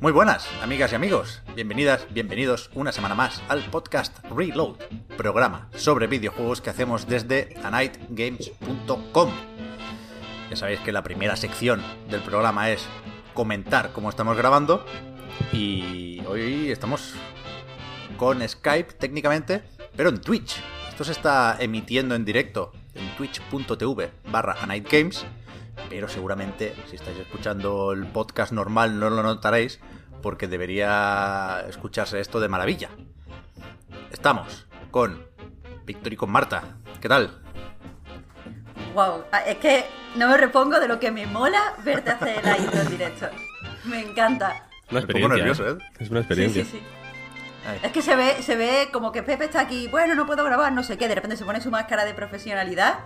[0.00, 1.42] Muy buenas, amigas y amigos.
[1.56, 4.76] Bienvenidas, bienvenidos una semana más al podcast Reload,
[5.16, 9.30] programa sobre videojuegos que hacemos desde anightgames.com.
[10.50, 12.86] Ya sabéis que la primera sección del programa es
[13.34, 14.86] comentar cómo estamos grabando
[15.52, 17.14] y hoy estamos
[18.16, 19.64] con Skype técnicamente,
[19.96, 20.62] pero en Twitch.
[20.90, 25.26] Esto se está emitiendo en directo en twitch.tv barra anightgames
[25.88, 29.80] pero seguramente si estáis escuchando el podcast normal no lo notaréis
[30.22, 32.88] porque debería escucharse esto de maravilla.
[34.10, 35.26] Estamos con
[35.84, 36.76] Víctor y con Marta.
[37.00, 37.30] ¿Qué tal?
[38.94, 39.84] Wow, es que
[40.16, 43.26] no me repongo de lo que me mola verte hacer la intro en directo.
[43.84, 44.64] Me encanta.
[44.90, 45.36] Una Me pongo experiencia.
[45.36, 45.78] nervioso, ¿eh?
[45.78, 45.96] ¿eh?
[46.00, 46.64] Es una Sí, experiencia.
[46.64, 46.82] sí, sí.
[47.68, 47.80] Ay.
[47.82, 50.72] Es que se ve, se ve como que Pepe está aquí, bueno, no puedo grabar,
[50.72, 53.00] no sé qué, de repente se pone su máscara de profesionalidad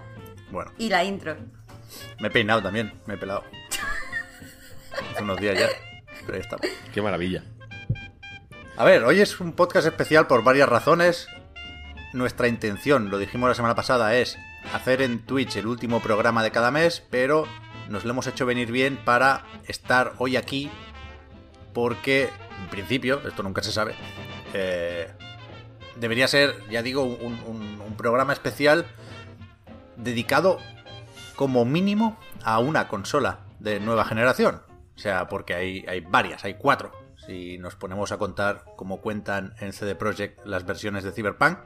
[0.52, 1.36] Bueno, y la intro.
[2.20, 3.42] me he peinado también, me he pelado.
[5.12, 5.66] Hace unos días ya.
[6.27, 6.67] Pero ahí estamos.
[6.92, 7.45] Qué maravilla.
[8.77, 11.28] A ver, hoy es un podcast especial por varias razones.
[12.12, 14.39] Nuestra intención, lo dijimos la semana pasada, es
[14.75, 17.47] hacer en Twitch el último programa de cada mes, pero
[17.89, 20.70] nos lo hemos hecho venir bien para estar hoy aquí
[21.73, 22.28] porque,
[22.61, 23.95] en principio, esto nunca se sabe,
[24.53, 25.11] eh,
[25.97, 28.87] debería ser, ya digo, un, un- un programa especial
[29.97, 30.59] dedicado
[31.34, 34.61] como mínimo a una consola de nueva generación.
[34.97, 36.92] O sea, porque hay, hay varias, hay cuatro.
[37.26, 41.58] Si nos ponemos a contar cómo cuentan en CD Projekt las versiones de Cyberpunk,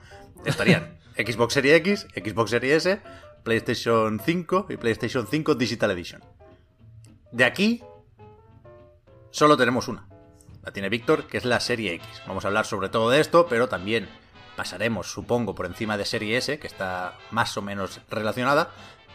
[0.44, 3.00] estarían Xbox Series X, Xbox Series S,
[3.42, 6.22] PlayStation 5 y PlayStation 5 Digital Edition.
[7.32, 7.82] De aquí,
[9.30, 10.08] solo tenemos una.
[10.62, 12.22] La tiene Víctor, que es la Serie X.
[12.26, 14.08] Vamos a hablar sobre todo de esto, pero también
[14.56, 18.72] pasaremos, supongo, por encima de Serie S, que está más o menos relacionada.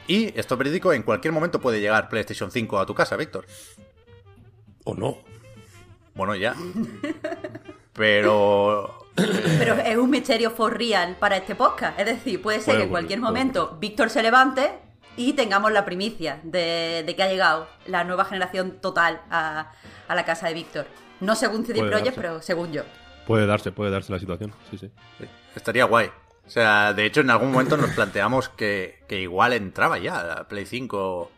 [0.07, 3.45] Y esto verídico, en cualquier momento puede llegar PlayStation 5 a tu casa, Víctor.
[4.84, 5.18] ¿O no?
[6.14, 6.56] Bueno, ya.
[7.94, 8.97] Pero...
[9.16, 12.00] Pero es un misterio for real para este podcast.
[12.00, 14.72] Es decir, puede ser que en ocurrir, cualquier puede momento Víctor se levante
[15.18, 19.74] y tengamos la primicia de, de que ha llegado la nueva generación total a,
[20.08, 20.88] a la casa de Víctor.
[21.19, 22.84] No según CD Projekt, pero según yo.
[23.28, 24.53] Puede darse, puede darse la situación.
[24.69, 24.90] Sí, sí.
[25.56, 26.09] Estaría guay.
[26.46, 30.48] O sea, de hecho, en algún momento nos planteamos que, que igual entraba ya la
[30.48, 31.31] Play 5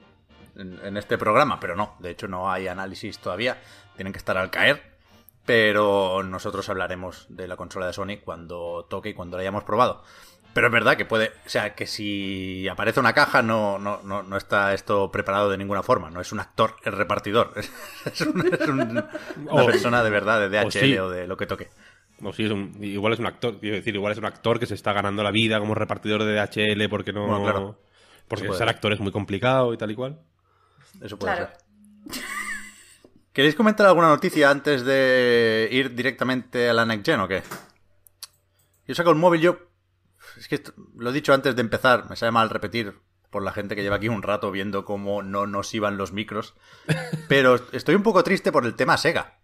[0.56, 1.96] en, en este programa, pero no.
[2.00, 3.58] De hecho, no hay análisis todavía.
[3.96, 4.94] Tienen que estar al caer.
[5.46, 10.04] Pero nosotros hablaremos de la consola de Sony cuando toque y cuando la hayamos probado.
[10.54, 11.32] Pero es verdad que puede.
[11.46, 15.58] O sea, que si aparece una caja, no, no, no, no está esto preparado de
[15.58, 16.10] ninguna forma.
[16.12, 17.54] No es un actor, es repartidor.
[18.06, 19.10] Es, un- es un- una
[19.64, 20.98] O- persona de verdad, de DHL o sí.
[20.98, 21.70] o de lo que toque.
[22.24, 24.66] O sí, es un, igual es un actor, quiero decir, igual es un actor que
[24.68, 27.26] se está ganando la vida como repartidor de DHL porque no.
[27.28, 27.80] Bueno, claro.
[28.30, 28.70] Porque ser.
[28.70, 30.20] actor es muy complicado y tal y cual.
[31.02, 31.52] Eso puede Claro.
[32.12, 32.24] ser.
[33.34, 37.42] ¿Queréis comentar alguna noticia antes de ir directamente a la Next Gen o qué?
[38.88, 39.58] Yo saco el móvil, yo...
[40.38, 43.00] Es que esto- lo he dicho antes de empezar, me sabe mal repetir
[43.32, 46.54] por la gente que lleva aquí un rato viendo cómo no nos iban los micros.
[47.28, 49.40] Pero estoy un poco triste por el tema Sega.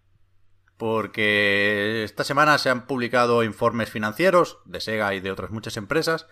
[0.76, 6.26] Porque esta semana se han publicado informes financieros de Sega y de otras muchas empresas.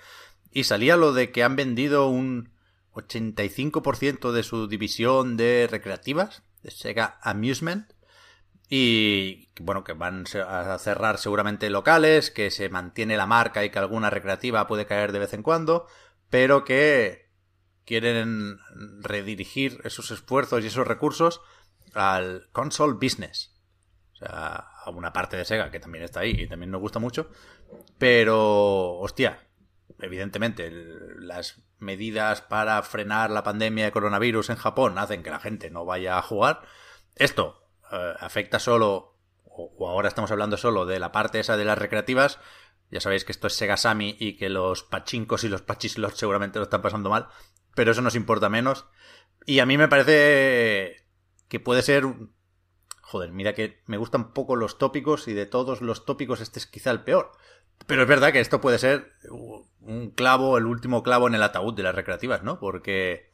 [0.52, 2.50] Y salía lo de que han vendido un
[2.98, 7.92] 85% de su división de recreativas, de Sega Amusement.
[8.70, 13.78] Y bueno, que van a cerrar seguramente locales, que se mantiene la marca y que
[13.78, 15.86] alguna recreativa puede caer de vez en cuando,
[16.28, 17.30] pero que
[17.86, 18.58] quieren
[19.00, 21.40] redirigir esos esfuerzos y esos recursos
[21.94, 23.54] al console business.
[24.12, 26.98] O sea, a una parte de Sega que también está ahí y también nos gusta
[26.98, 27.30] mucho.
[27.96, 29.48] Pero, hostia,
[30.00, 30.70] evidentemente
[31.18, 35.84] las medidas para frenar la pandemia de coronavirus en Japón hacen que la gente no
[35.84, 36.62] vaya a jugar.
[37.14, 41.78] Esto eh, afecta solo, o, ahora estamos hablando solo de la parte esa de las
[41.78, 42.38] recreativas.
[42.90, 46.58] Ya sabéis que esto es Sega Sammy y que los pachincos y los pachislots seguramente
[46.58, 47.28] lo están pasando mal.
[47.74, 48.86] Pero eso nos importa menos.
[49.46, 51.04] Y a mí me parece
[51.48, 52.04] que puede ser
[53.08, 56.66] joder, mira que me gustan poco los tópicos y de todos los tópicos este es
[56.66, 57.32] quizá el peor.
[57.86, 59.12] Pero es verdad que esto puede ser
[59.80, 62.58] un clavo, el último clavo en el ataúd de las recreativas, ¿no?
[62.58, 63.32] Porque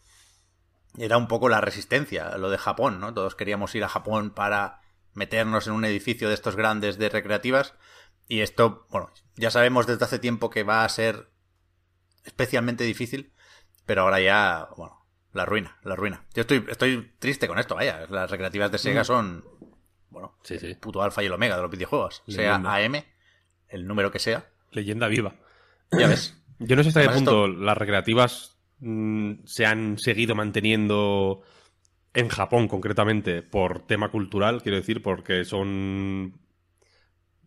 [0.96, 3.12] era un poco la resistencia, lo de Japón, ¿no?
[3.14, 4.80] Todos queríamos ir a Japón para
[5.12, 7.74] meternos en un edificio de estos grandes de recreativas.
[8.28, 11.30] Y esto, bueno, ya sabemos desde hace tiempo que va a ser
[12.24, 13.32] especialmente difícil,
[13.86, 16.24] pero ahora ya, bueno, la ruina, la ruina.
[16.34, 18.06] Yo estoy, estoy triste con esto, vaya.
[18.08, 19.04] Las recreativas de Sega mm.
[19.04, 19.44] son,
[20.10, 20.74] bueno, sí, sí.
[20.74, 22.22] puto alfa y el omega de los videojuegos.
[22.28, 23.04] Sea AM,
[23.68, 24.46] el número que sea.
[24.70, 25.34] Leyenda viva.
[25.92, 26.40] Ya ves.
[26.58, 31.42] Yo no sé hasta qué punto las recreativas mm, se han seguido manteniendo
[32.14, 36.40] en Japón concretamente por tema cultural, quiero decir, porque son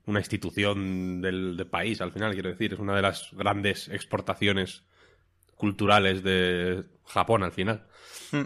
[0.05, 4.83] una institución del, país al final, quiero decir, es una de las grandes exportaciones
[5.55, 7.87] culturales de Japón al final.
[8.31, 8.43] Hmm.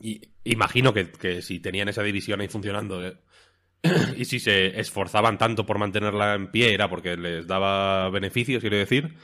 [0.00, 3.16] Y imagino que, si tenían esa división ahí funcionando eh,
[4.16, 8.76] y si se esforzaban tanto por mantenerla en pie era porque les daba beneficios, quiero
[8.76, 9.14] decir.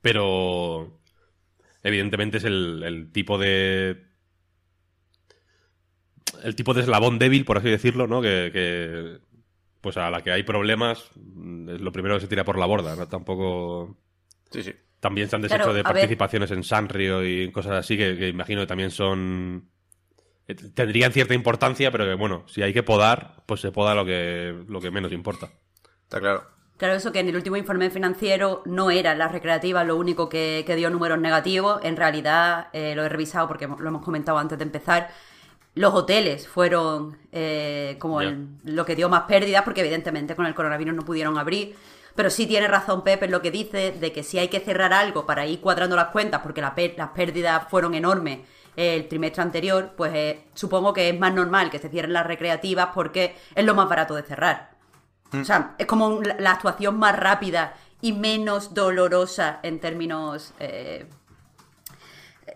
[0.00, 1.00] Pero
[1.82, 4.10] evidentemente es el tipo de
[6.42, 8.20] el tipo de eslabón débil, por así decirlo, ¿no?
[8.22, 9.18] Que,
[9.80, 12.66] pues a la que hay problemas mm, es lo primero que se tira por la
[12.66, 13.08] borda, ¿no?
[13.08, 13.98] Tampoco...
[14.50, 14.74] Sí, sí.
[15.00, 18.90] También se han deshecho de participaciones en Sanrio y cosas así que, imagino que también
[18.90, 19.70] son...
[20.50, 24.04] Eh, tendrían cierta importancia, pero que bueno, si hay que podar, pues se poda lo
[24.04, 25.50] que, lo que menos importa.
[26.02, 26.44] Está claro.
[26.76, 30.64] Claro, eso que en el último informe financiero no era la recreativa lo único que,
[30.76, 31.80] dio números negativos.
[31.84, 35.10] En realidad, eh, lo he revisado porque lo hemos comentado antes de empezar
[35.74, 40.94] los hoteles fueron eh, como lo que dio más pérdidas, porque evidentemente con el coronavirus
[40.94, 41.76] no pudieron abrir.
[42.16, 44.92] Pero sí tiene razón Pepe en lo que dice de que si hay que cerrar
[44.92, 48.40] algo para ir cuadrando las cuentas, porque las pérdidas fueron enormes
[48.80, 52.90] el trimestre anterior, pues eh, supongo que es más normal que se cierren las recreativas
[52.94, 54.70] porque es lo más barato de cerrar.
[55.32, 55.40] Mm.
[55.40, 61.06] O sea, es como la actuación más rápida y menos dolorosa en términos, eh,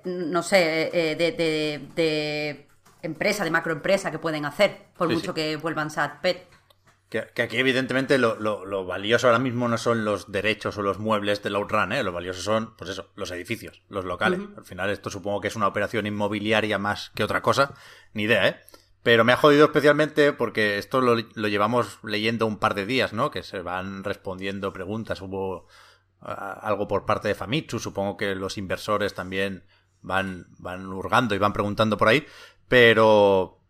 [0.05, 0.57] no sé,
[1.19, 2.67] de
[3.03, 6.23] empresa, de macroempresa que pueden hacer, por mucho que vuelvan SAT
[7.09, 11.55] Que, aquí, evidentemente, lo, valioso ahora mismo no son los derechos o los muebles del
[11.55, 12.03] Outrun, ¿eh?
[12.03, 14.41] Lo valioso son, pues eso, los edificios, los locales.
[14.57, 17.75] Al final, esto supongo que es una operación inmobiliaria más que otra cosa.
[18.15, 18.61] Ni idea, ¿eh?
[19.05, 23.31] Pero me ha jodido especialmente porque esto lo, llevamos leyendo un par de días, ¿no?
[23.31, 25.21] Que se van respondiendo preguntas.
[25.21, 25.69] Hubo
[26.21, 27.79] algo por parte de Famitsu.
[27.79, 29.67] Supongo que los inversores también
[30.01, 32.27] van, van hurgando y van preguntando por ahí.
[32.67, 33.61] Pero.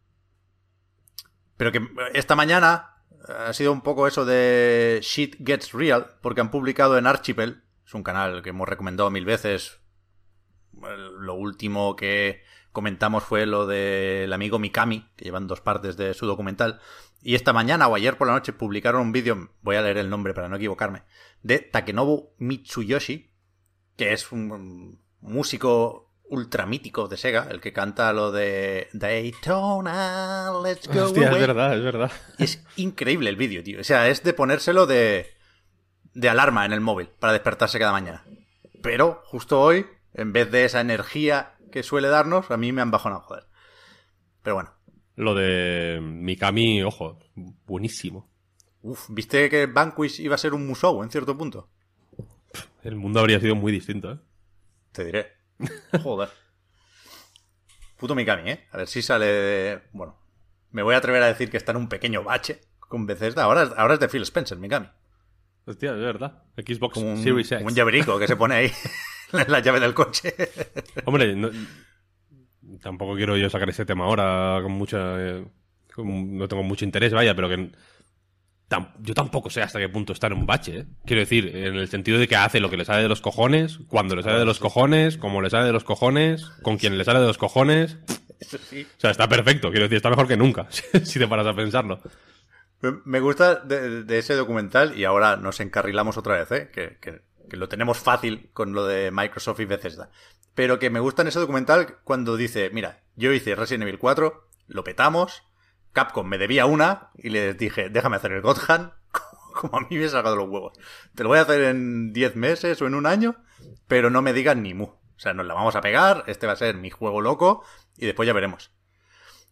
[1.56, 1.80] Pero que
[2.12, 2.93] esta mañana
[3.28, 7.94] ha sido un poco eso de Shit Gets Real, porque han publicado en Archipel, es
[7.94, 9.80] un canal que hemos recomendado mil veces.
[10.72, 12.42] Lo último que
[12.72, 16.80] comentamos fue lo del amigo Mikami, que llevan dos partes de su documental.
[17.22, 20.10] Y esta mañana o ayer por la noche publicaron un vídeo, voy a leer el
[20.10, 21.04] nombre para no equivocarme,
[21.42, 23.30] de Takenobu Mitsuyoshi,
[23.96, 30.88] que es un músico ultra mítico de Sega, el que canta lo de Daytona, let's
[30.88, 31.04] go.
[31.04, 32.12] Hostia, es verdad, es verdad.
[32.38, 33.80] Es increíble el vídeo, tío.
[33.80, 35.26] O sea, es de ponérselo de,
[36.14, 38.24] de alarma en el móvil para despertarse cada mañana.
[38.82, 42.90] Pero justo hoy, en vez de esa energía que suele darnos, a mí me han
[42.90, 43.46] bajado joder.
[44.42, 44.74] Pero bueno.
[45.16, 47.18] Lo de Mikami, ojo,
[47.66, 48.30] buenísimo.
[48.82, 51.70] Uf, ¿viste que Vanquish iba a ser un musou en cierto punto?
[52.82, 54.18] El mundo habría sido muy distinto, ¿eh?
[54.92, 55.43] Te diré.
[56.02, 56.28] Joder.
[57.96, 58.66] Puto Mikami, ¿eh?
[58.72, 59.82] A ver si sale de...
[59.92, 60.16] Bueno,
[60.70, 63.44] me voy a atrever a decir que está en un pequeño bache con Bethesda.
[63.44, 64.88] Ahora, ahora es de Phil Spencer, Mikami.
[65.66, 66.42] Hostia, es verdad.
[66.56, 67.64] Xbox un, Series X.
[67.66, 68.72] un llaverico que se pone ahí
[69.32, 70.34] en la llave del coche.
[71.04, 71.34] Hombre,
[72.82, 75.20] tampoco quiero yo sacar ese tema ahora con mucha...
[75.20, 75.46] Eh,
[75.96, 77.70] no tengo mucho interés, vaya, pero que
[79.00, 80.86] yo tampoco sé hasta qué punto está en un bache, ¿eh?
[81.04, 83.78] Quiero decir, en el sentido de que hace lo que le sale de los cojones,
[83.88, 87.04] cuando le sale de los cojones, como le sale de los cojones, con quien le
[87.04, 87.98] sale de los cojones.
[88.40, 90.66] O sea, está perfecto, quiero decir, está mejor que nunca,
[91.04, 92.00] si te paras a pensarlo.
[93.04, 96.70] Me gusta de, ese documental, y ahora nos encarrilamos otra vez, ¿eh?
[96.72, 97.22] Que, que,
[97.56, 100.10] lo tenemos fácil con lo de Microsoft y Bethesda.
[100.54, 104.48] Pero que me gusta en ese documental cuando dice, mira, yo hice Resident Evil 4,
[104.66, 105.44] lo petamos,
[105.94, 108.58] Capcom me debía una y les dije, déjame hacer el God
[109.54, 110.72] como a mí me he sacado los huevos.
[111.14, 113.36] Te lo voy a hacer en 10 meses o en un año,
[113.86, 114.84] pero no me digan ni mu.
[114.84, 117.64] O sea, nos la vamos a pegar, este va a ser mi juego loco
[117.96, 118.72] y después ya veremos.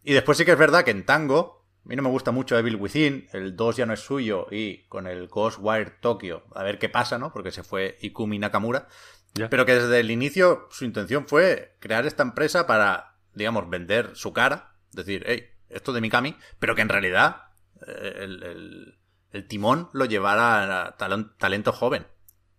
[0.03, 2.59] Y después sí que es verdad que en Tango, a mí no me gusta mucho
[2.59, 6.81] Evil Within, el 2 ya no es suyo y con el Ghostwire Tokyo, a ver
[6.81, 7.33] qué pasa, ¿no?
[7.33, 8.89] Porque se fue Ikumi Nakamura.
[9.35, 14.33] Pero que desde el inicio su intención fue crear esta empresa para, digamos, vender su
[14.33, 14.75] cara.
[14.91, 17.49] Decir, hey, esto de Mikami, pero que en realidad
[17.87, 18.97] eh, el,
[19.33, 22.07] el, timón lo llevara a talento joven,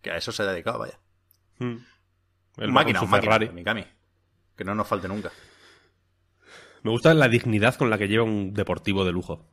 [0.01, 0.99] que a eso se ha dedicado, vaya.
[1.59, 1.77] Hmm.
[2.57, 3.85] El máquina, un máquina, Mikami.
[4.55, 5.31] Que no nos falte nunca.
[6.83, 9.47] Me gusta la dignidad con la que lleva un deportivo de lujo.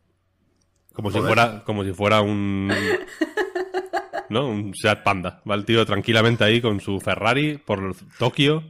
[0.93, 2.71] Como si fuera, como si fuera un.
[4.29, 4.49] ¿No?
[4.49, 5.43] Un Seat Panda.
[5.49, 8.65] Va el tío tranquilamente ahí con su Ferrari por Tokio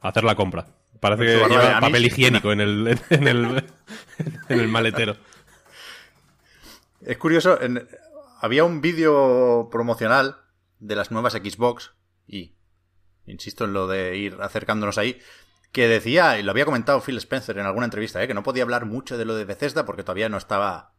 [0.00, 0.66] a hacer la compra.
[1.00, 3.64] Parece que lleva papel higiénico en el, en, el,
[4.48, 5.16] en el maletero.
[7.00, 7.58] Es curioso,
[8.40, 10.36] había un vídeo promocional
[10.78, 11.92] de las nuevas Xbox
[12.26, 12.54] y
[13.26, 15.20] insisto en lo de ir acercándonos ahí,
[15.72, 18.26] que decía, y lo había comentado Phil Spencer en alguna entrevista, ¿eh?
[18.26, 20.94] que no podía hablar mucho de lo de Bethesda porque todavía no estaba...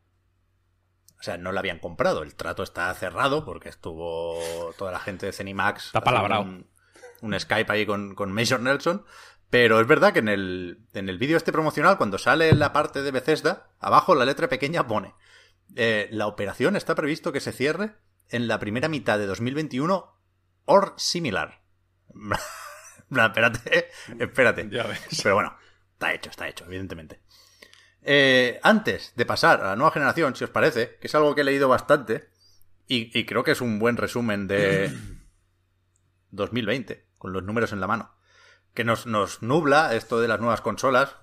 [1.19, 2.23] O sea, no lo habían comprado.
[2.23, 4.39] El trato está cerrado porque estuvo
[4.75, 5.87] toda la gente de Cenimax.
[5.87, 6.41] Está palabrado.
[6.41, 6.67] Un,
[7.21, 9.05] un, Skype ahí con, con Major Nelson.
[9.51, 13.03] Pero es verdad que en el, en el vídeo este promocional, cuando sale la parte
[13.03, 15.13] de Bethesda, abajo la letra pequeña pone:
[15.75, 17.97] eh, La operación está previsto que se cierre
[18.29, 20.17] en la primera mitad de 2021
[20.65, 21.61] or similar.
[23.11, 24.69] espérate, espérate.
[25.21, 25.57] Pero bueno,
[25.93, 27.19] está hecho, está hecho, evidentemente.
[28.03, 31.41] Eh, antes de pasar a la nueva generación, si os parece, que es algo que
[31.41, 32.29] he leído bastante,
[32.87, 34.93] y, creo que es un buen resumen de
[36.31, 38.13] 2020, con los números en la mano,
[38.73, 41.15] que nos, nos nubla esto de las nuevas consolas.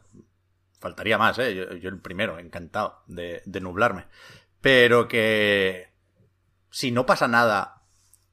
[0.80, 1.54] Faltaría más, ¿eh?
[1.54, 4.06] Yo, el primero, encantado de, de nublarme.
[4.60, 5.92] Pero que
[6.70, 7.82] si no pasa nada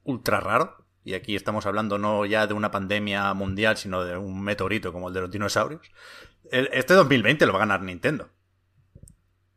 [0.04, 4.42] ultra raro, y aquí estamos hablando no ya de una pandemia mundial, sino de un
[4.42, 5.92] meteorito como el de los dinosaurios,
[6.52, 8.30] este 2020 lo va a ganar Nintendo.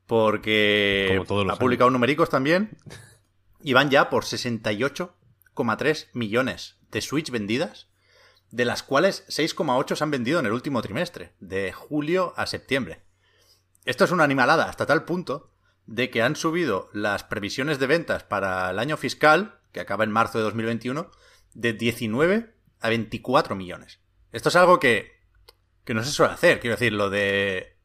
[0.06, 2.78] Porque ha publicado numéricos también
[3.62, 7.88] y van ya por 68,3 millones de Switch vendidas,
[8.50, 13.02] de las cuales 6,8 se han vendido en el último trimestre, de julio a septiembre.
[13.84, 15.50] Esto es una animalada hasta tal punto
[15.86, 20.10] de que han subido las previsiones de ventas para el año fiscal, que acaba en
[20.10, 21.10] marzo de 2021,
[21.54, 24.00] de 19 a 24 millones.
[24.32, 25.12] Esto es algo que,
[25.84, 26.60] que no se suele hacer.
[26.60, 27.78] Quiero decir, lo de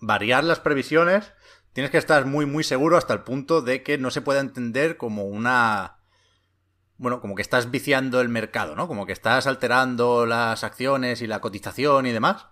[0.00, 1.32] variar las previsiones,
[1.72, 4.96] tienes que estar muy, muy seguro hasta el punto de que no se pueda entender
[4.96, 5.98] como una...
[7.02, 8.86] Bueno, como que estás viciando el mercado, ¿no?
[8.86, 12.46] Como que estás alterando las acciones y la cotización y demás.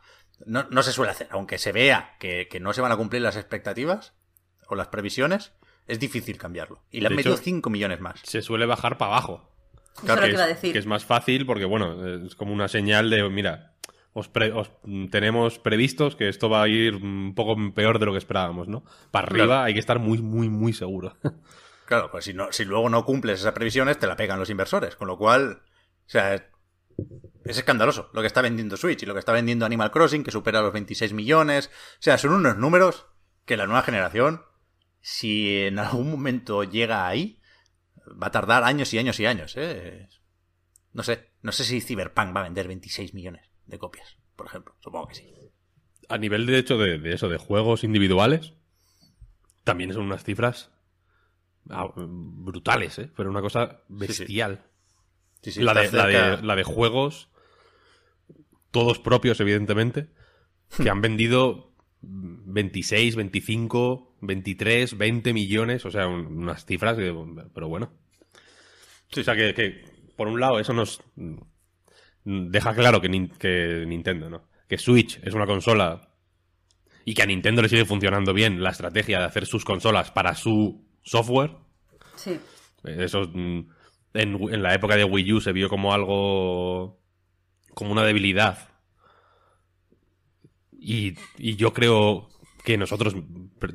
[0.45, 1.29] No, no se suele hacer.
[1.31, 4.13] Aunque se vea que, que, no se van a cumplir las expectativas
[4.67, 5.53] o las previsiones,
[5.87, 6.83] es difícil cambiarlo.
[6.91, 8.19] Y le han metido 5 millones más.
[8.25, 9.49] Se suele bajar para abajo.
[10.05, 10.73] Claro, que, es, decir.
[10.73, 13.75] que es más fácil porque, bueno, es como una señal de, mira,
[14.15, 14.31] os,
[15.13, 18.83] tenemos previstos que esto va a ir un poco peor de lo que esperábamos, ¿no?
[19.13, 21.15] Para arriba hay que estar muy, muy, muy seguro.
[21.91, 24.95] Claro, pues si, no, si luego no cumples esas previsiones, te la pegan los inversores.
[24.95, 25.61] Con lo cual,
[26.07, 26.45] o sea, es,
[27.59, 30.63] escandaloso lo que está vendiendo Switch y lo que está vendiendo Animal Crossing, que supera
[30.63, 31.67] los 26 millones.
[31.67, 33.07] O sea, son unos números
[33.45, 34.43] que la nueva generación,
[35.01, 37.41] si en algún momento llega ahí,
[38.07, 40.09] va a tardar años y años y años, ¿eh?
[40.93, 44.77] No sé, no sé si Cyberpunk va a vender 26 millones de copias, por ejemplo.
[44.79, 45.35] Supongo que sí.
[46.09, 48.53] A nivel de hecho de, eso, de juegos individuales,
[49.65, 50.71] también son unas cifras
[51.65, 53.11] brutales, ¿eh?
[53.17, 54.65] Pero una cosa bestial.
[55.57, 57.31] la, de, la, de, juegos,
[58.71, 60.09] todos propios, evidentemente,
[60.77, 66.97] que han vendido 26, 25, 23, 20 millones, o sea, unas cifras,
[67.55, 67.93] pero bueno.
[69.17, 69.85] o sea, que,
[70.17, 71.03] por un lado eso nos
[72.25, 74.49] deja claro que, Nintendo, ¿no?
[74.69, 76.09] Que Switch es una consola
[77.05, 80.35] y que a Nintendo le sigue funcionando bien la estrategia de hacer sus consolas para
[80.35, 81.57] su software.
[82.17, 82.39] Sí.
[82.85, 83.61] Eso mm,
[84.15, 86.99] en, en la época de Wii U se vio como algo
[87.75, 88.71] como una debilidad
[90.81, 92.31] y, yo creo
[92.65, 93.15] que nosotros,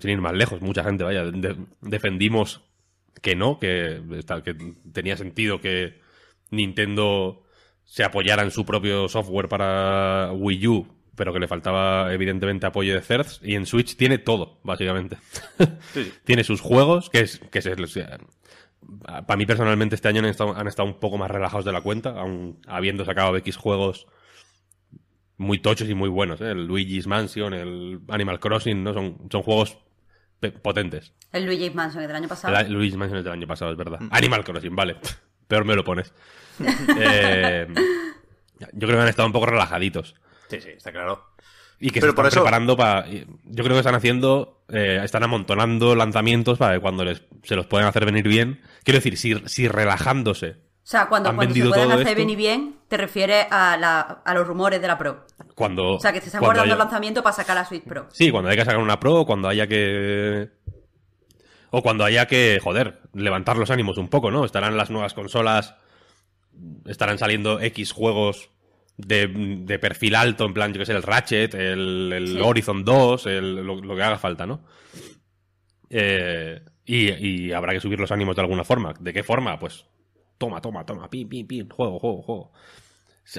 [0.02, 1.24] sin más lejos, mucha gente, vaya,
[1.82, 2.64] defendimos
[3.22, 4.02] que no, que,
[4.44, 4.56] que
[4.92, 6.02] tenía sentido que
[6.50, 7.44] Nintendo
[7.84, 12.94] se apoyara en su propio software para Wii U, pero que le faltaba evidentemente apoyo
[12.94, 15.18] de CERTs, y en Switch tiene todo, básicamente.
[16.26, 17.40] tiene sus juegos, que es...
[17.52, 17.70] Que es
[19.26, 21.82] para mí personalmente este año han estado, han estado un poco más relajados de la
[21.82, 24.08] cuenta, aun habiendo sacado X juegos
[25.38, 26.42] muy tochos y muy buenos.
[26.42, 26.52] ¿eh?
[26.52, 28.94] El Luigi's Mansion, el Animal Crossing, ¿no?
[28.94, 29.78] Son, son juegos
[30.62, 31.14] potentes.
[31.32, 32.56] El Luigi's Mansion del año pasado.
[32.58, 34.00] El Luigi's Mansion del año pasado, es verdad.
[34.00, 34.10] Mm.
[34.12, 34.98] Animal Crossing, vale.
[35.48, 36.14] Peor me lo pones.
[36.98, 37.68] Eh,
[38.72, 40.16] yo creo que han estado un poco relajaditos.
[40.50, 41.26] Sí, sí, está claro.
[41.80, 43.08] Y que se están preparando para.
[43.08, 44.64] Yo creo que están haciendo.
[44.70, 48.62] Eh, están amontonando lanzamientos para que cuando les, se los puedan hacer venir bien.
[48.84, 52.96] Quiero decir, si, si relajándose o sea, cuando, cuando se pueden hacer y bien, te
[52.98, 55.26] refieres a, la, a, los rumores de la Pro.
[55.56, 58.06] Cuando, O sea, que se están guardando haya- el lanzamiento para sacar la Switch Pro.
[58.12, 60.48] Sí, cuando haya que sacar una Pro, cuando haya que...
[61.72, 64.46] O cuando haya que, joder, levantar los ánimos un poco, ¿no?
[64.46, 65.74] Estarán las nuevas consolas,
[66.86, 68.52] estarán saliendo X juegos
[68.98, 72.40] de, de perfil alto, en plan, yo que sé, el Ratchet, el, el Sí.
[72.42, 74.62] Horizon 2, el- lo, lo que haga falta, ¿no?
[75.90, 78.94] Eh, y, y habrá que subir los ánimos de alguna forma.
[79.00, 79.60] ¿De qué forma?
[79.60, 79.86] Pues
[80.38, 82.52] toma, toma, toma, pim, pim, pim, juego, juego, juego.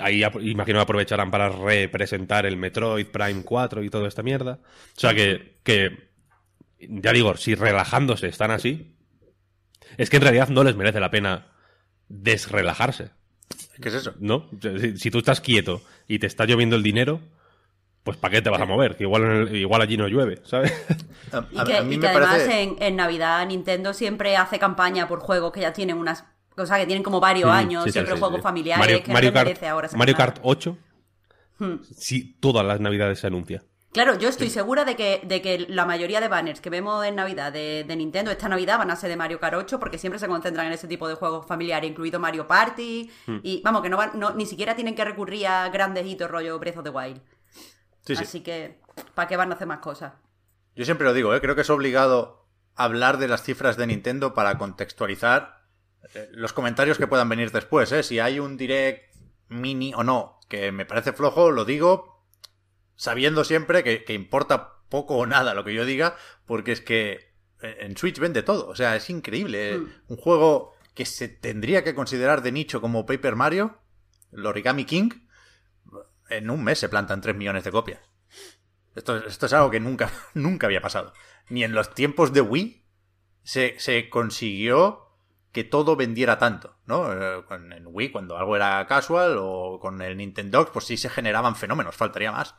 [0.02, 4.58] Ahí imagino que aprovecharán para representar el Metroid Prime 4 y toda esta mierda.
[4.96, 6.08] O sea que, que,
[6.80, 8.96] ya digo, si relajándose están así,
[9.96, 11.52] es que en realidad no les merece la pena
[12.08, 13.10] desrelajarse,
[13.80, 14.14] ¿Qué es eso?
[14.20, 14.36] ¿no?
[14.36, 17.20] O sea, Si, si tú estás quieto y te está lloviendo el dinero,
[18.02, 18.96] pues ¿para qué te vas a mover?
[18.96, 20.72] Que igual, en el- igual allí no llueve, ¿sabes?
[21.32, 22.62] A, Y que, a mí y me que además parece...
[22.62, 26.24] en, en Navidad Nintendo siempre hace campaña por juegos que ya tienen unas
[26.54, 28.42] cosas que tienen como varios años, sí, siempre sí, juegos sí.
[28.42, 30.14] familiares Mario, que Mario no Kart, merece ahora Mario.
[30.16, 30.78] Kart 8,
[31.58, 31.76] Hmm.
[31.96, 33.62] sí, todas las navidades se anuncia.
[33.96, 37.14] Claro, yo estoy segura de que, de que la mayoría de banners que vemos en
[37.14, 40.18] Navidad de, de Nintendo esta Navidad van a ser de Mario Kart 8 porque siempre
[40.18, 43.10] se concentran en ese tipo de juegos familiares, incluido Mario Party.
[43.24, 43.38] Hmm.
[43.42, 46.58] Y vamos, que no, van, no ni siquiera tienen que recurrir a grandes hitos rollo
[46.58, 47.22] Breath of the Wild.
[48.04, 48.22] Sí, sí.
[48.22, 48.82] Así que,
[49.14, 50.12] ¿para qué van a hacer más cosas?
[50.74, 51.40] Yo siempre lo digo, ¿eh?
[51.40, 55.62] creo que es obligado hablar de las cifras de Nintendo para contextualizar
[56.12, 57.90] eh, los comentarios que puedan venir después.
[57.92, 58.02] ¿eh?
[58.02, 59.16] Si hay un direct
[59.48, 62.15] mini o no, que me parece flojo, lo digo
[62.96, 67.34] sabiendo siempre que, que importa poco o nada lo que yo diga, porque es que
[67.62, 68.68] eh, en Switch vende todo.
[68.68, 69.74] O sea, es increíble.
[69.74, 69.78] ¿eh?
[69.78, 69.92] Mm.
[70.08, 73.78] Un juego que se tendría que considerar de nicho como Paper Mario,
[74.32, 75.10] el Origami King,
[76.28, 78.00] en un mes se plantan 3 millones de copias.
[78.94, 81.12] Esto, esto es algo que nunca, nunca había pasado.
[81.48, 82.84] Ni en los tiempos de Wii
[83.42, 85.06] se, se consiguió
[85.52, 87.12] que todo vendiera tanto, ¿no?
[87.12, 91.56] Eh, en Wii, cuando algo era casual, o con el Nintendo, pues sí se generaban
[91.56, 92.54] fenómenos, faltaría más.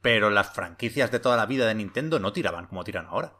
[0.00, 3.34] Pero las franquicias de toda la vida de Nintendo no tiraban como tiran ahora.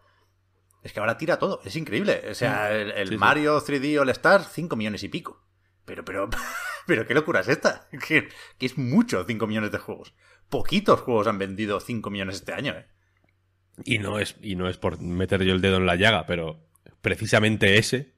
[0.82, 2.22] Es que ahora tira todo, es increíble.
[2.30, 3.18] O sea, el, el Sí, sí.
[3.18, 5.44] Mario 3D All Star, 5 millones y pico.
[5.84, 6.28] Pero, pero,
[6.86, 7.88] pero, ¿qué locura es esta?
[8.06, 10.14] Que, que es mucho 5 millones de juegos.
[10.48, 12.86] Poquitos juegos han vendido 5 millones este año, ¿eh?
[13.84, 16.66] Y no es, y no es por meter yo el dedo en la llaga, pero
[17.00, 18.14] precisamente ese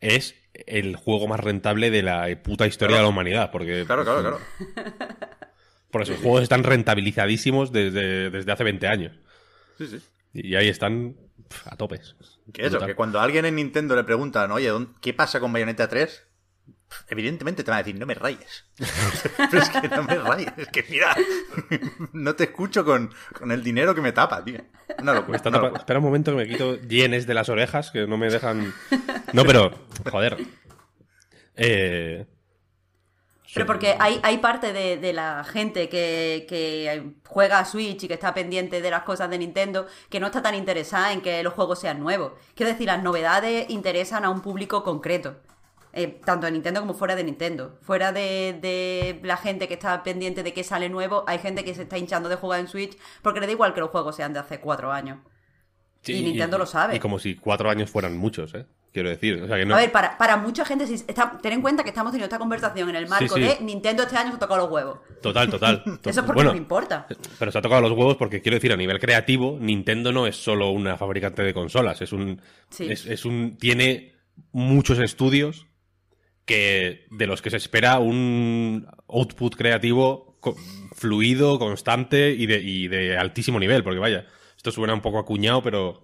[0.00, 3.02] es el juego más rentable de la puta historia Claro.
[3.02, 3.50] de la humanidad.
[3.50, 4.40] Porque Claro, claro, claro.
[5.94, 9.12] Por eso, los juegos están rentabilizadísimos desde, desde hace 20 años.
[9.78, 9.98] Sí, sí.
[10.32, 11.14] Y ahí están
[11.66, 12.16] a topes.
[12.52, 15.52] Que eso, que cuando a alguien en Nintendo le preguntan, oye, ¿dónde- ¿qué pasa con
[15.52, 16.26] Bayonetta 3?
[16.88, 18.64] Pff, Evidentemente te van a decir, no me rayes.
[19.50, 20.52] Pero es que no me rayes.
[20.56, 21.14] Es que mira,
[22.12, 24.58] no te escucho con, con el dinero que me tapa, tío.
[24.88, 25.78] Está una tapa- locura.
[25.78, 28.74] Espera un momento que me quito yenes de las orejas que no me dejan.
[29.32, 29.70] No, pero,
[30.10, 30.38] joder.
[31.56, 32.26] Eh,
[33.54, 38.08] Pero porque hay, hay parte de, de la gente que, que juega a Switch y
[38.08, 41.42] que está pendiente de las cosas de Nintendo que no está tan interesada en que
[41.42, 42.32] los juegos sean nuevos.
[42.54, 45.36] Quiero decir, las novedades interesan a un público concreto.
[45.92, 47.78] eh, tanto en Nintendo como fuera de Nintendo.
[47.82, 51.74] Fuera de, de la gente que está pendiente de que sale nuevo, hay gente que
[51.74, 54.32] se está hinchando de jugar en Switch porque le da igual que los juegos sean
[54.32, 55.18] de hace cuatro años.
[56.02, 56.96] sí, y Nintendo lo sabe.
[56.96, 58.66] Y como si cuatro años fueran muchos, ¿eh?
[58.94, 59.42] Quiero decir.
[59.42, 59.74] O sea que no.
[59.74, 62.38] A ver, para, para mucha gente, si está- ten en cuenta que estamos teniendo esta
[62.38, 63.40] conversación en el marco sí.
[63.40, 65.00] de Nintendo este año se ha tocado los huevos.
[65.20, 65.82] Total, total.
[65.82, 67.06] To- Eso es porque bueno, no me importa.
[67.38, 70.36] Pero se ha tocado los huevos porque quiero decir, a nivel creativo, Nintendo no es
[70.36, 72.40] solo una fabricante de consolas, es un.
[72.70, 72.86] Sí.
[72.88, 73.56] Es, es un.
[73.58, 74.14] tiene
[74.52, 75.66] muchos estudios
[76.44, 77.06] que.
[77.10, 80.54] de los que se espera un output creativo co-
[80.94, 83.82] fluido, constante y de, y de altísimo nivel.
[83.82, 84.26] Porque vaya,
[84.56, 86.03] esto suena un poco acuñado, pero.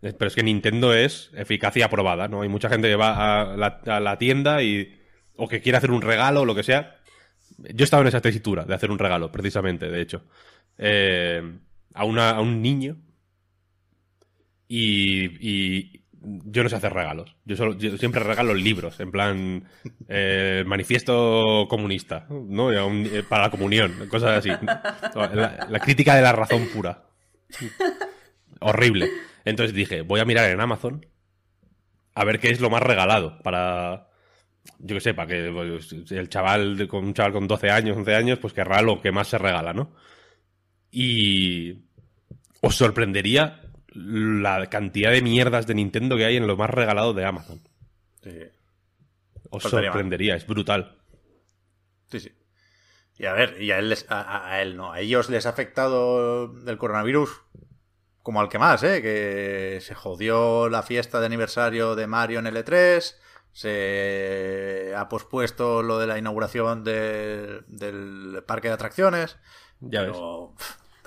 [0.00, 2.42] Pero es que Nintendo es eficacia aprobada, ¿no?
[2.42, 4.98] Hay mucha gente que va a la, a la tienda y.
[5.36, 6.96] o que quiere hacer un regalo o lo que sea.
[7.58, 10.24] Yo he estado en esa tesitura de hacer un regalo, precisamente, de hecho.
[10.78, 11.42] Eh,
[11.92, 12.96] a, una, a un niño.
[14.66, 17.36] Y, y yo no sé hacer regalos.
[17.44, 19.64] Yo, solo, yo siempre regalo libros, en plan
[20.08, 22.72] eh, manifiesto comunista, ¿no?
[22.72, 24.50] Eh, para la comunión, cosas así.
[24.50, 27.04] La crítica de la razón pura.
[28.60, 29.10] Horrible.
[29.50, 31.04] Entonces dije, voy a mirar en Amazon
[32.14, 34.08] a ver qué es lo más regalado para...
[34.78, 38.14] Yo qué sé, para que pues, el chaval, con un chaval con 12 años, 11
[38.14, 39.94] años, pues querrá lo que más se regala, ¿no?
[40.90, 41.84] Y
[42.60, 43.62] os sorprendería
[43.94, 47.60] la cantidad de mierdas de Nintendo que hay en lo más regalado de Amazon.
[48.22, 48.30] Sí,
[49.50, 49.94] Os Faltaría más.
[49.94, 50.98] sorprendería, es brutal.
[52.10, 52.32] sí, sí.
[53.18, 56.54] Y a ver, y a él, les- a él no, a ellos les ha afectado
[56.66, 57.30] el coronavirus
[58.30, 59.02] como al que más, ¿eh?
[59.02, 63.16] Que se jodió la fiesta de aniversario de Mario en L3,
[63.52, 69.36] se ha pospuesto lo de la inauguración de- del parque de atracciones,
[69.80, 70.16] Ya ves.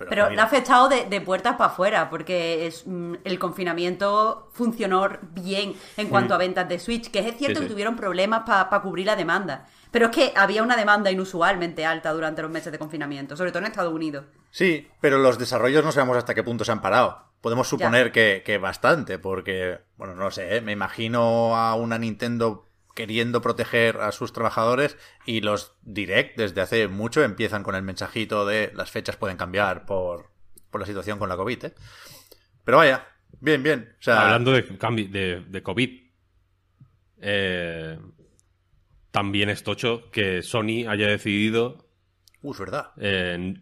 [0.10, 4.50] Pero, pero, le ha afectado de, de puertas para afuera, porque es, mm, el confinamiento
[4.54, 7.74] funcionó bien en cuanto a ventas de Switch, que es cierto Sí, que sí.
[7.74, 9.68] tuvieron problemas para cubrir la demanda.
[9.92, 13.60] Pero es que había una demanda inusualmente alta durante los meses de confinamiento, sobre todo
[13.60, 14.26] en Estados Unidos.
[14.50, 17.32] Sí, pero los desarrollos no sabemos hasta qué punto se han parado.
[17.42, 20.62] Podemos suponer que, que bastante, porque, bueno, no sé, ¿eh?
[20.62, 26.88] me imagino a una Nintendo queriendo proteger a sus trabajadores y los Direct desde hace
[26.88, 30.29] mucho empiezan con el mensajito de las fechas pueden cambiar por,
[30.69, 31.73] por la situación con la COVID, ¿eh?
[32.63, 33.08] Pero vaya,
[33.41, 33.95] bien, bien.
[33.99, 36.01] O sea, Hablando de, de, de COVID,
[37.21, 37.99] eh,
[39.12, 41.86] también es tocho que Sony haya decidido
[42.41, 42.91] Uh, es verdad.
[42.97, 43.56] eh,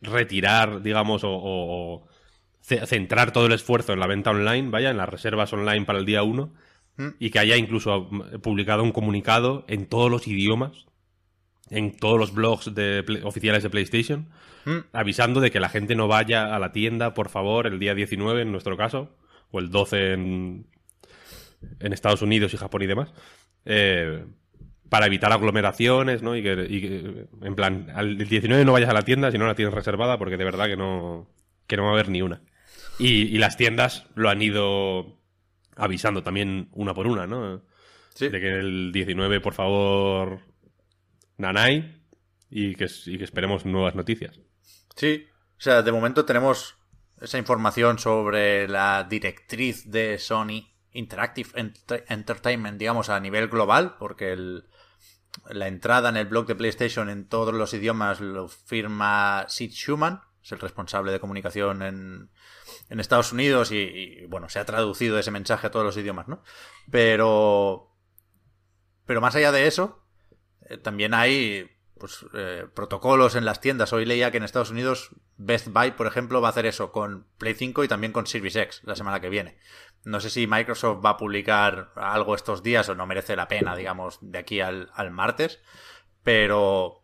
[0.00, 2.08] retirar, digamos, o, o- o
[2.60, 6.00] ce- centrar todo el esfuerzo en la venta online, vaya, en las reservas online para
[6.00, 6.52] el día 1,
[6.96, 7.08] Mm.
[7.18, 10.72] y que haya incluso mm, publicado un comunicado en todos los idiomas,
[11.70, 14.28] en todos los blogs de Play- oficiales de PlayStation,
[14.64, 14.78] Mm.
[14.92, 18.42] avisando de que la gente no vaya a la tienda, por favor, el día 19
[18.42, 19.16] en nuestro caso,
[19.50, 20.66] o el 12 en,
[21.80, 23.12] en Estados Unidos y Japón y demás,
[23.64, 24.24] eh,
[24.88, 26.36] para evitar aglomeraciones, ¿no?
[26.36, 29.46] Y que, y que, en plan, al 19 no vayas a la tienda si no
[29.46, 31.28] la tienes reservada, porque de verdad que no,
[31.66, 32.42] que no va a haber ni una.
[32.98, 35.18] Y, y las tiendas lo han ido
[35.76, 37.62] avisando también una por una, ¿no?
[38.14, 38.28] Sí.
[38.28, 40.40] De que el 19, por favor,
[41.38, 42.02] Nanai,
[42.50, 44.40] y que, y que esperemos nuevas noticias.
[44.94, 46.76] Sí, o sea, de momento tenemos
[47.20, 54.32] esa información sobre la directriz de Sony Interactive Ent- Entertainment, digamos, a nivel global, porque
[54.32, 54.64] el-
[55.50, 60.20] la entrada en el blog de PlayStation en todos los idiomas lo firma Sid Schumann,
[60.44, 62.30] es el responsable de comunicación en,
[62.92, 66.42] en Estados Unidos y, bueno, se ha traducido ese mensaje a todos los idiomas, ¿no?
[66.90, 67.90] Pero,
[69.06, 70.04] pero más allá de eso,
[70.68, 73.94] eh, también hay pues, eh, protocolos en las tiendas.
[73.94, 77.26] Hoy leía que en Estados Unidos Best Buy, por ejemplo, va a hacer eso con
[77.38, 79.56] Play 5 y también con Series X la semana que viene.
[80.04, 83.74] No sé si Microsoft va a publicar algo estos días o no merece la pena,
[83.74, 85.60] digamos, de aquí al, al martes.
[86.22, 87.00] Pero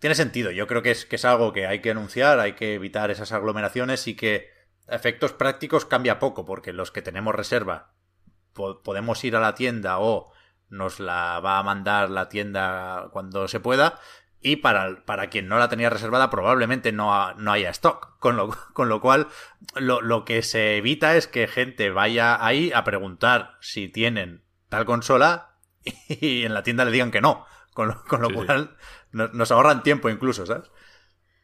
[0.00, 0.50] tiene sentido.
[0.50, 3.30] Yo creo que es, que es algo que hay que anunciar, hay que evitar esas
[3.30, 4.59] aglomeraciones y que
[4.90, 7.92] efectos prácticos cambia poco, porque los que tenemos reserva
[8.52, 10.32] po- podemos ir a la tienda o
[10.68, 13.98] nos la va a mandar la tienda cuando se pueda.
[14.42, 18.18] Y para, para quien no la tenía reservada, probablemente no, ha- no haya stock.
[18.18, 19.28] Con lo, con lo cual,
[19.74, 24.84] lo, lo que se evita es que gente vaya ahí a preguntar si tienen tal
[24.86, 25.56] consola
[26.08, 27.44] y en la tienda le digan que no.
[27.74, 28.46] Con lo, con lo Sí, sí.
[28.46, 28.76] cual,
[29.12, 30.70] no- nos ahorran tiempo incluso, ¿sabes?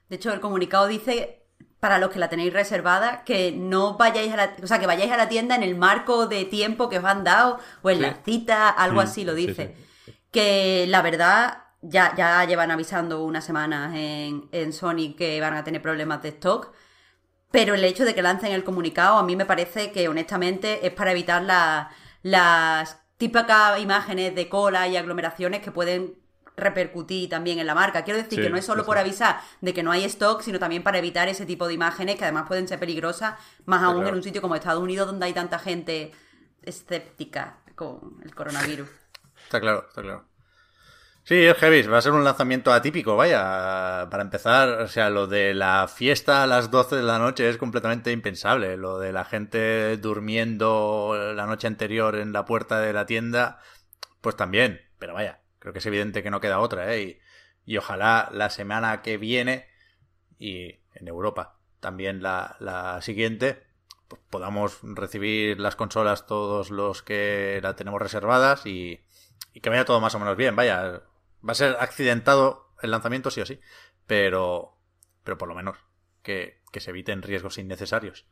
[0.08, 1.45] De hecho, el comunicado dice,
[1.80, 5.12] para los que la tenéis reservada, que no vayáis a la, o sea, que vayáis
[5.12, 8.02] a la tienda en el marco de tiempo que os han dado, o en Sí.
[8.02, 9.76] las citas, algo Mm, así lo sí, dice.
[10.30, 15.64] Que la verdad, ya, ya llevan avisando unas semanas en, en Sony que van a
[15.64, 16.72] tener problemas de stock.
[17.50, 20.92] Pero el hecho de que lancen el comunicado, a mí me parece que honestamente es
[20.92, 21.90] para evitar la-
[22.22, 26.18] las típicas imágenes de cola y aglomeraciones que pueden
[26.56, 28.02] repercutir también en la marca.
[28.04, 30.58] Quiero decir Sí, que no es solo por avisar de que no hay stock, sino
[30.58, 33.34] también para evitar ese tipo de imágenes que además pueden ser peligrosas,
[33.66, 34.08] más aún claro.
[34.08, 36.12] en un sitio como Estados Unidos donde hay tanta gente
[36.62, 38.88] escéptica con el coronavirus.
[39.44, 40.24] Está claro, está claro.
[41.26, 44.06] Sí, es heavy, va a ser un lanzamiento atípico, vaya.
[44.10, 47.56] Para empezar, o sea, lo de la fiesta a las 12 de la noche es
[47.56, 48.76] completamente impensable.
[48.76, 53.58] Lo de la gente durmiendo la noche anterior en la puerta de la tienda,
[54.20, 54.80] pues también.
[55.00, 57.02] Pero vaya, creo que es evidente que no queda otra, ¿eh?
[57.02, 59.66] Y, y ojalá la semana que viene
[60.38, 63.64] y en Europa también la, la siguiente
[64.06, 69.00] pues podamos recibir las consolas todos los que la tenemos reservadas y,
[69.52, 70.54] y que vaya todo más o menos bien.
[70.54, 71.02] Vaya,
[71.44, 73.58] va a ser accidentado el lanzamiento sí o sí,
[74.06, 74.78] pero,
[75.24, 75.76] pero por lo menos
[76.22, 78.26] que, que se eviten riesgos innecesarios.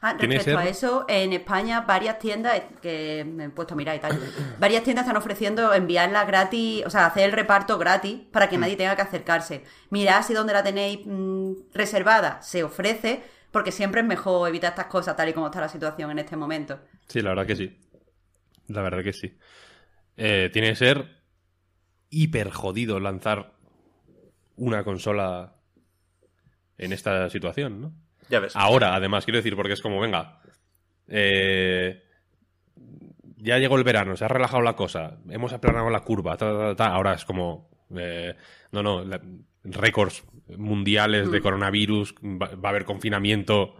[0.00, 3.48] Ah, Tiene que respecto a ser- eso, en España varias tiendas, eh, que me he
[3.50, 4.18] puesto a mirar y tal,
[4.60, 8.76] varias tiendas están ofreciendo enviarla gratis, o sea, hacer el reparto gratis para que nadie
[8.76, 9.64] tenga que acercarse.
[9.90, 14.86] Mirad si donde la tenéis mm, reservada se ofrece, porque siempre es mejor evitar estas
[14.86, 16.78] cosas tal y como está la situación en este momento.
[17.08, 17.80] Sí, la verdad que sí.
[18.68, 19.36] La verdad que sí.
[20.16, 21.22] Eh, tiene que ser
[22.10, 23.54] hiper jodido lanzar
[24.56, 25.56] una consola
[26.84, 27.92] en esta situación, ¿no?
[28.28, 28.54] Ya ves.
[28.56, 30.40] Ahora, además, quiero decir, porque es como, venga,
[31.08, 32.02] eh,
[33.36, 36.76] ya llegó el verano, se ha relajado la cosa, hemos aplanado la curva, ta, ta,
[36.76, 38.34] ta, ahora es como, eh,
[38.72, 39.20] no, no, la-
[39.64, 40.24] récords
[40.56, 43.74] mundiales de coronavirus, va, va a haber confinamiento.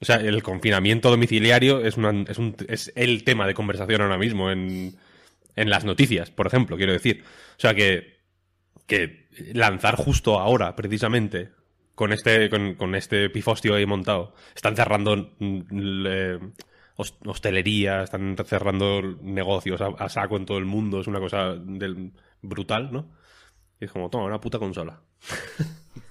[0.00, 4.18] O sea, el confinamiento domiciliario es, una- es, un- es el tema de conversación ahora
[4.18, 4.94] mismo en,
[5.56, 7.22] en las noticias, por ejemplo, quiero decir.
[7.56, 8.16] O sea, que,
[8.86, 11.50] que lanzar justo ahora, precisamente,
[11.96, 14.34] con este, con, este pifostio ahí montado.
[14.54, 16.36] Están cerrando mm,
[17.24, 21.00] hostelería, están cerrando negocios a, saco en todo el mundo.
[21.00, 23.10] Es una cosa del, brutal, ¿no?
[23.80, 25.00] Y es como, toma, una puta consola.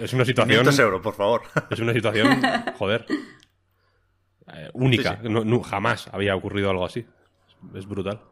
[0.00, 0.66] es, una situación.
[0.80, 1.42] euros, por favor.
[1.70, 2.40] es una situación,
[2.78, 3.04] joder,
[4.48, 5.20] eh, única.
[5.62, 7.06] jamás había ocurrido algo así.
[7.74, 8.22] Es brutal.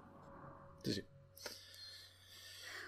[0.82, 1.02] Sí, sí.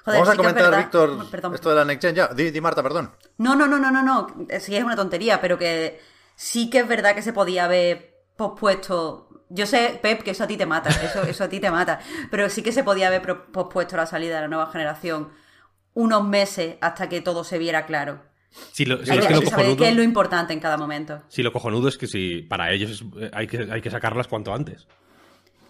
[0.06, 2.14] Vamos a comentar, Víctor, esto de la Next Gen.
[2.14, 3.12] Ya, di, Marta, perdón.
[3.38, 4.26] No, no, no, no, no, no.
[4.60, 6.00] Sí es una tontería, pero que
[6.34, 9.28] sí que es verdad que se podía haber pospuesto.
[9.48, 12.00] Yo sé, Pep, que eso a ti te mata, eso, eso a ti te mata.
[12.30, 15.30] Pero sí que se podía haber pospuesto la salida de la nueva generación
[15.94, 18.20] unos meses hasta que todo se viera claro.
[18.72, 21.22] Si lo, es que lo qué es lo importante en cada momento.
[21.28, 24.86] Si lo cojonudo es que si para ellos hay, que, hay que sacarlas cuanto antes.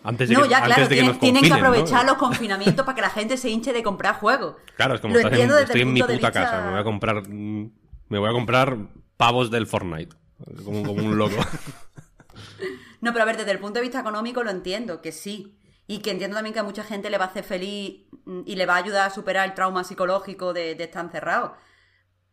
[0.05, 3.49] Antes de no, ya, claro, tienen, que aprovechar los confinamientos para que la gente se
[3.49, 4.57] hinche de comprar juegos.
[4.77, 8.33] Claro, es como estoy en mi puta casa, me voy a comprar me voy a
[8.33, 8.77] comprar
[9.17, 10.15] pavos del Fortnite,
[10.63, 11.37] como, un loco.
[13.01, 15.59] no, pero a ver, desde el punto de vista económico lo entiendo, que sí.
[15.87, 18.05] Y que entiendo también que a mucha gente le va a hacer feliz
[18.47, 21.57] y le va a ayudar a superar el trauma psicológico de, de estar encerrado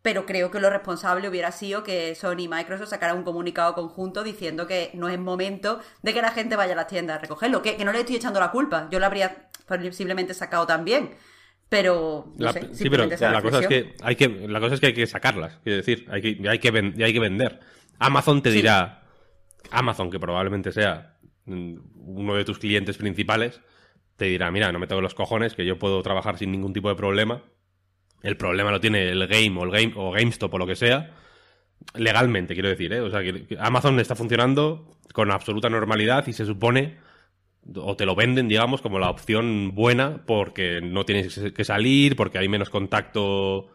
[0.01, 4.23] pero creo que lo responsable hubiera sido que Sony y Microsoft sacaran un comunicado conjunto
[4.23, 7.61] diciendo que no es momento de que la gente vaya a las tiendas a recogerlo,
[7.61, 11.11] que, no le estoy echando la culpa, yo lo habría posiblemente sacado también.
[11.69, 12.33] Pero,
[12.73, 15.57] sí, pero la cosa, es que hay que, la cosa es que hay que sacarlas,
[15.63, 17.61] quiero decir, hay que, hay que, hay que vender.
[17.97, 19.03] Amazon te dirá,
[19.69, 23.61] Amazon, que probablemente sea mm, uno de tus clientes principales,
[24.17, 26.89] te dirá, mira, no me tengo los cojones, que yo puedo trabajar sin ningún tipo
[26.89, 27.41] de problema,
[28.23, 31.11] el problema lo tiene el game o el game o GameStop o lo que sea.
[31.95, 33.01] Legalmente, quiero decir, ¿eh?
[33.01, 36.97] O sea, que Amazon está funcionando con absoluta normalidad y se supone
[37.75, 42.37] o te lo venden, digamos, como la opción buena porque no tienes que salir, porque
[42.37, 43.69] hay menos contacto,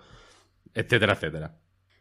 [0.74, 1.54] etcétera, etcétera.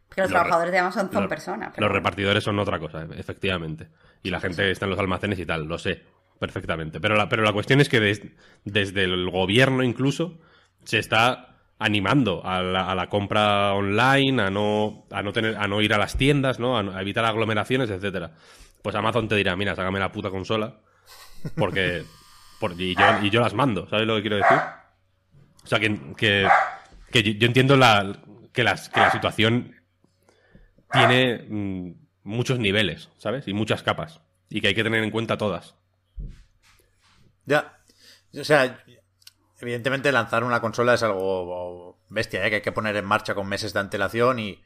[0.08, 1.74] Porque los, trabajadores de Amazon son personas.
[1.76, 3.88] Los repartidores son otra cosa, efectivamente.
[4.22, 6.02] Y la gente está en los almacenes y tal, lo sé
[6.38, 7.00] perfectamente.
[7.00, 10.38] Pero la, pero la cuestión es que desde el gobierno incluso
[10.84, 11.45] se está
[11.78, 16.16] animando a la, compra online, a no, a no tener, a no ir a las
[16.16, 16.78] tiendas, ¿no?
[16.78, 18.32] A, evitar aglomeraciones, etcétera.
[18.82, 20.80] Pues Amazon te dirá, mira, sácame la puta consola.
[21.56, 22.04] Porque.
[22.78, 24.58] y, yo, y yo las mando, ¿sabes lo que quiero decir?
[25.64, 26.48] O sea, que,
[27.10, 28.16] que, yo, entiendo la,
[28.52, 29.74] que, las, que la situación
[30.92, 33.48] tiene mm, muchos niveles, ¿sabes?
[33.48, 34.20] Y muchas capas.
[34.48, 35.74] Y que hay que tener en cuenta todas.
[37.44, 37.78] Ya.
[38.38, 38.78] O sea,
[39.66, 42.50] Evidentemente lanzar una consola es algo bestia, ¿eh?
[42.50, 44.62] que hay que poner en marcha con meses de antelación y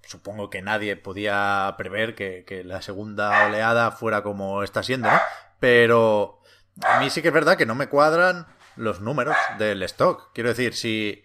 [0.00, 5.20] supongo que nadie podía prever que, la segunda oleada fuera como está siendo, ¿no?
[5.60, 6.40] Pero
[6.82, 10.32] a mí sí que es verdad que no me cuadran los números del stock.
[10.32, 11.22] Quiero decir, si,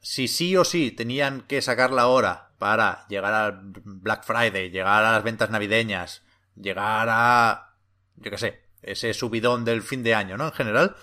[0.00, 5.12] si sí o sí tenían que sacarla ahora para llegar al Black Friday, llegar a
[5.12, 6.22] las ventas navideñas,
[6.56, 7.74] llegar a,
[8.16, 10.46] yo qué sé, ese subidón del fin de año, ¿no?
[10.46, 10.96] En general,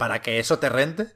[0.00, 1.08] para que eso te rente,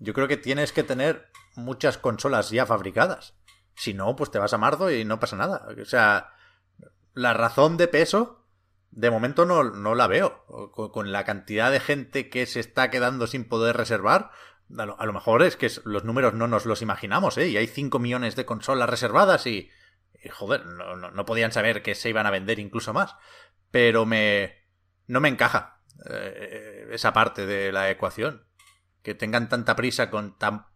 [0.00, 3.34] yo creo que tienes que tener muchas consolas ya fabricadas.
[3.76, 5.68] Si no, pues te vas a marzo y no pasa nada.
[5.80, 6.32] O sea,
[7.12, 8.44] la razón de peso,
[8.90, 10.44] de momento no, no la veo.
[10.72, 14.32] Con, la cantidad de gente que se está quedando sin poder reservar,
[14.76, 17.46] a lo, mejor es que los números no nos los imaginamos, ¿eh?
[17.46, 19.70] Y hay 5 millones de consolas reservadas y,
[20.32, 23.14] joder, no, no, podían saber que se iban a vender incluso más.
[23.70, 24.56] Pero me...
[25.06, 25.73] no me encaja.
[26.08, 28.46] Eh, esa parte de la ecuación.
[29.02, 30.66] Que tengan tanta prisa con tan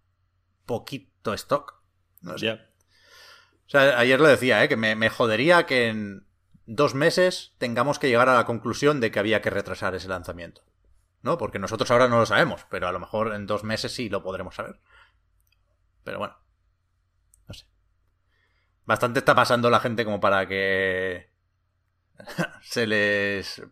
[0.66, 1.82] poquito stock.
[2.20, 2.52] No sé.
[2.52, 4.68] O sea, ayer lo decía, ¿eh?
[4.68, 6.26] que me, jodería que en
[6.66, 10.62] dos meses tengamos que llegar a la conclusión de que había que retrasar ese lanzamiento.
[11.22, 11.36] ¿No?
[11.36, 14.22] Porque nosotros ahora no lo sabemos, pero a lo mejor en dos meses sí lo
[14.22, 14.80] podremos saber.
[16.04, 16.36] Pero bueno.
[17.46, 17.66] No sé.
[18.84, 21.30] Bastante está pasando la gente como para que
[22.62, 23.62] se les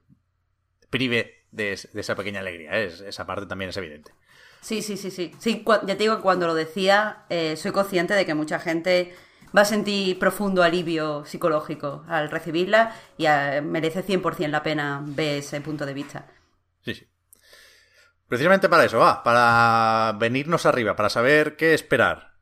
[0.91, 2.79] prive de, esa pequeña alegría.
[2.79, 2.93] ¿eh?
[3.07, 4.13] esa parte también es evidente.
[4.61, 5.33] Sí, sí, sí, sí.
[5.39, 9.15] sí ya te digo que cuando lo decía, eh, soy consciente de que mucha gente
[9.57, 13.27] va a sentir profundo alivio psicológico al recibirla y
[13.63, 16.27] merece 100% la pena ver ese punto de vista.
[16.85, 17.07] Sí, sí.
[18.29, 22.35] Precisamente para eso, va, para venirnos arriba, para saber qué esperar.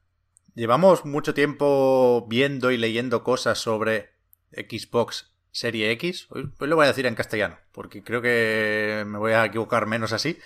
[0.54, 4.14] Llevamos mucho tiempo viendo y leyendo cosas sobre
[4.52, 6.26] Xbox Serie X.
[6.30, 10.12] Hoy, lo voy a decir en castellano, porque creo que me voy a equivocar menos
[10.12, 10.36] así.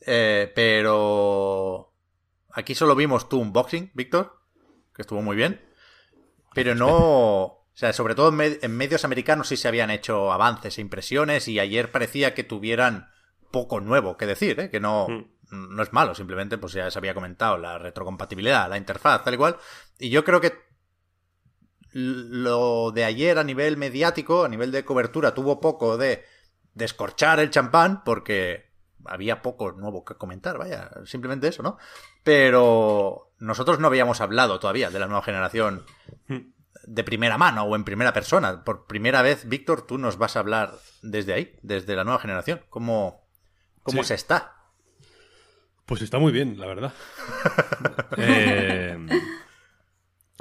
[0.00, 1.92] Eh, pero
[2.52, 4.40] aquí solo vimos tu unboxing, Víctor,
[4.94, 5.60] que estuvo muy bien.
[6.54, 6.96] Pero no...
[6.96, 11.60] O sea, sobre todo en, medios americanos sí se habían hecho avances e impresiones y
[11.60, 13.10] ayer parecía que tuvieran
[13.50, 14.70] poco nuevo que decir, ¿eh?
[14.70, 15.76] que no, hmm.
[15.76, 19.36] no es malo, simplemente pues ya se había comentado la retrocompatibilidad, la interfaz, tal y
[19.36, 19.58] cual.
[19.98, 20.54] Y yo creo que
[21.98, 26.24] lo de ayer a nivel mediático, a nivel de cobertura, tuvo poco de
[26.74, 28.66] descorchar el champán, porque
[29.06, 31.78] había poco nuevo que comentar, vaya, simplemente eso, ¿no?
[32.22, 35.86] Pero nosotros no habíamos hablado todavía de la nueva generación
[36.84, 38.62] de primera mano o en primera persona.
[38.62, 42.60] Por primera vez, Víctor, tú nos vas a hablar desde ahí, desde la nueva generación.
[42.68, 43.26] ¿Cómo,
[43.82, 44.52] cómo se está?
[45.86, 46.92] Pues está muy bien, la verdad.
[48.18, 48.98] Eh,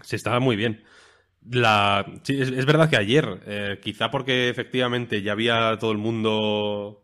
[0.02, 0.86] se está muy bien.
[1.50, 2.06] La...
[2.28, 7.04] es, verdad que ayer, eh, quizá porque efectivamente ya había todo el mundo.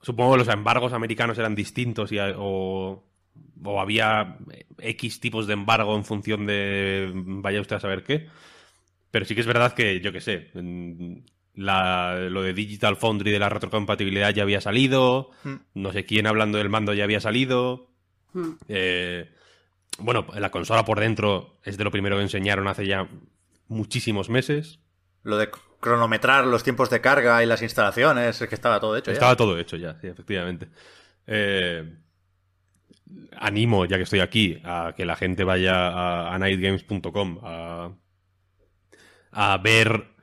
[0.00, 3.04] Supongo que los embargos americanos eran distintos y, o,
[3.64, 4.38] o había
[4.78, 8.28] X tipos de embargo en función de vaya usted a saber qué.
[9.10, 10.50] Pero sí que es verdad que, yo qué sé,
[11.54, 15.54] lo de Digital Foundry de la retrocompatibilidad ya había salido, hmm.
[15.74, 17.90] no sé quién hablando del mando ya había salido.
[18.32, 18.52] Hmm.
[18.68, 19.30] Eh,
[19.98, 23.08] bueno, la consola por dentro es de lo primero que enseñaron hace ya
[23.66, 24.80] muchísimos meses.
[25.22, 29.10] Lo de cronometrar los tiempos de carga y las instalaciones, es que estaba todo hecho.
[29.10, 30.68] Estaba todo hecho ya, sí, efectivamente.
[31.26, 31.96] Eh,
[33.36, 37.90] animo, ya que estoy aquí, a que la gente vaya a, nightgames.com a,
[39.32, 40.16] a ver...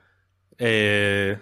[0.58, 1.38] Eh,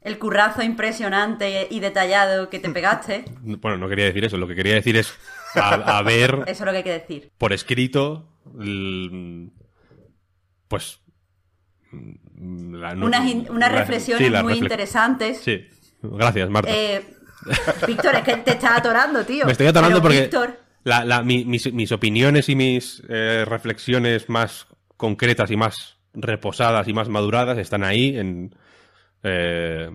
[0.00, 3.24] el currazo impresionante y detallado que te pegaste.
[3.42, 5.14] Bueno, no quería decir eso, lo que quería decir es
[5.54, 6.42] a, ver.
[6.46, 7.32] Eso es lo que hay que decir.
[7.38, 8.28] Por escrito.
[10.68, 11.00] Pues.
[11.92, 15.40] unas, reflexiones muy interesantes.
[15.40, 15.66] Sí.
[16.02, 16.70] Gracias, Marta.
[16.72, 17.04] Eh,
[17.86, 19.46] Víctor, es que te estás atorando, tío.
[19.46, 20.30] Me estoy atorando porque.
[21.24, 27.84] mis, opiniones y mis eh, reflexiones más concretas y más reposadas y más maduradas están
[27.84, 28.54] ahí en.
[29.22, 29.90] Eh,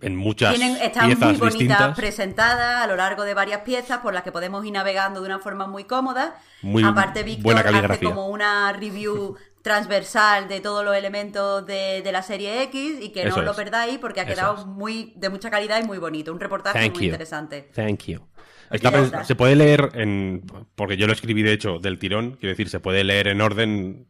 [0.00, 4.22] en muchas Tienen, están muy bonitas presentadas a lo largo de varias piezas por las
[4.22, 6.38] que podemos ir navegando de una forma muy cómoda.
[6.84, 12.98] Aparte, Víctor hace como una review transversal de todos los elementos de, la serie X
[13.00, 16.32] y que no lo perdáis porque ha quedado muy de mucha calidad y muy bonito.
[16.32, 17.70] Un reportaje muy interesante.
[17.74, 18.20] Thank you.
[19.24, 20.44] se puede leer en.
[20.74, 24.06] Porque yo lo escribí de hecho del tirón, quiero decir, se puede leer en orden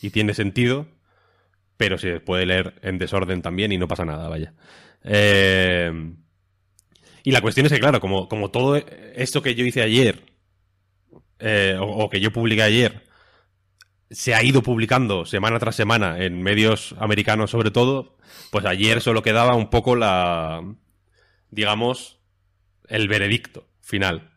[0.00, 0.86] y tiene sentido,
[1.76, 4.52] pero se puede leer en desorden también y no pasa nada, vaya.
[5.04, 6.12] Eh,
[7.24, 10.24] y la cuestión es que, claro, como, como todo esto que yo hice ayer,
[11.38, 13.04] eh, o, que yo publiqué ayer,
[14.10, 18.16] se ha ido publicando semana tras semana en medios americanos sobre todo,
[18.50, 20.62] pues ayer solo quedaba un poco la,
[21.50, 22.20] digamos,
[22.88, 24.30] el veredicto final.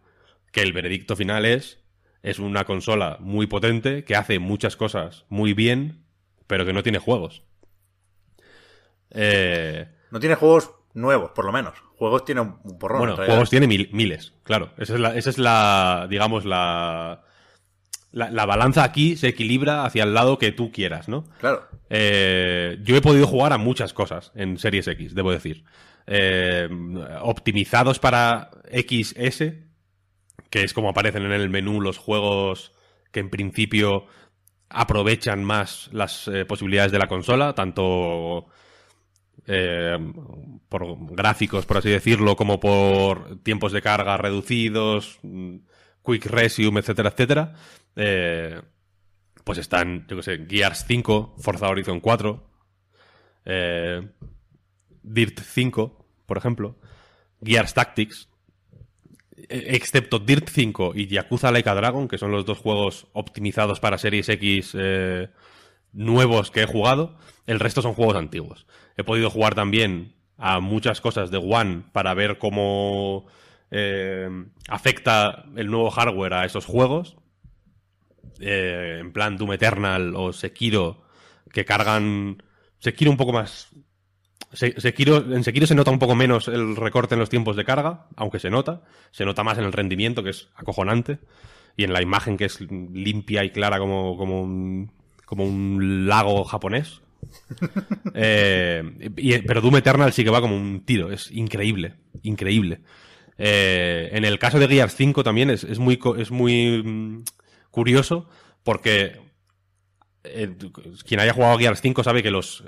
[0.51, 1.80] Que el veredicto final es,
[2.21, 6.06] es una consola muy potente, que hace muchas cosas muy bien,
[6.47, 7.43] pero que no tiene juegos.
[9.12, 11.73] Eh, no tiene juegos nuevos, por lo menos.
[11.97, 12.99] Juegos tiene un porrón.
[12.99, 14.71] Bueno, juegos tiene miles, claro.
[14.77, 17.21] Esa es la, esa es la digamos, la,
[18.11, 21.25] la, balanza aquí se equilibra hacia el lado que tú quieras, ¿no?
[21.39, 21.67] Claro.
[21.89, 25.63] Eh, yo he podido jugar a muchas cosas en Series X, debo decir.
[26.07, 26.69] Eh,
[27.21, 29.53] optimizados para XS,
[30.49, 32.71] que es como aparecen en el menú los juegos
[33.11, 34.05] que en principio
[34.69, 38.47] aprovechan más las eh, posibilidades de la consola, tanto
[39.47, 39.97] eh,
[40.69, 45.58] por gráficos, por así decirlo, como por tiempos de carga reducidos, mm,
[46.03, 47.53] quick resume, etcétera, etcétera,
[47.95, 48.62] eh,
[49.43, 52.49] pues están, yo que sé, Gears 5, Forza Horizon 4,
[53.45, 54.08] eh,
[55.03, 56.79] Dirt 5, por ejemplo,
[57.43, 58.29] Gears Tactics,
[59.38, 63.99] e, excepto Dirt 5 y Yakuza Laika Dragon, que son los dos juegos optimizados para
[63.99, 64.75] Series X
[65.95, 68.67] nuevos que he jugado, el resto son juegos antiguos.
[68.97, 73.25] He podido jugar también a muchas cosas de One para ver cómo
[73.71, 74.29] eh,
[74.67, 77.17] afecta el nuevo hardware a esos juegos.
[78.39, 81.03] Eh, en plan Doom Eternal o Sekiro,
[81.51, 82.43] que cargan.
[82.79, 83.69] Sekiro un poco más.
[84.51, 88.08] Sekiro, en Sekiro se nota un poco menos el recorte en los tiempos de carga,
[88.15, 88.84] aunque se nota.
[89.12, 91.19] Se nota más en el rendimiento, que es acojonante.
[91.77, 94.93] Y en la imagen, que es limpia y clara como, como, un,
[95.26, 97.02] como un lago japonés.
[98.17, 102.80] Eh, pero Doom Eternal sí que va como un tiro, es increíble, increíble.
[103.38, 107.23] Eh, en el caso de Gears 5 también es, muy, es muy mm,
[107.71, 108.30] curioso
[108.63, 109.19] porque
[110.23, 110.56] eh,
[111.06, 112.63] quien haya jugado a Gears 5 sabe que los,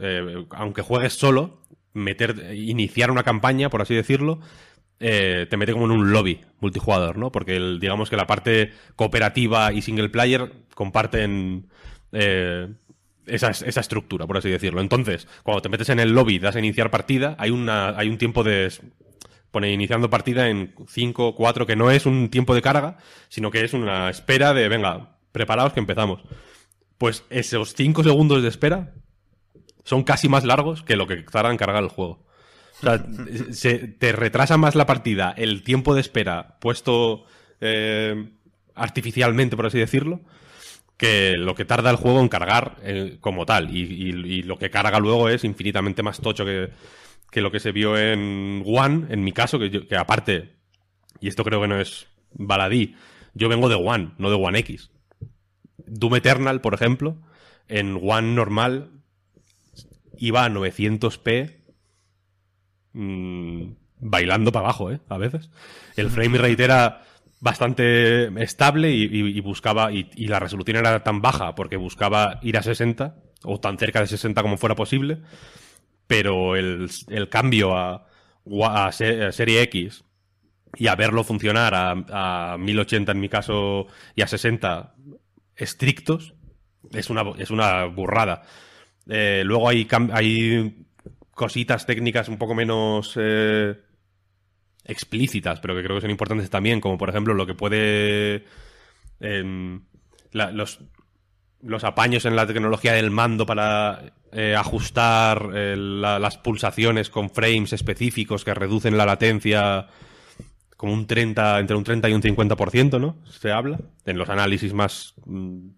[0.49, 1.61] aunque juegues solo,
[1.93, 4.41] meter, iniciar una campaña, por así decirlo,
[4.97, 7.31] te mete como en un lobby multijugador, ¿no?
[7.31, 11.69] Porque digamos que la parte cooperativa y single player comparten
[12.11, 14.81] esa, esa, estructura, por así decirlo.
[14.81, 18.17] Entonces, cuando te metes en el lobby, das a iniciar partida, hay, una, hay un
[18.17, 18.71] tiempo de
[19.51, 22.97] pone iniciando partida en 5, 4, que no es un tiempo de carga,
[23.29, 26.21] sino que es una espera de, venga, preparaos que empezamos.
[26.97, 28.93] Pues esos 5 segundos de espera
[29.83, 32.25] son casi más largos que lo que tarda en cargar el juego.
[32.79, 33.05] O sea,
[33.51, 37.25] se, te retrasa más la partida el tiempo de espera puesto
[37.61, 38.31] eh,
[38.75, 40.21] artificialmente, por así decirlo,
[40.97, 43.73] que lo que tarda el juego en cargar eh, como tal.
[43.73, 46.71] Y, lo que carga luego es infinitamente más tocho que,
[47.31, 50.55] que lo que se vio en One, en mi caso, que, aparte,
[51.21, 52.95] y esto creo que no es baladí,
[53.33, 54.89] yo vengo de One, no de One X.
[55.85, 57.17] Doom Eternal, por ejemplo,
[57.67, 58.89] en One normal
[60.17, 61.55] iba a 900p
[62.93, 64.99] mmm, bailando para abajo, ¿eh?
[65.07, 65.51] A veces.
[65.95, 67.03] El frame rate era
[67.39, 73.15] bastante estable y, buscaba, y, la resolución era tan baja porque buscaba ir a 60
[73.43, 75.21] o tan cerca de 60 como fuera posible,
[76.07, 76.89] pero el,
[77.29, 78.07] cambio a,
[78.91, 80.03] Serie X
[80.75, 84.95] y a verlo funcionar a, a 1080 en mi caso y a 60
[85.55, 86.33] estrictos
[86.93, 88.43] es una, es una burrada.
[89.09, 90.85] Eh, luego hay, hay
[91.31, 93.75] cositas técnicas un poco menos eh,
[94.87, 98.45] explícitas, pero que creo que son importantes también, como por ejemplo lo que puede...
[100.31, 100.81] La, los,
[101.61, 107.29] los apaños en la tecnología del mando para eh, ajustar eh, la, las pulsaciones con
[107.29, 109.87] frames específicos que reducen la latencia
[110.75, 113.17] como un 30, entre un 30 y un 50%, ¿no?
[113.25, 115.69] Se habla en los análisis más mm,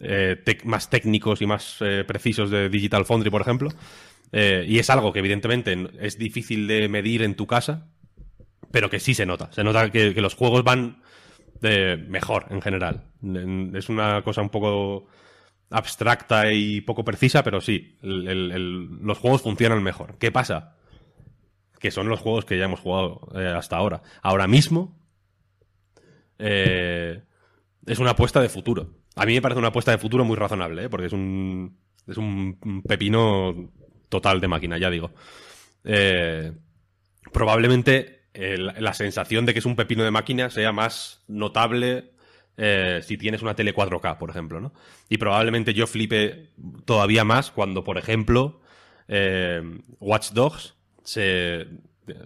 [0.00, 3.70] eh, más técnicos y más precisos de Digital Foundry, por ejemplo.
[4.30, 7.88] Y es algo que evidentemente es difícil de medir en tu casa,
[8.70, 9.50] pero que sí se nota.
[9.52, 11.02] Se nota que, los juegos van
[11.60, 13.04] mejor en general.
[13.74, 15.06] Es una cosa un poco
[15.70, 20.16] abstracta y poco precisa, pero sí, los juegos funcionan mejor.
[20.18, 20.76] ¿Qué pasa?
[21.78, 24.02] Que son los juegos que ya hemos jugado eh, hasta ahora.
[24.22, 24.98] Ahora mismo
[26.38, 27.22] eh,
[27.86, 28.94] es una apuesta de futuro.
[29.16, 30.88] A mí me parece una apuesta de futuro muy razonable, ¿eh?
[30.88, 33.72] porque es un, es un pepino
[34.08, 35.12] total de máquina, ya digo.
[35.84, 36.52] Eh,
[37.32, 42.12] probablemente el, la sensación de que es un pepino de máquina sea más notable
[42.56, 44.72] eh, si tienes una tele 4K, por ejemplo, ¿no?
[45.08, 46.50] Y probablemente yo flipe
[46.84, 48.60] todavía más cuando, por ejemplo,
[49.06, 49.62] eh,
[50.00, 50.74] Watch Dogs
[51.04, 51.68] se,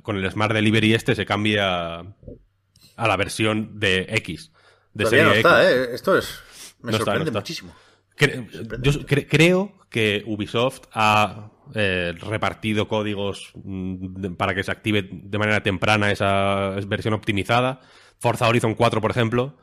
[0.03, 4.53] con el Smart Delivery este se cambia a la versión de X.
[4.95, 5.77] De Todavía no está, X.
[5.77, 5.95] ¿eh?
[5.95, 6.41] Esto es...
[6.81, 7.41] Me No está, sorprende no está.
[7.41, 7.75] muchísimo.
[8.19, 8.91] Cre- sorprende.
[8.91, 15.39] yo cre- creo que Ubisoft ha eh, repartido códigos mm, para que se active de
[15.39, 17.81] manera temprana esa versión optimizada.
[18.19, 19.57] Forza Horizon 4, por ejemplo,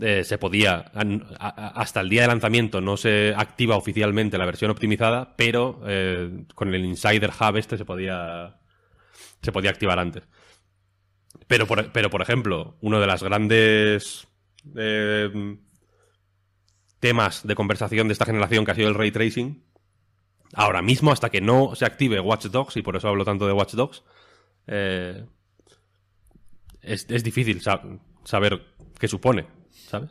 [0.00, 0.92] eh, se podía,
[1.38, 6.72] hasta el día de lanzamiento no se activa oficialmente la versión optimizada, pero eh, con
[6.74, 8.58] el Insider Hub este se podía,
[9.42, 10.28] se podía activar antes.
[11.46, 14.28] Pero por, pero, por ejemplo, uno de las grandes
[17.00, 19.64] temas de conversación de esta generación que ha sido el ray tracing,
[20.54, 23.52] ahora mismo, hasta que no se active Watch Dogs, y por eso hablo tanto de
[23.52, 24.02] Watch Dogs,
[24.66, 25.24] eh,
[26.82, 27.82] es, es difícil sa-
[28.24, 28.62] saber
[28.98, 30.10] qué supone, ¿sabes?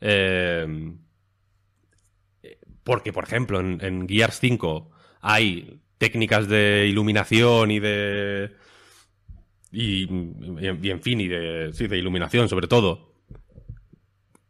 [0.00, 0.66] Eh,
[2.82, 4.90] porque, por ejemplo, en, en Gears 5
[5.20, 8.56] hay técnicas de iluminación y de.
[9.72, 13.14] Y, y en fin, y de, sí, de iluminación sobre todo,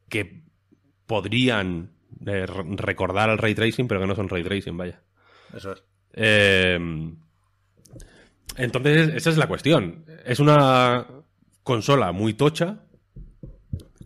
[0.09, 0.45] que
[1.07, 1.91] podrían
[2.27, 5.03] eh, re- recordar al ray tracing, pero que no son ray tracing, vaya.
[5.55, 5.83] Eso es.
[6.13, 6.79] Eh,
[8.57, 10.05] entonces, esa es la cuestión.
[10.25, 11.07] Es una
[11.63, 12.85] consola muy tocha,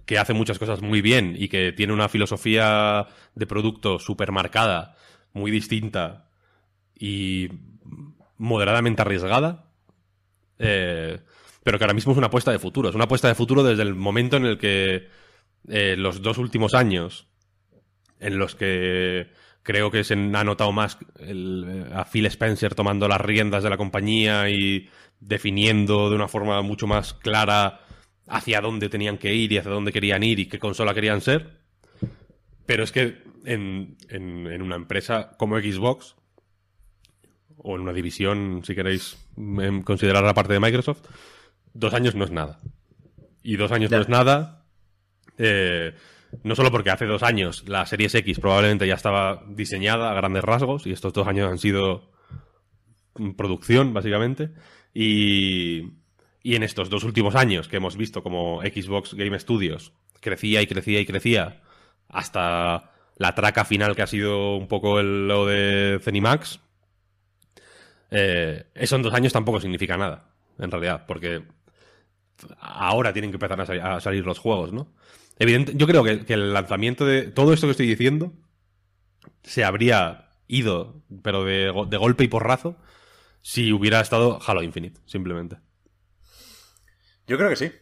[0.07, 4.96] que hace muchas cosas muy bien y que tiene una filosofía de producto súper marcada,
[5.32, 6.28] muy distinta
[6.94, 7.48] y
[8.36, 9.70] moderadamente arriesgada,
[10.59, 11.20] eh,
[11.62, 12.90] pero que ahora mismo es una apuesta de futuro.
[12.90, 15.09] Es una apuesta de futuro desde el momento en el que
[15.68, 17.26] eh, los dos últimos años,
[18.20, 19.28] en los que
[19.62, 23.76] creo que se ha notado más el- a Phil Spencer tomando las riendas de la
[23.76, 24.88] compañía y
[25.20, 27.80] definiendo de una forma mucho más clara
[28.26, 31.58] hacia dónde tenían que ir y hacia dónde querían ir y qué consola querían ser.
[32.66, 36.14] Pero es que en, en- en una empresa como Xbox,
[37.56, 41.02] o en una división, si queréis em, considerar la parte de Microsoft,
[41.72, 42.60] dos años no es nada.
[43.42, 44.64] Y dos años no es nada.
[45.38, 45.94] eh,
[46.43, 50.45] no solo porque hace dos años la Series X probablemente ya estaba diseñada a grandes
[50.45, 52.11] rasgos y estos dos años han sido
[53.37, 54.51] producción, básicamente.
[54.93, 55.93] Y,
[56.43, 60.66] y en estos dos últimos años que hemos visto como Xbox Game Studios crecía y
[60.66, 61.62] crecía y crecía
[62.09, 66.61] hasta la traca final que ha sido un poco el- lo de Zenimax,
[68.11, 70.30] eh, eso en dos años tampoco significa nada.
[70.57, 71.43] en realidad, porque
[72.61, 74.87] ahora tienen que empezar a salir los juegos, ¿no?
[75.39, 78.32] Evidente, yo creo que, que el lanzamiento de todo esto que estoy diciendo
[79.43, 82.76] se habría ido, pero de, go- de golpe y porrazo,
[83.43, 85.57] si hubiera estado Halo Infinite, simplemente.
[87.26, 87.72] Yo creo que sí.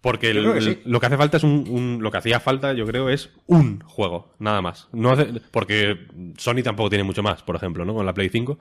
[0.00, 0.82] Porque Yo el- creo que sí.
[0.84, 3.80] lo que hace falta es un, un- Lo que hacía falta, yo creo, es un
[3.80, 4.88] juego, nada más.
[4.92, 6.06] No hace- porque
[6.38, 7.94] Sony tampoco tiene mucho más, por ejemplo, ¿no?
[7.94, 8.58] Con la Play 5.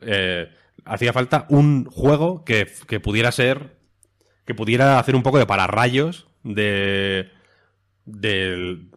[0.00, 0.48] Eh,
[0.84, 3.76] hacía falta un juego que, que pudiera ser.
[4.44, 7.30] Que pudiera hacer un poco de pararrayos de.
[8.04, 8.88] Del-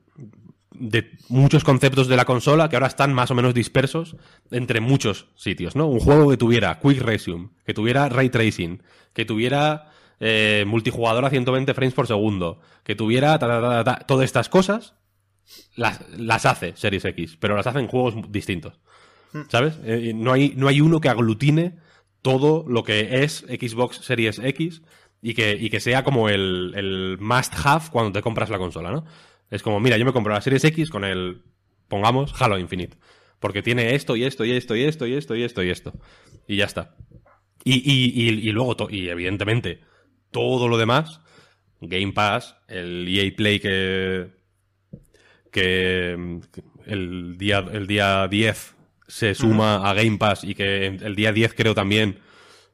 [0.71, 4.17] de muchos conceptos de la consola que ahora están más o menos dispersos
[4.51, 5.87] entre muchos sitios, ¿no?
[5.87, 8.83] Un juego que tuviera Quick Resume, que tuviera Ray Tracing,
[9.13, 13.83] que tuviera eh, multijugador a 120 frames por segundo, que tuviera ta, ta, ta, ta,
[13.99, 14.95] ta, todas estas cosas,
[15.75, 18.79] las, las hace Series X, pero las hace en juegos distintos.
[19.49, 19.77] ¿Sabes?
[19.83, 21.77] Eh, no, hay, no hay uno que aglutine
[22.21, 24.81] todo lo que es Xbox Series X
[25.25, 28.91] y que, y que sea como el, el must have cuando te compras la consola,
[28.91, 29.05] ¿no?
[29.49, 31.41] Es como, mira, yo me compro la Series X con el,
[31.87, 32.95] pongamos, Halo Infinite.
[33.39, 35.93] Porque tiene esto y esto y esto y esto y esto y esto y esto.
[36.47, 36.95] Y ya está.
[37.63, 39.79] Y, y, y, y luego, y evidentemente,
[40.29, 41.21] todo lo demás,
[41.81, 44.27] Game Pass, el EA Play que,
[45.51, 46.39] que
[46.85, 48.75] el día, el día 10
[49.07, 52.19] se suma a Game Pass y que el día 10 creo también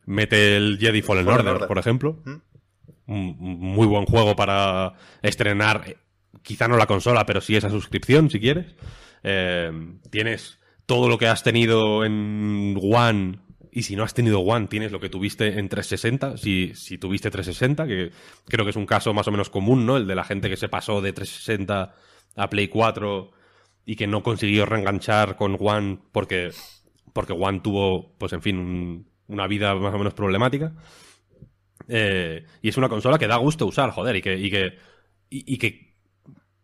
[0.06, 1.68] mete el Jedi Fallen, Fallen Order, Order.
[1.68, 2.20] por ejemplo.
[3.08, 5.98] Un muy buen juego para estrenar, eh,
[6.44, 8.76] quizá no la consola, pero sí esa suscripción, si quieres.
[9.24, 9.72] Eh,
[10.10, 13.40] tienes todo lo que has tenido en One,
[13.72, 17.30] y si no has tenido One, tienes lo que tuviste en 360, si, si tuviste
[17.32, 18.12] 360, que
[18.46, 19.98] creo que es un caso más o menos común, ¿no?
[19.98, 21.94] El de la gente que se pasó de 360
[22.38, 23.32] a Play 4
[23.86, 26.52] y que no consiguió reenganchar con One porque,
[27.14, 30.74] porque One tuvo, pues en fin, un- una vida más o menos problemática.
[31.88, 34.78] Eh, y es una consola que da gusto usar, joder, y que, y que,
[35.30, 35.96] y, que,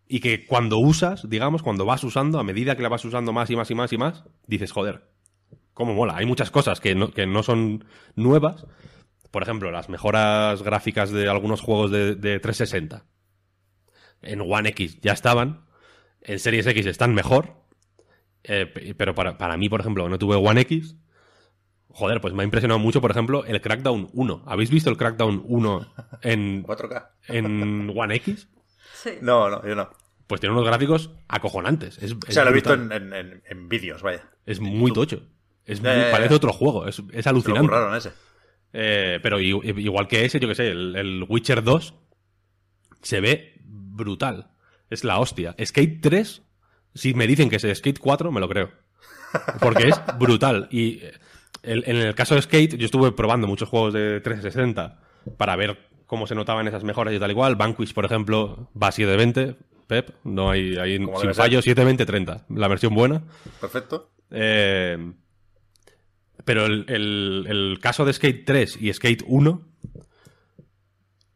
[0.08, 3.50] y que cuando usas, digamos, cuando vas usando, a medida que la vas usando más
[3.50, 5.10] y más y más y más, dices, joder,
[5.74, 6.16] cómo mola.
[6.18, 8.66] Hay muchas cosas que no, que no son nuevas.
[9.32, 13.06] Por ejemplo, las mejoras gráficas de algunos juegos de, de 360
[14.22, 15.66] en One X ya estaban,
[16.22, 17.56] en Series X están mejor,
[18.44, 20.96] eh, pe- pero para, para mí, por ejemplo, no tuve One X,
[21.98, 24.44] joder, pues me ha impresionado mucho, por ejemplo, el Crackdown 1.
[24.46, 27.08] ¿Habéis visto el Crackdown 1 en, 4K.
[27.28, 28.48] en One X?
[28.94, 29.12] Sí.
[29.22, 29.90] No, no, yo no.
[30.28, 31.98] Pues tiene unos gráficos acojonantes.
[32.00, 34.30] Es, O es sea, lo he visto en, en- en- en vídeos, vaya.
[34.46, 35.24] Es muy tocho.
[35.66, 36.86] Es muy- parece otro juego.
[36.88, 37.68] Es, es Se lo alucinante.
[37.68, 38.12] curraron ese.
[38.74, 41.94] Eh, pero igual que ese, yo que sé, el, el Witcher 2
[43.02, 44.52] se ve brutal.
[44.90, 45.56] Es la hostia.
[45.64, 46.42] Skate 3,
[46.94, 48.72] si me dicen que es Skate 4, me lo creo.
[49.60, 50.68] Porque es brutal.
[50.72, 51.14] Y eh,
[51.68, 55.00] el- en el caso de Skate, yo estuve probando muchos juegos de 360
[55.38, 57.56] para ver cómo se notaban esas mejoras y tal igual.
[57.56, 59.56] Vanquish, por ejemplo, va a 720.
[59.88, 63.24] Pep, no hay, hay sin fallo 720-30, la versión buena.
[63.62, 64.12] Perfecto.
[64.32, 65.14] Eh,
[66.44, 69.62] pero el, el- el caso de Skate 3 y Skate 1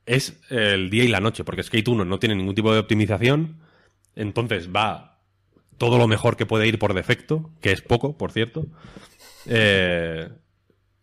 [0.06, 3.60] es el día y la noche, porque Skate 1 no tiene ningún tipo de optimización,
[4.16, 5.20] entonces va
[5.78, 8.66] todo lo mejor que puede ir por defecto, que es poco, por cierto.
[9.46, 10.30] Eh,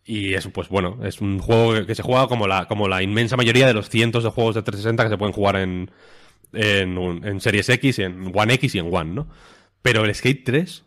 [0.05, 3.37] y es, pues bueno, es un juego que, se juega como la, como la inmensa
[3.37, 5.91] mayoría de los cientos de juegos de 360 que se pueden jugar en,
[6.53, 9.27] en, Series X, en One X y en One, ¿no?
[9.81, 10.83] Pero el Skate 3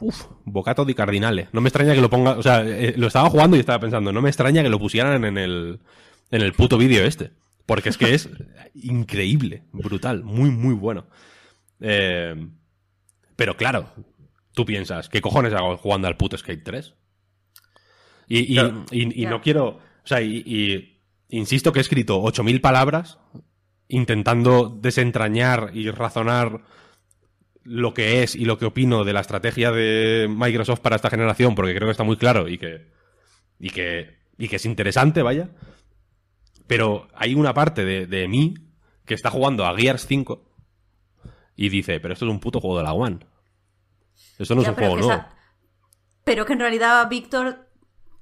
[0.00, 1.48] Uf, bocato di cardinale.
[1.52, 2.32] No me extraña que lo ponga.
[2.32, 5.24] O sea, eh, lo estaba jugando y estaba pensando, no me extraña que lo pusieran
[5.24, 5.78] en el,
[6.32, 7.30] en el puto vídeo este.
[7.66, 8.28] Porque es que es
[8.74, 11.06] increíble, brutal, muy, muy bueno.
[11.80, 12.34] Eh,
[13.36, 13.92] pero claro,
[14.52, 16.94] tú piensas, ¿qué cojones hago jugando al puto Skate 3?
[18.28, 18.84] Y, y- Claro.
[18.90, 19.30] y- y Ya.
[19.30, 19.66] no quiero.
[19.68, 23.18] O sea, y, y insisto que he escrito 8.000 palabras
[23.88, 26.62] intentando desentrañar y razonar
[27.64, 31.54] lo que es y lo que opino de la estrategia de Microsoft para esta generación,
[31.54, 32.90] porque creo que está muy claro y que,
[33.58, 35.50] y que, y que es interesante, vaya.
[36.66, 38.54] Pero hay una parte de, de mí
[39.04, 40.48] que está jugando a Gears 5
[41.56, 43.18] y dice, pero esto es un puto juego de la One.
[44.38, 45.12] Esto no Ya, es un pero juego que nuevo.
[45.22, 45.36] esa-
[46.24, 47.68] Pero que en realidad Víctor,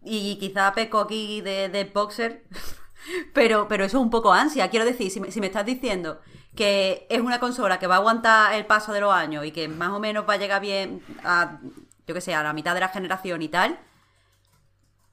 [0.05, 2.45] y quizá peco aquí de, de boxer,
[3.34, 4.68] pero, pero eso es un poco ansia.
[4.70, 6.20] Quiero decir, si me, si me estás diciendo
[6.57, 9.68] que es una consola que va a aguantar el paso de los años y que
[9.68, 11.61] más o menos va a llegar bien a,
[12.07, 13.78] yo que sé, a la mitad de la generación y tal,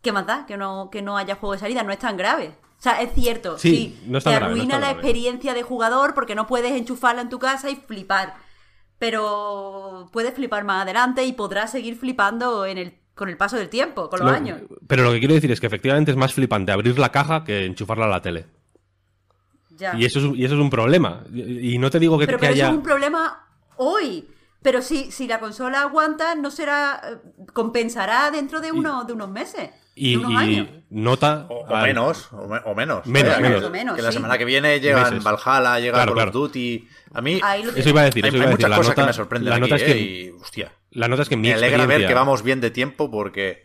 [0.02, 0.46] ¿qué más da?
[0.46, 2.56] Que no, que no haya juego de salida, no es tan grave.
[2.80, 3.70] O sea, es cierto, Sí,
[4.02, 4.94] sí, no te grave, arruina la grave.
[4.94, 8.36] experiencia de jugador porque no puedes enchufarla en tu casa y flipar.
[9.00, 13.70] Pero puedes flipar más adelante y podrás seguir flipando en el, con el paso del
[13.70, 14.62] tiempo, con los Lo- años.
[14.88, 17.66] Pero lo que quiero decir es que efectivamente es más flipante abrir la caja que
[17.66, 18.46] enchufarla a la tele.
[19.78, 19.96] Ya.
[19.96, 21.24] Y eso es, y eso es un problema.
[21.34, 22.64] Y no te digo que, pero que pero haya...
[22.66, 23.46] eso es un problema
[23.76, 24.28] hoy.
[24.64, 27.00] Pero si, si la consola aguanta, no será.
[27.06, 29.70] eh, compensará dentro de, uno, de unos meses.
[30.00, 31.48] Y, nota...
[31.50, 33.06] O, o al- menos, o, me- o menos.
[33.08, 33.60] Menos, Vaya, menos.
[33.62, 34.18] que- O menos, que la sí.
[34.18, 35.24] semana que viene llegan Meses.
[35.24, 36.30] Valhalla, llega Claro, Call claro.
[36.30, 36.88] of Duty.
[37.14, 37.42] A mí
[37.76, 38.58] Eso iba a decir, hay, eso iba hay a decir.
[38.58, 39.86] muchas La cosas nota, que me sorprenden la aquí, nota es ¿eh?
[39.86, 42.70] que, y, hostia, la nota es que mi me alegra ver que vamos bien de
[42.72, 43.64] tiempo porque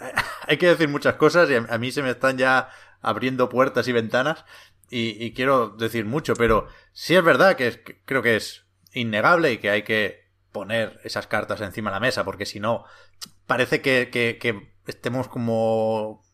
[0.48, 2.70] hay que decir muchas cosas y a, a mí se me están ya
[3.02, 4.44] abriendo puertas y ventanas
[4.90, 8.64] y, y quiero decir mucho, pero sí es verdad que, es- que creo que es
[8.92, 12.84] innegable y que hay que poner esas cartas encima de la mesa porque si no
[13.46, 16.24] parece que, que- que estemos como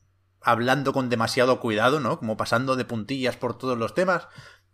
[0.40, 2.18] hablando con demasiado cuidado, ¿no?
[2.18, 4.28] Como pasando de puntillas por todos los temas.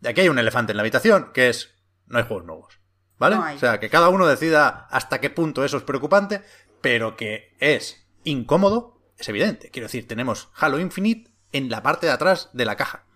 [0.05, 1.75] Aquí hay un elefante en la habitación que es
[2.07, 2.81] no hay juegos nuevos.
[3.19, 3.37] ¿Vale?
[3.37, 3.55] No.
[3.55, 6.43] O sea, que cada uno decida hasta qué punto eso es preocupante,
[6.81, 9.71] pero que es incómodo, es evidente.
[9.71, 13.07] Quiero decir, tenemos Halo Infinite en la parte de atrás de la caja.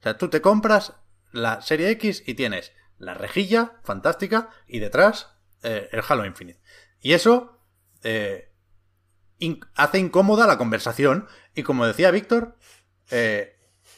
[0.00, 0.94] O sea, tú te compras
[1.30, 6.60] la serie X y tienes la rejilla fantástica y detrás eh, el Halo Infinite.
[7.00, 7.60] Y eso
[8.02, 8.49] eh,
[9.40, 11.26] in- hace incómoda la conversación.
[11.54, 12.56] Y como decía Víctor,
[13.10, 13.56] eh,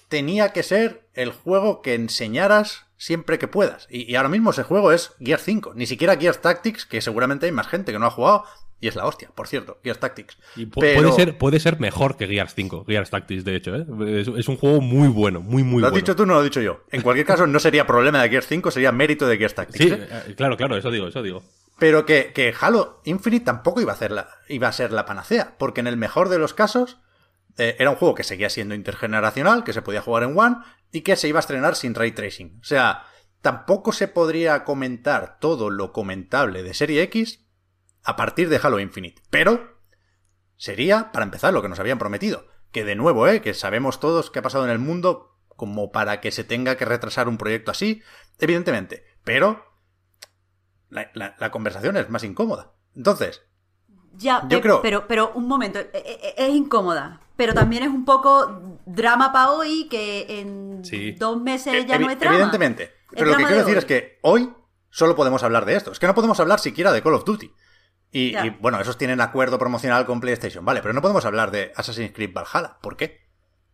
[0.08, 3.86] tenía que ser el juego que enseñaras siempre que puedas.
[3.90, 7.46] Y, y ahora mismo ese juego es Gears 5, ni siquiera Gears Tactics, que seguramente
[7.46, 8.44] hay más gente que no ha jugado.
[8.80, 10.36] Y es la hostia, por cierto, Gears Tactics.
[10.56, 13.76] Y Pero- puede, ser, puede ser mejor que Gears 5, Gears Tactics, de hecho.
[13.76, 13.86] ¿eh?
[14.20, 16.02] Es, es un juego muy bueno, muy, muy lo has bueno.
[16.04, 16.80] dicho tú, no lo he dicho yo.
[16.90, 19.84] En cualquier caso, no sería problema de Gears 5, sería mérito de Gears Tactics.
[19.84, 20.08] Sí, ¿eh?
[20.28, 21.44] eh, claro, claro, eso digo, eso digo.
[21.82, 25.88] Pero que, que Halo Infinite tampoco iba a, iba a ser la panacea, porque en
[25.88, 27.00] el mejor de los casos
[27.58, 30.58] eh, era un juego que seguía siendo intergeneracional, que se podía jugar en One
[30.92, 32.60] y que se iba a estrenar sin ray tracing.
[32.60, 33.06] O sea,
[33.40, 37.46] tampoco se podría comentar todo lo comentable de Serie X
[38.04, 39.20] a partir de Halo Infinite.
[39.28, 39.80] Pero
[40.54, 42.46] sería, para empezar, lo que nos habían prometido.
[42.70, 43.40] Que de nuevo, ¿eh?
[43.40, 46.84] Que sabemos todos qué ha pasado en el mundo como para que se tenga que
[46.84, 48.04] retrasar un proyecto así,
[48.38, 49.02] evidentemente.
[49.24, 49.71] Pero
[50.92, 52.72] la, la- la conversación es más incómoda.
[52.94, 53.42] Entonces,
[54.14, 57.88] Ya, Yo pe- creo- pero, pero un momento, e- e- es incómoda, pero también es
[57.88, 61.12] un poco drama para hoy que en Sí.
[61.12, 62.34] dos meses ya no es drama.
[62.36, 62.92] evidentemente.
[63.10, 63.78] Pero lo que quiero de decir hoy.
[63.78, 64.52] es que hoy
[64.90, 65.92] solo podemos hablar de esto.
[65.92, 67.50] Es que no podemos hablar siquiera de Call of Duty.
[68.10, 71.72] Y, y, bueno, esos tienen acuerdo promocional con PlayStation, vale, pero no podemos hablar de
[71.74, 72.76] Assassin's Creed Valhalla.
[72.82, 73.22] ¿Por qué?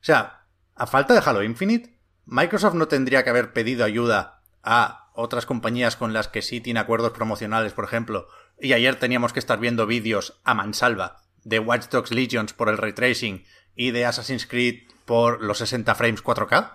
[0.01, 0.47] O sea,
[0.77, 5.97] a falta de Halo Infinite, Microsoft no tendría que haber pedido ayuda a otras compañías
[5.97, 8.29] con las que sí tiene acuerdos promocionales, por ejemplo,
[8.61, 12.79] y ayer teníamos que estar viendo vídeos a mansalva de Watch Dogs Legions por el
[12.79, 13.45] ray tracing
[13.75, 16.73] y de Assassin's Creed por los 60 frames 4K.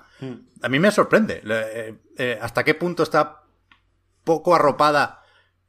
[0.62, 3.44] A mí me sorprende eh, eh, hasta qué punto está
[4.24, 5.24] poco arropada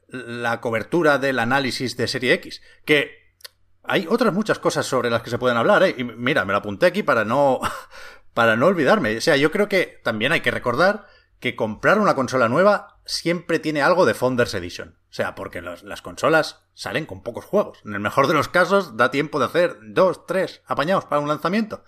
[0.09, 2.63] la cobertura del análisis de Serie X.
[2.85, 3.35] Que
[3.83, 5.95] hay otras muchas cosas sobre las que se pueden hablar, ¿eh?
[5.99, 7.61] Y mira, me lo apunté aquí para no,
[8.35, 9.17] para no olvidarme.
[9.17, 11.09] O sea, yo creo que también hay que recordar
[11.45, 14.97] que comprar una consola nueva siempre tiene algo de Founders Edition.
[15.11, 17.83] O sea, porque las consolas salen con pocos juegos.
[17.85, 21.29] En el mejor de los casos, da tiempo de hacer dos, tres apañados para un
[21.29, 21.85] lanzamiento.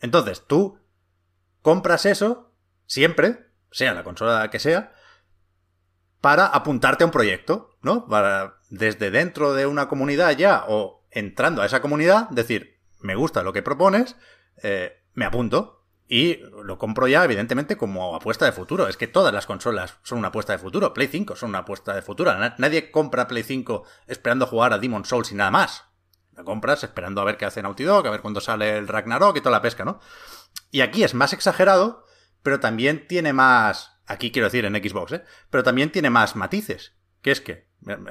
[0.00, 0.80] Entonces, tú
[1.62, 2.52] compras eso
[2.86, 4.92] siempre, sea la consola que sea,
[6.20, 8.08] para apuntarte a un proyecto, ¿no?
[8.08, 13.44] Para desde dentro de una comunidad ya o entrando a esa comunidad, decir, me gusta
[13.44, 14.16] lo que propones,
[14.64, 15.75] eh, me apunto
[16.08, 18.86] y lo compro ya, evidentemente, como apuesta de futuro.
[18.88, 20.94] Es que todas las consolas son una apuesta de futuro.
[20.94, 22.32] Play 5 son una apuesta de futuro.
[22.34, 25.84] Na- Nadie compra Play 5 esperando jugar a Demon Souls y nada más.
[26.32, 29.36] La compras esperando a ver qué hace Naughty Dog, a ver cuándo sale el Ragnarok
[29.36, 30.00] y toda la pesca, ¿no?
[30.70, 32.04] Y aquí es más exagerado,
[32.42, 33.98] pero también tiene más.
[34.06, 35.24] Aquí quiero decir en Xbox, ¿eh?
[35.50, 36.94] Pero también tiene más matices.
[37.22, 37.68] Que es que.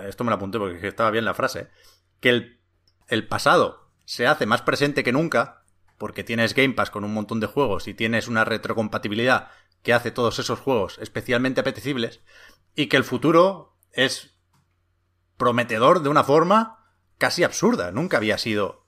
[0.07, 1.59] Esto me lo apunté porque estaba bien la frase.
[1.59, 1.69] ¿eh?
[2.19, 2.61] Que el,
[3.07, 5.64] el pasado se hace más presente que nunca.
[5.97, 9.49] Porque tienes Game Pass con un montón de juegos y tienes una retrocompatibilidad
[9.81, 12.21] que hace todos esos juegos especialmente apetecibles.
[12.75, 14.35] Y que el futuro es
[15.37, 16.85] prometedor de una forma
[17.17, 17.91] casi absurda.
[17.91, 18.85] Nunca había sido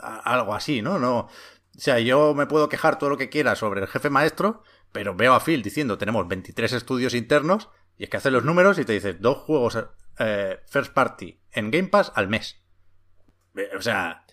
[0.00, 0.98] algo así, ¿no?
[0.98, 1.18] No.
[1.18, 1.30] O
[1.78, 5.34] sea, yo me puedo quejar todo lo que quiera sobre el jefe maestro, pero veo
[5.34, 7.68] a Phil diciendo tenemos 23 estudios internos
[7.98, 9.78] y es que hace los números y te dice dos juegos
[10.18, 12.62] eh, first party en Game Pass al mes.
[13.56, 14.24] Eh, O sea,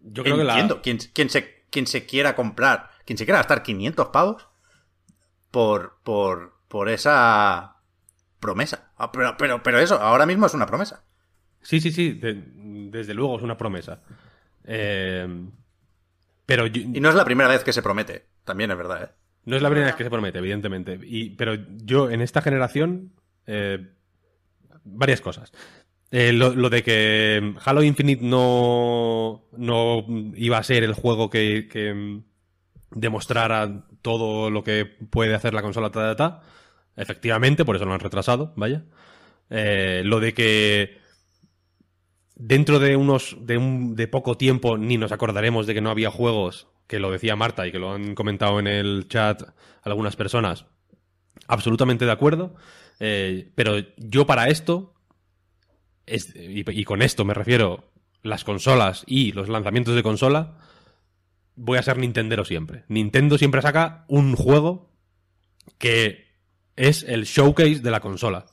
[0.00, 3.38] Yo creo que la, entiendo quien, quien se, quien se quiera comprar, quien se quiera
[3.40, 4.46] gastar 500 pavos
[5.50, 7.76] por, por, por esa
[8.40, 8.92] promesa.
[8.96, 11.04] Ah, Pero, pero, pero eso, ahora mismo es una promesa.
[11.60, 12.42] Sí, sí, sí, de-
[12.90, 14.02] desde luego es una promesa.
[14.64, 15.26] Eh,
[16.46, 19.08] pero yo- Y no es la primera vez que se promete, también es verdad, ¿eh?
[19.44, 20.98] no es la primera vez que se promete, evidentemente.
[21.02, 23.12] Y, pero yo en esta generación,
[23.46, 23.92] eh,
[24.84, 25.52] varias cosas.
[26.12, 30.04] Eh, lo, de que Halo Infinite no, no
[30.36, 32.22] iba a ser el juego que, que mm,
[32.90, 36.42] demostrara todo lo que puede hacer la consola, ta, ta, ta.
[36.96, 38.84] Efectivamente, por eso lo han retrasado, vaya.
[39.48, 40.98] Eh, lo de que
[42.34, 46.10] dentro de unos de, un, de poco tiempo ni nos acordaremos de que no había
[46.10, 49.42] juegos, que lo decía Marta y que lo han comentado en el chat
[49.82, 50.66] algunas personas.
[51.48, 52.54] Absolutamente de acuerdo.
[53.00, 54.94] Eh, pero yo para esto,
[56.06, 57.92] y, con esto me refiero
[58.22, 60.58] las consolas y los lanzamientos de consola,
[61.56, 62.84] voy a ser Nintendero siempre.
[62.88, 64.90] Nintendo siempre saca un juego
[65.78, 66.26] que
[66.76, 68.46] es el showcase de la consola.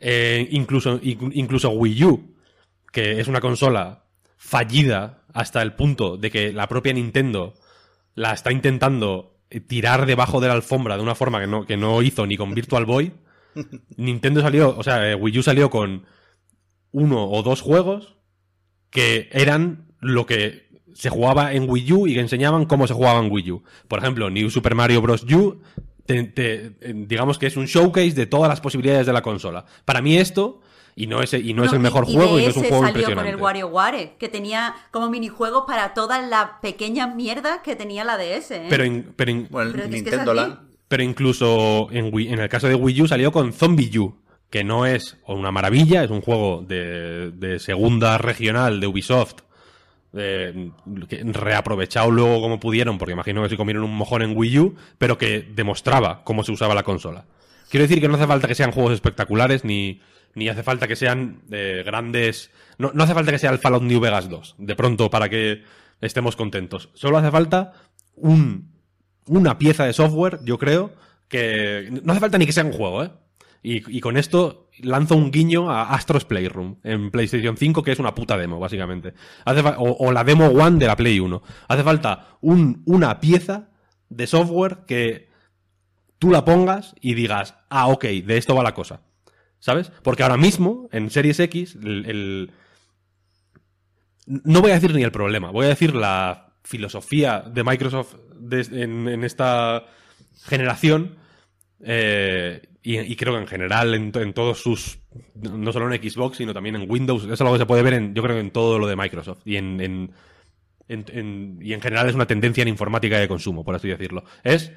[0.00, 2.36] Eh, incluso, in- incluso Wii U,
[2.92, 4.04] que es una consola
[4.36, 7.54] fallida hasta el punto de que la propia Nintendo
[8.14, 12.02] la está intentando tirar debajo de la alfombra de una forma que no, que no
[12.02, 13.12] hizo ni con Virtual Boy.
[13.96, 16.04] Nintendo salió, o sea, eh, Wii U salió con
[16.92, 18.16] uno o dos juegos
[18.90, 23.18] que eran lo que se jugaba en Wii U y que enseñaban cómo se jugaba
[23.20, 23.62] en Wii U.
[23.88, 25.24] Por ejemplo, New Super Mario Bros.
[25.24, 25.60] U,
[26.06, 29.64] te- te- eh, digamos que es un showcase de todas las posibilidades de la consola.
[29.84, 30.60] Para mí esto,
[30.94, 32.92] y no es, y no es el mejor juego y no es un juego salió
[32.92, 33.30] con impresionante.
[33.30, 38.52] el WarioWare, que tenía como minijuegos para todas las pequeñas mierdas que tenía la DS.
[38.52, 38.66] ¿eh?
[38.70, 40.34] Pero, in- pero, in- Bueno, Pero el es que es Nintendo.
[40.34, 40.73] Land.
[40.88, 44.16] Pero incluso en, el caso de Wii U salió con Zombie U,
[44.50, 49.42] que no es una maravilla, es un juego de, de segunda regional de Ubisoft,
[50.16, 54.76] eh, reaprovechado luego como pudieron, porque imagino que se comieron un mojón en Wii U,
[54.98, 57.24] pero que demostraba cómo se usaba la consola.
[57.68, 60.00] Quiero decir que no hace falta que sean juegos espectaculares, ni,
[60.34, 62.52] ni hace falta que sean eh, grandes...
[62.78, 65.64] No, no hace falta que sea el Fallout New Vegas 2, de pronto, para que
[66.00, 66.90] estemos contentos.
[66.94, 67.72] Solo hace falta
[68.14, 68.73] un,
[69.26, 70.92] una pieza de software, yo creo,
[71.28, 73.10] que no hace falta ni que sea un juego, ¿eh?
[73.66, 78.14] Y, con esto lanzo un guiño a Astros Playroom en PlayStation 5, que es una
[78.14, 79.14] puta demo, básicamente.
[79.78, 81.42] O, la demo One de la Play 1.
[81.68, 83.70] Hace falta un, una pieza
[84.10, 85.30] de software que
[86.18, 89.00] tú la pongas y digas, ah, ok, de esto va la cosa.
[89.60, 89.90] ¿Sabes?
[90.02, 92.52] Porque ahora mismo, en Series X, el,
[94.26, 98.16] no voy a decir ni el problema, voy a decir la filosofía de Microsoft
[98.52, 99.84] en, esta
[100.44, 101.16] generación
[101.84, 104.98] eh, y, creo que en general en, to- en todos sus
[105.34, 108.14] no solo en Xbox sino también en Windows es algo que se puede ver en
[108.14, 110.12] yo creo que en todo lo de Microsoft y en,
[111.62, 114.24] y en general es una tendencia en informática de consumo por así decirlo.
[114.42, 114.72] Es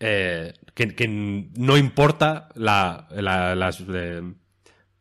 [0.00, 4.22] eh, que, no importa la- la- las eh,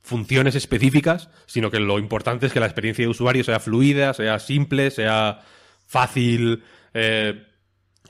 [0.02, 4.40] funciones específicas, sino que lo importante es que la experiencia de usuario sea fluida, sea
[4.40, 5.40] simple, sea
[5.86, 6.64] fácil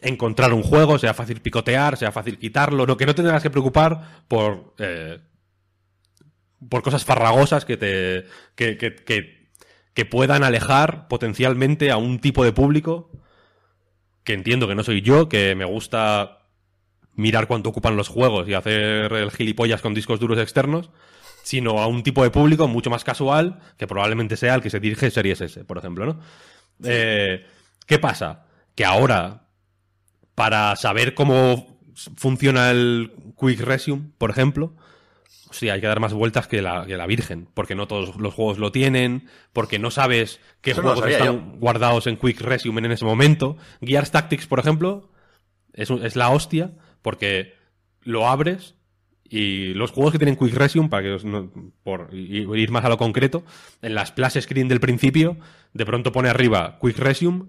[0.06, 3.50] encontrar un juego, sea fácil picotear, sea fácil quitarlo, no, que no te tengas que
[3.50, 5.20] preocupar por eh,
[6.70, 8.26] por cosas farragosas que te
[8.56, 9.50] que, que, que,
[9.94, 13.12] que puedan alejar potencialmente a un tipo de público
[14.24, 16.40] que entiendo que no soy yo, que me gusta
[17.14, 20.90] mirar cuánto ocupan los juegos y hacer el gilipollas con discos duros externos,
[21.44, 24.80] sino a un tipo de público mucho más casual, que probablemente sea el que se
[24.80, 26.20] dirige Series S, por ejemplo, ¿no?
[26.84, 27.46] Eh,
[27.86, 28.46] ¿Qué pasa?
[28.74, 29.45] Que ahora,
[30.36, 31.80] para saber cómo
[32.16, 34.76] funciona el Quick Resume, por ejemplo,
[35.52, 38.34] sí, hay que dar más vueltas que la, que la Virgen, porque no todos los
[38.34, 42.92] juegos lo tienen, porque no sabes qué Eso juegos están guardados en Quick Resume en
[42.92, 43.58] ese momento.
[43.82, 45.12] Gears Tactics, por ejemplo,
[45.74, 47.56] es la hostia, porque
[48.02, 48.75] lo abres
[49.28, 51.52] y los juegos que tienen Quick Resume, para que os no-
[51.84, 53.44] por ir más a lo concreto,
[53.82, 55.38] en la splash screen del principio,
[55.74, 57.46] de pronto pone arriba Quick Resume,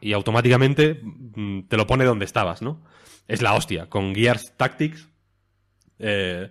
[0.00, 2.82] y automáticamente mm, te lo pone donde estabas, ¿no?
[3.28, 3.88] Es la hostia.
[3.88, 5.08] Con Gears Tactics
[5.98, 6.50] eh,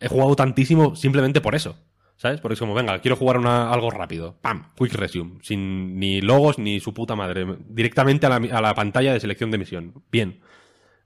[0.00, 1.76] he jugado tantísimo simplemente por eso.
[2.16, 2.40] ¿Sabes?
[2.40, 4.36] Porque es como, venga, quiero jugar una- algo rápido.
[4.40, 4.72] ¡Pam!
[4.76, 5.38] Quick Resume.
[5.42, 7.46] Sin ni logos ni su puta madre.
[7.68, 10.02] Directamente a la, a la pantalla de selección de misión.
[10.10, 10.40] Bien.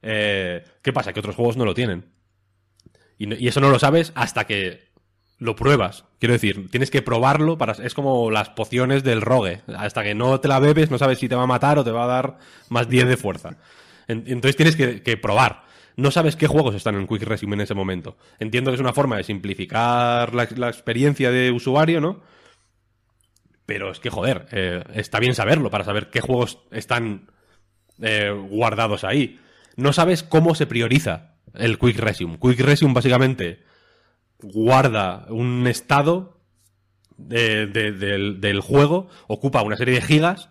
[0.01, 1.13] Eh, ¿Qué pasa?
[1.13, 2.07] Que otros juegos no lo tienen.
[3.23, 4.91] Y, eso no lo sabes hasta que
[5.39, 6.05] lo pruebas.
[6.19, 7.73] Quiero decir, tienes que probarlo para.
[7.73, 9.63] Es como las pociones del rogue.
[9.77, 11.91] Hasta que no te la bebes, no sabes si te va a matar o te
[11.91, 13.57] va a dar más 10 de fuerza.
[14.09, 15.65] En- entonces tienes que, probar.
[15.97, 18.17] No sabes qué juegos están en Quick Resume en ese momento.
[18.39, 22.23] Entiendo que es una forma de simplificar la, la experiencia de usuario, ¿no?
[23.67, 27.31] Pero es que, joder, eh, está bien saberlo para saber qué juegos están
[28.01, 29.39] eh, guardados ahí.
[29.77, 32.39] No sabes cómo se prioriza el Quick Resume.
[32.41, 33.63] Quick Resume básicamente
[34.41, 36.41] guarda un estado
[37.17, 40.49] de- de- del, del juego, ocupa una serie de gigas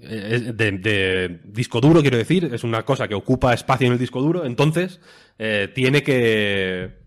[0.00, 3.98] eh, de, de disco duro, quiero decir, es una cosa que ocupa espacio en el
[3.98, 5.00] disco duro, entonces
[5.38, 7.00] eh, tiene que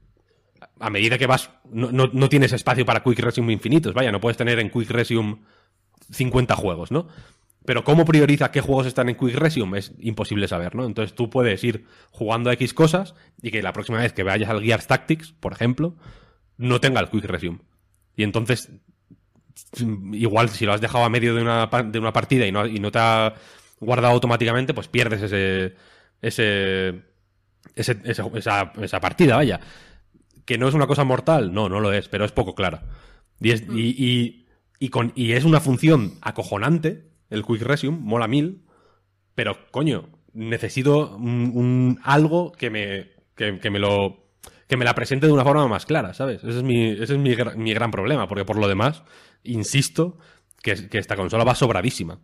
[0.79, 4.19] a medida que vas, no, no, no tienes espacio para Quick Resume infinitos, vaya, no
[4.19, 5.37] puedes tener en Quick Resume
[6.11, 7.07] 50 juegos, ¿no?
[7.65, 10.85] Pero cómo prioriza qué juegos están en Quick Resume es imposible saber, ¿no?
[10.85, 14.49] Entonces tú puedes ir jugando a X cosas y que la próxima vez que vayas
[14.49, 15.95] al Gears Tactics, por ejemplo,
[16.57, 17.59] no tenga el Quick Resume.
[18.15, 18.71] Y entonces,
[20.13, 22.79] igual si lo has dejado a medio de una, de una partida y no, y
[22.79, 23.33] te ha
[23.79, 25.75] guardado automáticamente, pues pierdes ese,
[26.21, 27.01] ese,
[27.73, 27.95] ese
[28.35, 29.59] esa, esa partida, vaya.
[30.45, 32.83] Que no es una cosa mortal, no, no lo es, pero es poco clara.
[33.41, 33.51] Y
[35.33, 38.63] es una función acojonante, el Quick Resume, mola mil,
[39.33, 44.25] pero coño, necesito un, algo que me, que, que, me lo
[44.67, 46.43] que me la presente de una forma más clara, ¿sabes?
[46.43, 49.03] Ese es mi, ese es mi, mi gran problema, porque por lo demás,
[49.43, 50.17] insisto,
[50.61, 52.19] que, que esta consola va sobradísima.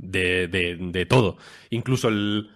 [0.00, 1.38] De, de, de todo.
[1.70, 2.50] Incluso el,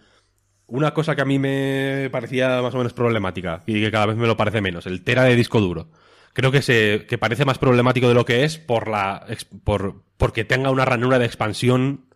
[0.72, 4.16] una cosa que a mí me parecía más o menos problemática y que cada vez
[4.16, 5.90] me lo parece menos, el tera de disco duro.
[6.33, 9.26] Creo que se que parece más problemático de lo que es por la
[9.64, 12.07] por porque tenga una ranura de expansión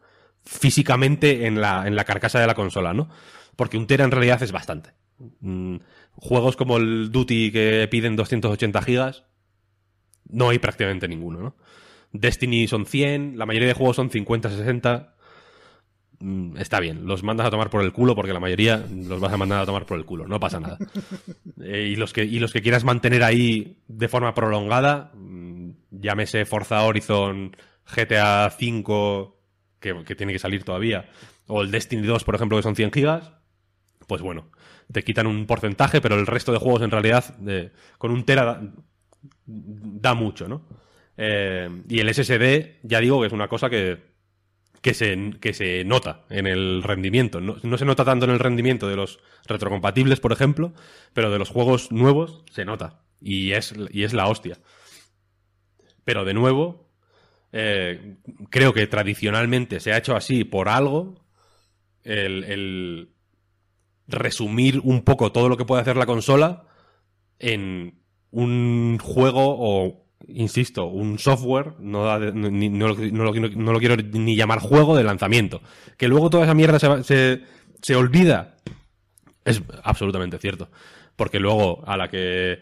[0.44, 3.08] físicamente en la en la carcasa de la consola, ¿no?
[3.56, 4.90] Porque un tera en realidad es bastante.
[5.40, 5.76] Mm,
[6.12, 9.24] juegos como el Duty que piden 280 gigas
[10.28, 11.56] no hay prácticamente ninguno, ¿no?
[12.12, 15.15] Destiny son 100, la mayoría de juegos son 50, 60 mm,
[16.56, 19.36] está bien, los mandas a tomar por el culo porque la mayoría los vas a
[19.36, 20.78] mandar a tomar por el culo, no pasa nada.
[21.62, 26.44] Eh, y, los que, y los que quieras mantener ahí de forma prolongada, mm, llámese
[26.44, 27.56] Forza Horizon,
[27.86, 29.32] GTA V,
[29.80, 31.08] que, que, tiene que salir todavía,
[31.46, 33.32] o el Destiny 2, por ejemplo, que son 100 gigas,
[34.06, 34.50] pues bueno,
[34.92, 38.44] te quitan un porcentaje, pero el resto de juegos en realidad, de, con un tera,
[38.44, 38.60] da,
[39.46, 40.62] da mucho, ¿no?
[41.16, 44.15] Eh, y el SSD, ya digo que es una cosa que,
[44.86, 47.40] que se, que se nota en el rendimiento.
[47.40, 49.18] No, no, se nota tanto en el rendimiento de los
[49.48, 50.74] retrocompatibles, por ejemplo,
[51.12, 53.00] pero de los juegos nuevos se nota.
[53.20, 54.60] Y es, y es la hostia.
[56.04, 56.88] Pero de nuevo,
[57.50, 58.14] eh,
[58.48, 61.20] creo que tradicionalmente se ha hecho así por algo.
[62.04, 63.08] El, el,
[64.06, 66.62] resumir un poco todo lo que puede hacer la consola
[67.40, 67.98] en
[68.30, 74.96] un juego o insisto, un software, no, no, no, no, lo, quiero ni llamar juego
[74.96, 75.62] de lanzamiento.
[75.96, 77.42] Que luego toda esa mierda se, se,
[77.82, 78.56] se, olvida.
[79.44, 80.68] Es absolutamente cierto.
[81.14, 82.60] Porque luego, a la que.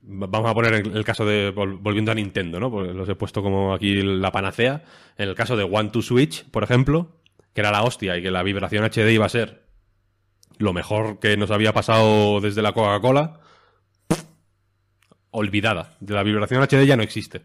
[0.00, 1.50] Vamos a poner el caso de.
[1.50, 2.70] Volviendo a Nintendo, ¿no?
[2.70, 4.84] Porque los he puesto como aquí la panacea.
[5.16, 7.20] En el caso de One to Switch, por ejemplo,
[7.52, 9.68] que era la hostia y que la vibración HD iba a ser
[10.58, 13.40] lo mejor que nos había pasado desde la Coca-Cola
[15.30, 15.96] olvidada.
[16.00, 17.42] De la vibración HD ya no existe.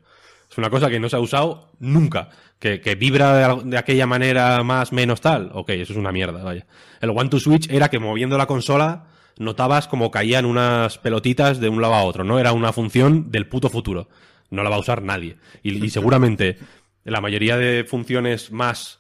[0.50, 2.30] Es una cosa que no se ha usado nunca.
[2.60, 5.52] Que, que vibra de, de, aquella manera más menos tal.
[5.54, 6.66] Ok, eso es una mierda, vaya.
[7.02, 9.08] El One to Switch era que moviendo la consola
[9.38, 12.40] notabas como caían unas pelotitas de un lado a otro, ¿no?
[12.40, 14.08] Era una función del puto futuro.
[14.50, 15.38] No la va a usar nadie.
[15.64, 16.58] Y, y seguramente
[17.04, 19.00] la mayoría de funciones más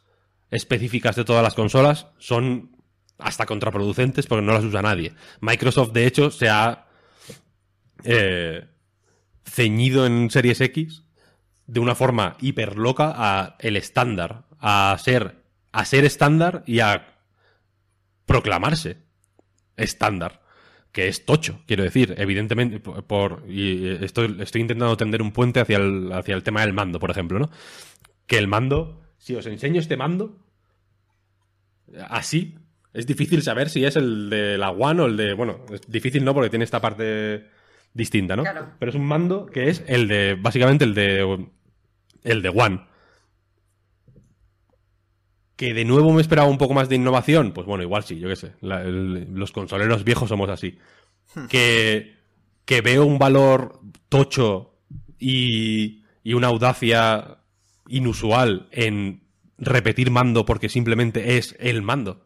[0.52, 2.72] específicas de todas las consolas son
[3.18, 5.14] hasta contraproducentes porque no las usa nadie.
[5.40, 6.88] Microsoft, de hecho, se ha
[8.04, 8.66] eh,
[9.46, 11.04] ceñido en Series X
[11.68, 17.20] de una forma hiper loca a el estándar, a ser, a ser estándar y a
[18.26, 18.98] proclamarse
[19.78, 20.42] estándar,
[20.92, 25.78] que es tocho, quiero decir, evidentemente, por, y estoy, estoy, intentando tender un puente hacia
[25.78, 27.50] el, hacia el tema del mando, por ejemplo, ¿no?
[28.28, 30.38] Que el mando, si os enseño este mando,
[32.10, 32.56] así,
[32.94, 36.24] es difícil saber si es el de la One o el de, bueno, es difícil
[36.24, 37.48] no porque tiene esta parte
[37.94, 38.44] distinta, ¿no?
[38.44, 38.72] Claro.
[38.80, 41.48] Pero es un mando que es el de, básicamente el de,
[42.24, 42.86] el de One.
[45.56, 47.52] Que de nuevo me esperaba un poco más de innovación.
[47.52, 48.54] Pues bueno, igual sí, yo qué sé.
[48.62, 50.80] La, el, los consoleros viejos somos así.
[51.50, 52.16] que,
[52.66, 53.80] que veo un valor
[54.10, 54.76] tocho
[55.20, 57.38] y, y una audacia
[57.88, 59.24] inusual en
[59.58, 62.26] repetir mando porque simplemente es el mando.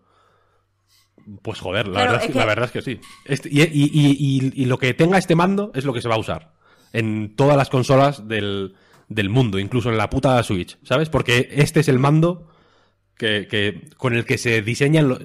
[1.41, 2.99] Pues joder, la, Claro, verdad, es que, la verdad es que sí.
[3.25, 6.07] Este- y, y- y- y- y lo que tenga este mando es lo que se
[6.07, 6.53] va a usar.
[6.93, 8.75] En todas las consolas del,
[9.09, 11.09] del mundo, incluso en la puta Switch, ¿sabes?
[11.09, 12.47] Porque este es el mando
[13.17, 15.19] que, que- con el que se diseñan lo-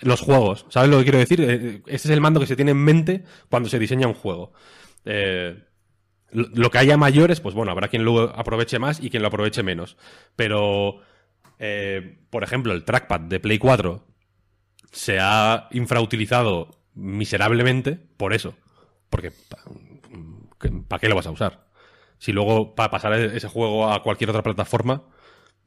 [0.00, 0.66] los juegos.
[0.68, 1.40] ¿Sabes lo que quiero decir?
[1.40, 4.52] Eh, Este es el mando que se tiene en mente cuando se diseña un juego.
[5.06, 5.62] Eh,
[6.32, 9.28] lo lo que haya mayores, pues bueno, habrá quien lo aproveche más y quien lo
[9.28, 9.96] aproveche menos.
[10.34, 11.00] Pero,
[11.58, 14.04] eh, por ejemplo, el trackpad de Play 4
[14.92, 18.54] se ha infrautilizado miserablemente por eso.
[19.10, 19.32] Porque,
[20.88, 21.66] ¿para qué lo vas a usar?
[22.18, 25.04] Si luego, para pasar ese juego a cualquier otra plataforma,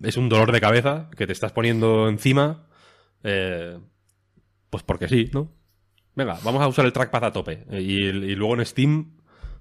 [0.01, 2.67] es un dolor de cabeza que te estás poniendo encima,
[3.23, 3.79] eh,
[4.69, 5.51] pues porque sí, ¿no?
[6.15, 7.65] Venga, vamos a usar el trackpad a tope.
[7.71, 9.17] Y, luego en Steam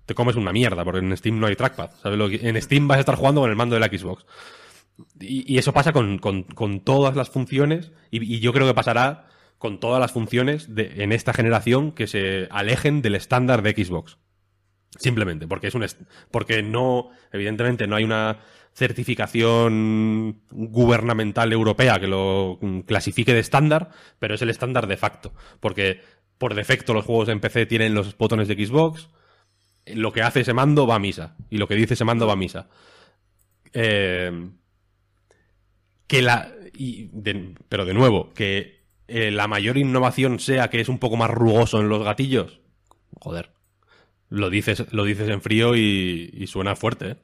[0.07, 1.91] te comes una mierda, porque en Steam no hay trackpad.
[2.03, 4.25] ¿sabes lo que- en Steam vas a estar jugando con el mando de la Xbox.
[5.21, 9.28] Y, eso pasa con, con- todas las funciones, y yo creo que pasará
[9.59, 14.19] con todas las funciones de, en esta generación que se alejen del estándar de Xbox.
[14.97, 15.87] Simplemente, porque es un
[16.31, 18.39] porque no, evidentemente, no hay una
[18.73, 25.35] certificación gubernamental europea que lo clasifique de estándar, pero es el estándar de facto.
[25.61, 26.01] Porque
[26.39, 29.09] por defecto los juegos en PC tienen los botones de Xbox,
[29.87, 32.35] lo que hace ese mando va a misa, y lo que dice ese mando va
[32.35, 32.69] a misa.
[33.73, 34.51] Eh,
[36.07, 36.53] que la.
[37.69, 38.78] pero de nuevo, que
[39.09, 42.61] eh, la mayor innovación sea que es un poco más rugoso en los gatillos.
[43.21, 43.51] Joder.
[44.29, 47.17] Lo dices, lo dices en frío y, y suena fuerte, ¿eh?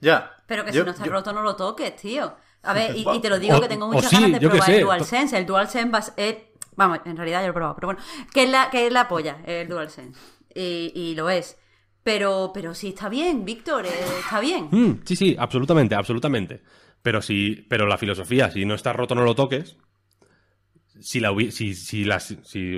[0.00, 0.32] Ya.
[0.46, 2.34] Pero que Yo- si no está yo- roto, no lo toques, tío.
[2.62, 4.64] A ver, y, y te lo digo O- que tengo muchas sí, ganas de probar
[4.66, 4.76] sé.
[4.78, 5.38] el DualSense.
[5.38, 6.48] El DualSense va a ser...
[6.76, 8.00] Vamos, en realidad yo lo he probado, pero bueno.
[8.32, 10.18] Que es la, que es la polla, el DualSense.
[10.54, 11.58] Y, y lo es.
[12.02, 14.68] Pero, pero sí, está bien, Víctor, eh, está bien.
[14.70, 16.62] Mm, sí, sí, absolutamente, absolutamente.
[17.02, 19.76] Pero si, pero la filosofía, si no está roto, no lo toques.
[21.00, 22.04] Si, la, hubi- si, si,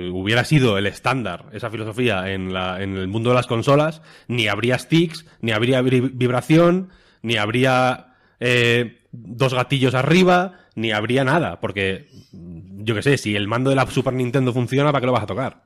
[0.09, 4.47] hubiera sido el estándar, esa filosofía, en, la, en el mundo de las consolas, ni
[4.47, 6.89] habría sticks, ni habría vibración,
[7.23, 11.59] ni habría eh, dos gatillos arriba, ni habría nada.
[11.59, 15.13] Porque, yo qué sé, si el mando de la Super Nintendo funciona, ¿para qué lo
[15.13, 15.63] vas a tocar?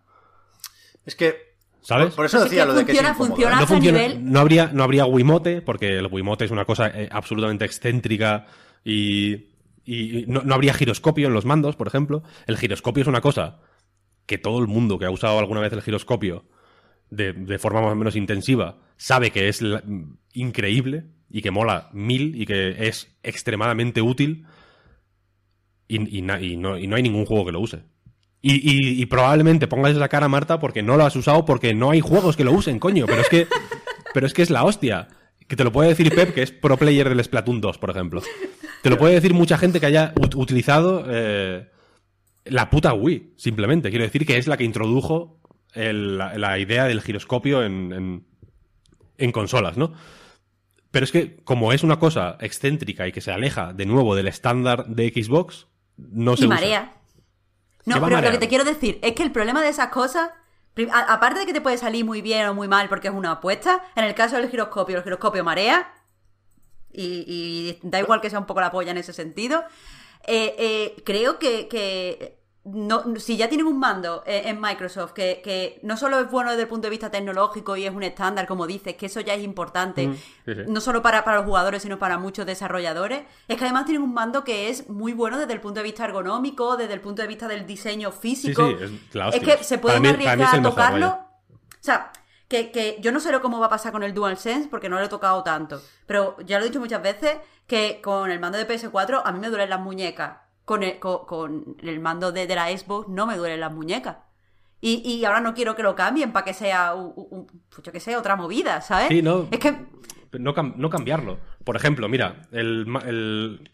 [1.05, 1.55] Es que.
[1.81, 2.15] ¿Sabes?
[2.15, 3.51] Por, eso Pues es decía que lo de que funciona, funciona.
[3.53, 3.59] ¿eh?
[3.59, 7.07] no, funciona- nivel- no habría no habría Wiimote porque el Wiimote es una cosa eh,
[7.11, 8.47] absolutamente excéntrica
[8.83, 9.33] y,
[9.85, 13.59] y no, no habría giroscopio en los mandos por ejemplo el giroscopio es una cosa
[14.25, 16.45] que todo el mundo que ha usado alguna vez el giroscopio
[17.09, 19.63] de, de forma más o menos intensiva sabe que es
[20.33, 24.45] increíble y que mola mil y que es extremadamente útil
[25.87, 27.83] y, y no, y no hay ningún juego que lo use.
[28.47, 32.37] Y, probablemente pongas la cara, Marta, porque no lo has usado, porque no hay juegos
[32.37, 33.07] que lo usen, coño.
[33.07, 33.47] Pero es que,
[34.13, 35.07] pero es que es la hostia.
[35.47, 38.21] Que te lo puede decir Pep, que es pro player del Splatoon 2, por ejemplo.
[38.81, 41.69] Te lo puede decir mucha gente que haya ut- utilizado eh,
[42.45, 43.89] la puta Wii, simplemente.
[43.89, 45.39] Quiero decir que es la que introdujo
[45.73, 48.25] el- la, la idea del giroscopio en, en,
[49.17, 49.93] en consolas, ¿no?
[50.91, 54.27] Pero es que, como es una cosa excéntrica y que se aleja de nuevo del
[54.27, 55.67] estándar de Xbox,
[55.97, 56.55] no se y usa.
[56.55, 56.91] marea.
[57.83, 60.29] ¿Qué No, pero lo que te quiero decir es que el problema de esas cosas,
[60.91, 63.83] aparte de que te puede salir muy bien o muy mal porque es una apuesta,
[63.95, 65.93] en el caso del giroscopio, el giroscopio marea,
[66.91, 69.63] y, y da igual que sea un poco la polla en ese sentido,
[70.27, 75.79] eh, eh, creo que no, si ya tienen un mando eh, en Microsoft que, que
[75.83, 78.65] no solo es bueno desde el punto de vista tecnológico y es un estándar, como
[78.65, 80.21] dices, que eso ya es importante, Mm, sí,
[80.55, 80.61] sí.
[80.67, 84.13] no solo para, para los jugadores, sino para muchos desarrolladores, es que además tienen un
[84.13, 87.27] mando que es muy bueno desde el punto de vista ergonómico, desde el punto de
[87.27, 88.67] vista del diseño físico.
[88.67, 91.07] Sí, sí, es la Es que se pueden mí- arriesgar a tocarlo.
[91.09, 92.11] O sea,
[92.47, 94.97] que, que yo no sé lo cómo va a pasar con el DualSense porque no
[94.97, 95.81] lo he tocado tanto.
[96.07, 97.37] Pero ya lo he dicho muchas veces
[97.67, 100.37] que con el mando de PS4 a mí me duelen las muñecas.
[100.65, 104.17] Con el, con, con el mando de, de la Xbox no me duelen las muñecas.
[104.81, 107.47] Y, y ahora no quiero que lo cambien para que sea, un, un-
[107.83, 109.07] yo que sé, otra movida, ¿sabes?
[109.07, 109.47] Sí, no.
[109.51, 109.75] Es que
[110.37, 111.39] no, no cambiarlo.
[111.63, 113.71] Por ejemplo, mira, el, el-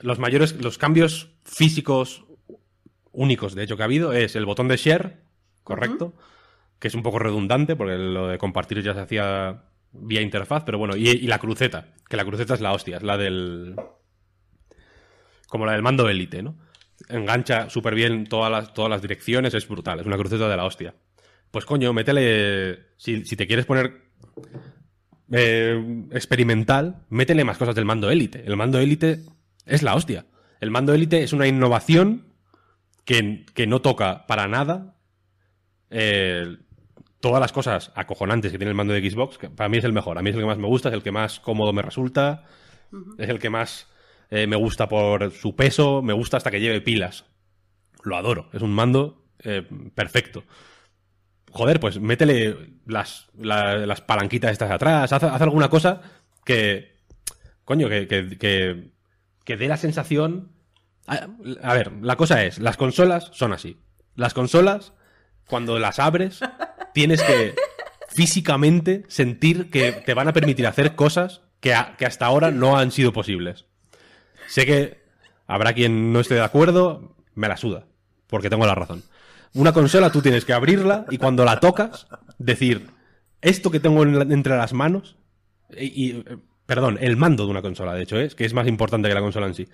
[0.00, 2.24] los mayores, los cambios físicos
[3.12, 5.20] únicos, de hecho, que ha habido es el botón de share,
[5.64, 6.14] correcto,
[6.78, 10.78] que es un poco redundante porque lo de compartir ya se hacía vía interfaz, pero
[10.78, 13.76] bueno, y, y la cruceta, que la cruceta es la hostia, es la del...
[15.52, 16.56] como la del mando élite, ¿no?
[17.10, 20.64] Engancha súper bien todas las, todas las direcciones, es brutal, es una cruceta de la
[20.64, 20.94] hostia.
[21.50, 24.00] Pues coño, métele, si, si te quieres poner
[25.30, 28.42] eh, experimental, métele más cosas del mando élite.
[28.46, 29.26] El mando élite
[29.66, 30.24] es la hostia.
[30.58, 32.32] El mando élite es una innovación
[33.04, 34.96] que, que no toca para nada
[35.90, 36.56] eh,
[37.20, 39.36] todas las cosas acojonantes que tiene el mando de Xbox.
[39.36, 40.16] Que para mí es el mejor.
[40.16, 42.46] A mí es el que más me gusta, es el que más cómodo me resulta,
[43.18, 43.91] es el que más
[44.32, 47.24] eh, me gusta por su peso, me gusta hasta que lleve pilas.
[48.02, 48.48] Lo adoro.
[48.52, 49.62] Es un mando eh,
[49.94, 50.42] perfecto
[51.54, 52.56] joder, pues métele
[52.86, 56.00] las, la- las palanquitas estas atrás, haz, haz alguna cosa
[56.46, 56.96] que,
[57.64, 58.90] coño, que, que,
[59.44, 60.52] que, dé la sensación...
[61.06, 61.28] A,
[61.62, 63.76] a ver, la cosa es, las consolas son así.
[64.14, 64.94] Las consolas,
[65.46, 66.40] cuando las abres,
[66.94, 67.54] tienes que
[68.08, 72.92] físicamente sentir que te van a permitir hacer cosas que, que hasta ahora no han
[72.92, 73.66] sido posibles.
[74.48, 75.02] Sé que
[75.46, 77.86] habrá quien no esté de acuerdo, me la suda,
[78.26, 79.02] porque tengo la razón.
[79.54, 82.06] Una consola tú tienes que abrirla y cuando la tocas,
[82.38, 82.88] decir,
[83.40, 85.16] esto que tengo entre las manos,
[85.76, 86.24] y, eh,
[86.66, 89.20] perdón, el mando de una consola, de hecho, es que es más importante que la
[89.20, 89.68] consola en sí.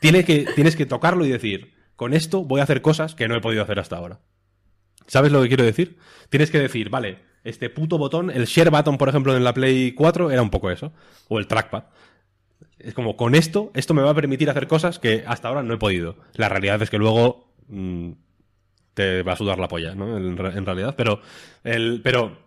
[0.00, 3.34] Tiene que, tienes que tocarlo y decir, con esto voy a hacer cosas que no
[3.34, 4.20] he podido hacer hasta ahora.
[5.06, 5.98] ¿Sabes lo que quiero decir?
[6.30, 9.92] Tienes que decir, vale, este puto botón, el share button, por ejemplo, en la Play
[9.92, 10.92] 4 era un poco eso,
[11.28, 11.84] o el trackpad.
[12.82, 15.74] Es como, con esto, esto me va a permitir hacer cosas que hasta ahora no
[15.74, 16.16] he podido.
[16.34, 18.12] La realidad es que luego mm,
[18.94, 20.16] te va a sudar la polla, ¿no?
[20.16, 21.20] En, realidad, pero,
[21.64, 22.38] el, pero,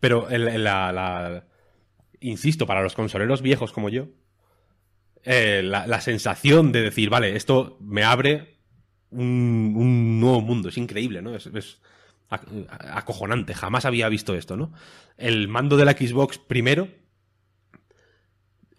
[0.00, 1.44] pero la,
[2.20, 4.08] insisto, para los consoleros viejos como yo,
[5.22, 8.56] eh, la, sensación de decir, vale, esto me abre
[9.10, 11.34] un, nuevo mundo, es increíble, ¿no?
[11.34, 11.80] es,
[12.30, 13.54] acojonante.
[13.54, 14.72] Jamás había visto esto, ¿no?
[15.16, 16.88] El mando de la Xbox primero,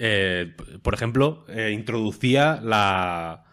[0.03, 3.45] eh, por ejemplo, eh, introducía la,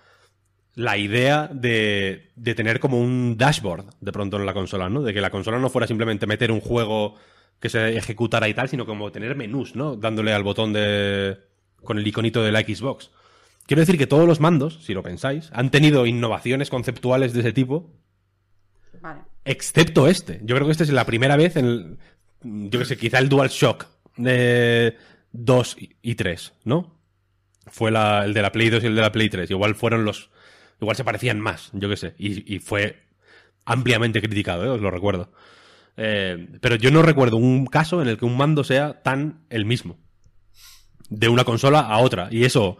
[0.75, 5.03] la idea de, de, tener como un dashboard de pronto en la consola, ¿no?
[5.03, 7.17] De que la consola no fuera simplemente meter un juego
[7.61, 9.97] que se ejecutara y tal, sino como tener menús, ¿no?
[9.97, 11.39] Dándole al botón de...
[11.83, 13.11] con el iconito de la Xbox.
[13.67, 17.53] Quiero decir que todos los mandos, si lo pensáis, han tenido innovaciones conceptuales de ese
[17.53, 17.93] tipo.
[19.03, 20.41] Vale excepto este.
[20.45, 21.99] Yo creo que esta es la primera vez en
[22.43, 23.87] yo que sé, quizá el DualShock
[24.17, 24.97] de
[25.33, 26.99] 2 y 3, ¿no?
[27.67, 29.51] Fue el de la Play 2 y el de la Play 3.
[29.51, 30.31] Igual fueron los...
[30.81, 32.15] Igual se parecían más, yo que sé.
[32.19, 33.03] Y, fue
[33.65, 34.69] ampliamente criticado, ¿eh?
[34.69, 35.33] os lo recuerdo.
[35.97, 39.65] Eh, pero yo no recuerdo un caso en el que un mando sea tan el
[39.65, 39.99] mismo.
[41.11, 42.29] De una consola a otra.
[42.31, 42.79] Y eso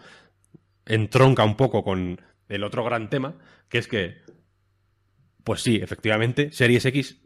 [0.87, 3.35] entronca un poco con el otro gran tema,
[3.69, 4.23] que es que
[5.49, 7.23] pues sí, efectivamente, Series X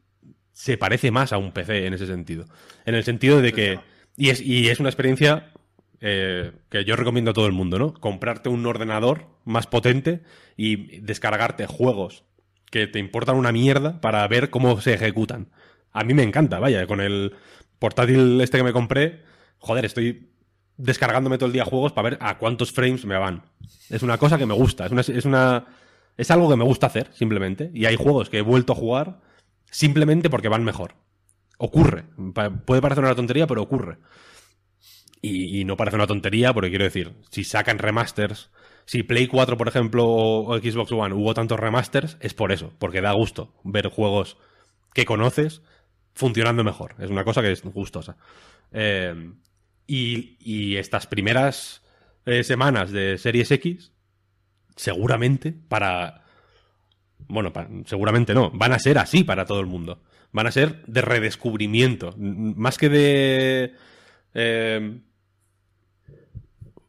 [0.53, 2.45] se parece más a un PC en ese sentido.
[2.87, 3.81] En el sentido de que.
[4.17, 5.53] Y es, y es una experiencia
[6.01, 7.95] eh, que yo recomiendo a todo el mundo, ¿no?
[7.95, 10.23] Comprarte un ordenador más potente
[10.57, 12.25] y descargarte juegos
[12.71, 15.49] que te importan una mierda para ver cómo se ejecutan.
[15.93, 17.35] A mí me encanta, vaya, con el
[17.79, 19.23] portátil este que me compré,
[19.59, 20.31] joder, estoy
[20.77, 23.43] descargándome todo el día juegos para ver a cuántos frames me van.
[23.91, 25.67] Es una cosa que me gusta, es una, es una
[26.17, 27.71] es algo que me gusta hacer, simplemente.
[27.75, 29.21] Y hay juegos que he vuelto a jugar
[29.71, 30.95] simplemente porque van mejor.
[31.65, 32.03] Ocurre.
[32.67, 33.99] Puede parecer una tontería, pero ocurre.
[35.21, 38.51] Y, no parece una tontería, porque quiero decir, si sacan remasters,
[38.85, 43.01] si Play 4, por ejemplo, o Xbox One hubo tantos remasters, es por eso, porque
[43.01, 44.39] da gusto ver juegos
[44.93, 45.63] que conoces
[46.15, 46.97] funcionando mejor.
[46.99, 48.17] Es una cosa que es gustosa.
[48.73, 49.31] Eh,
[49.87, 51.85] y, estas primeras
[52.27, 53.93] eh, semanas de Series X
[54.75, 56.25] seguramente para...
[57.29, 57.53] Bueno,
[57.87, 60.03] seguramente no, van a ser así para todo el mundo.
[60.33, 63.75] Van a ser de redescubrimiento, más que de...
[64.35, 65.01] Eh,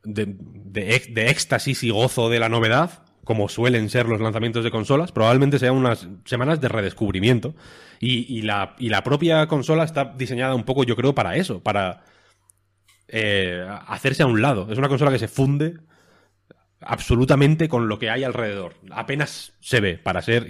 [0.05, 5.11] de, de, éxtasis y gozo de la novedad, como suelen ser los lanzamientos de consolas,
[5.11, 7.55] probablemente sean unas semanas de redescubrimiento.
[7.99, 12.03] Y, la, y la propia consola está diseñada un poco, yo creo, para eso, para
[13.07, 14.67] eh, hacerse a un lado.
[14.69, 15.77] Es una consola que se funde
[16.81, 18.75] absolutamente con lo que hay alrededor.
[18.91, 20.47] Apenas se ve para ser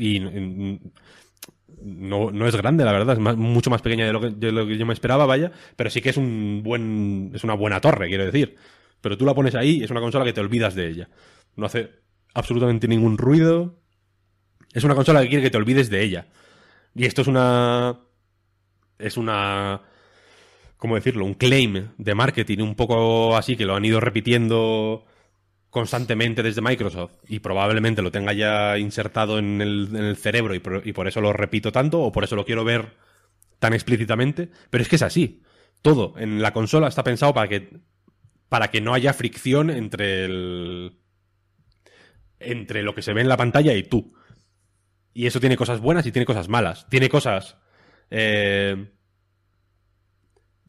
[1.84, 4.78] no, no es grande, la verdad, es mucho más pequeña de lo, que, lo, que,
[4.78, 8.26] yo me esperaba, vaya, pero sí que es un buen es una buena torre, quiero
[8.26, 8.56] decir.
[9.02, 11.10] Pero tú la pones ahí, es una consola que te olvidas de ella.
[11.56, 11.92] No hace
[12.34, 13.80] absolutamente ningún ruido.
[14.74, 16.28] Es una consola que quiere que te olvides de ella.
[16.96, 18.00] Y esto es una
[18.98, 19.82] es una
[20.78, 21.26] ¿cómo decirlo?
[21.26, 25.06] Un claim de marketing un poco así que lo han ido repitiendo
[25.74, 31.20] constantemente desde Microsoft y probablemente lo tenga ya insertado en el, cerebro y por, eso
[31.20, 32.94] lo repito tanto o por eso lo quiero ver
[33.58, 35.42] tan explícitamente, pero es que es así.
[35.82, 37.82] Todo en la consola está pensado para que
[38.50, 41.00] para que no haya fricción entre el
[42.40, 44.14] entre lo que se ve en la pantalla y tú.
[45.12, 46.88] Y eso tiene cosas buenas y tiene cosas malas.
[46.88, 47.58] Tiene cosas
[48.12, 48.92] eh,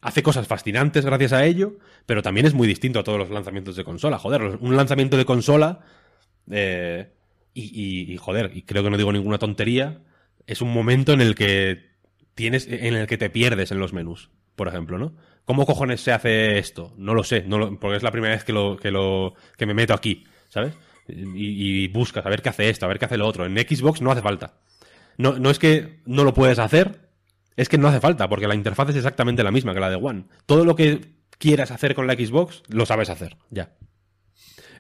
[0.05, 3.75] hace cosas fascinantes gracias a ello, pero también es muy distinto a todos los lanzamientos
[3.75, 4.19] de consola.
[4.19, 5.81] Joder, un lanzamiento de consola,
[6.51, 7.11] eh,
[7.55, 10.03] y, joder, y creo que no digo ninguna tontería,
[10.47, 11.93] es un momento en el que
[12.35, 15.15] tienes, en el que te pierdes en los menús, por ejemplo, ¿no?
[15.47, 16.93] ¿Cómo cojones se hace esto?
[16.99, 17.47] No lo sé,
[17.81, 20.75] porque es la primera vez que lo, que lo, que me meto aquí, ¿sabes?
[21.09, 23.47] Y, y, buscas a ver qué hace esto, a ver qué hace lo otro.
[23.47, 24.59] En Xbox no hace falta.
[25.17, 27.04] No, no es que no lo puedes hacer,
[27.57, 29.97] es que no hace falta, porque la interfaz es exactamente la misma que la de
[29.97, 30.25] One.
[30.47, 33.73] Todo lo que quieras hacer con la Xbox, lo sabes hacer, ya.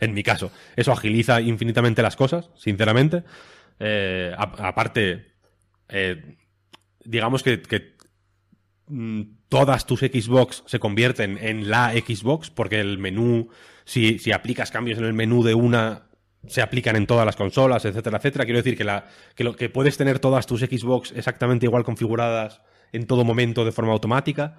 [0.01, 3.23] En mi caso, eso agiliza infinitamente las cosas, sinceramente.
[3.79, 5.35] Eh, aparte,
[5.89, 6.37] eh,
[7.05, 7.63] digamos que,
[8.89, 13.51] mm, todas tus Xbox se convierten en la Xbox, porque el menú,
[13.85, 16.09] si, si aplicas cambios en el menú de una,
[16.47, 18.45] se aplican en todas las consolas, etcétera, etcétera.
[18.45, 22.63] Quiero decir que, la, que, lo, que puedes tener todas tus Xbox exactamente igual configuradas
[22.93, 24.57] en todo momento de forma automática.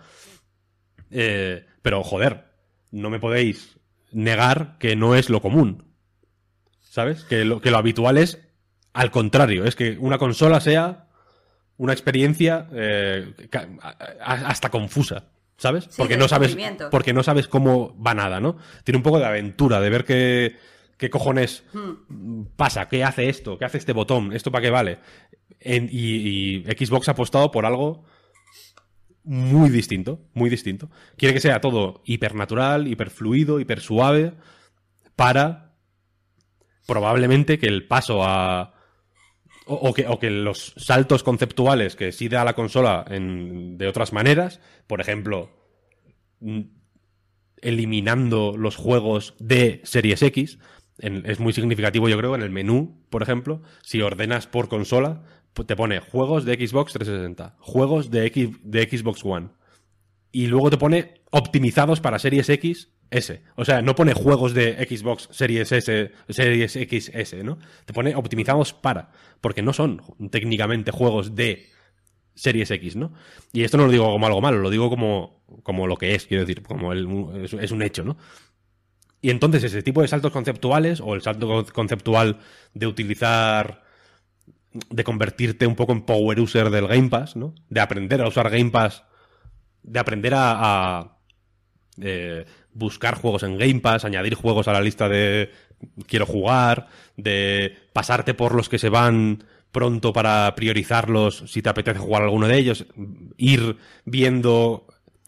[1.12, 2.45] Eh, pero, joder,
[2.91, 3.78] no me podéis
[4.12, 5.94] negar que no es lo común.
[6.82, 7.24] ¿Sabes?
[7.26, 8.40] Que lo, que lo habitual es
[8.95, 11.07] al contrario, es que una consola sea
[11.76, 13.34] una experiencia eh,
[14.22, 15.26] hasta confusa,
[15.57, 15.84] ¿sabes?
[15.90, 16.56] Sí, porque no sabes
[16.90, 18.56] porque no sabes cómo va nada, ¿no?
[18.86, 20.56] Tiene un poco de aventura, de ver qué,
[20.97, 22.43] qué cojones Hmm.
[22.55, 24.99] pasa, qué hace esto, qué hace este botón, esto para qué vale.
[25.59, 28.05] En- y, y Xbox ha apostado por algo
[29.23, 30.89] muy distinto, muy distinto.
[31.17, 34.34] Quiere que sea todo hipernatural, hiperfluido, hiper suave,
[35.15, 35.73] para
[36.88, 38.73] probablemente que el paso a.
[39.67, 43.88] O, o que, o que los saltos conceptuales que sí da la consola en- de
[43.88, 45.49] otras maneras, por ejemplo,
[46.39, 46.61] mm,
[47.63, 50.59] eliminando los juegos de Series X,
[50.99, 55.23] es muy significativo yo creo en el menú, por ejemplo, si ordenas por consola,
[55.65, 59.49] te pone juegos de Xbox 360, juegos de, X, de Xbox One,
[60.31, 63.41] y luego te pone optimizados para Series X S.
[63.55, 67.57] O sea, no pone juegos de Xbox Series S, Series XS, ¿no?
[67.85, 69.11] Te pone optimizados para,
[69.41, 70.01] porque no son
[70.31, 71.67] técnicamente juegos de
[72.34, 73.13] Series X, ¿no?
[73.53, 76.26] Y esto no lo digo como algo malo, lo digo como, como lo que es,
[76.26, 77.07] quiero decir, como el-
[77.61, 78.17] es un hecho, ¿no?
[79.26, 82.38] Y entonces ese tipo de saltos conceptuales, o el salto con- conceptual
[82.76, 83.81] de utilizar,
[84.91, 87.56] de convertirte un poco en power user del Game Pass, ¿no?
[87.68, 89.03] De aprender a usar Game Pass,
[89.81, 90.52] de aprender a,
[90.99, 91.18] a,
[91.99, 95.49] eh, buscar juegos en Game Pass, añadir juegos a la lista de
[96.06, 96.85] quiero jugar,
[97.18, 102.47] de pasarte por los que se van pronto para priorizarlos si te apetece jugar alguno
[102.47, 102.85] de ellos,
[103.38, 104.85] ir viendo,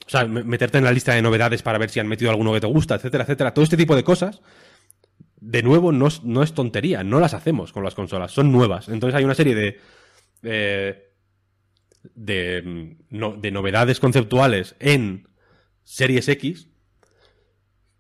[0.08, 2.54] o sea, me- meterte en la lista de novedades para ver si han metido alguno
[2.54, 3.54] que te gusta, etcétera, etcétera.
[3.54, 4.42] Todo este tipo de cosas,
[5.40, 8.90] de nuevo, no es, no es tontería, no las hacemos con las consolas, son nuevas.
[8.90, 9.80] Entonces hay una serie de...
[10.44, 11.04] eh,
[12.16, 15.28] de, mm, no- de novedades conceptuales en
[15.84, 16.70] Series X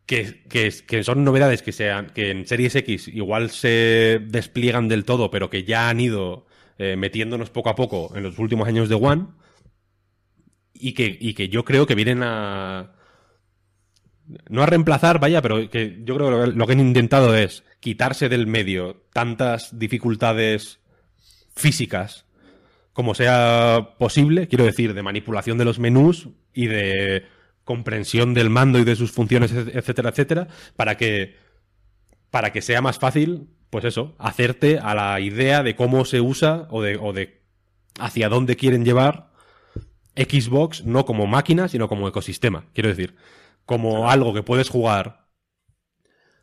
[0.06, 5.04] que, que, que son novedades que, sean, que en Series X igual se despliegan del
[5.04, 6.46] todo, pero que ya han ido
[6.78, 9.28] eh, metiéndonos poco a poco en los últimos años de One
[10.80, 12.94] y que, y que yo creo que vienen a...
[14.50, 18.28] No a reemplazar, vaya, pero que yo creo que lo, que han intentado es quitarse
[18.28, 20.80] del medio tantas dificultades
[21.56, 22.26] físicas
[22.92, 27.26] como sea posible, quiero decir, de manipulación de los menús y de
[27.64, 31.36] comprensión del mando y de sus funciones, etcétera, etcétera, para que
[32.32, 36.68] para que sea más fácil, pues eso, hacerte a la idea de cómo se usa
[36.70, 37.42] o de, o de
[38.00, 39.27] hacia dónde quieren llevar
[40.18, 43.16] Xbox, no como máquina, sino como ecosistema, quiero decir,
[43.66, 45.28] como algo que puedes jugar,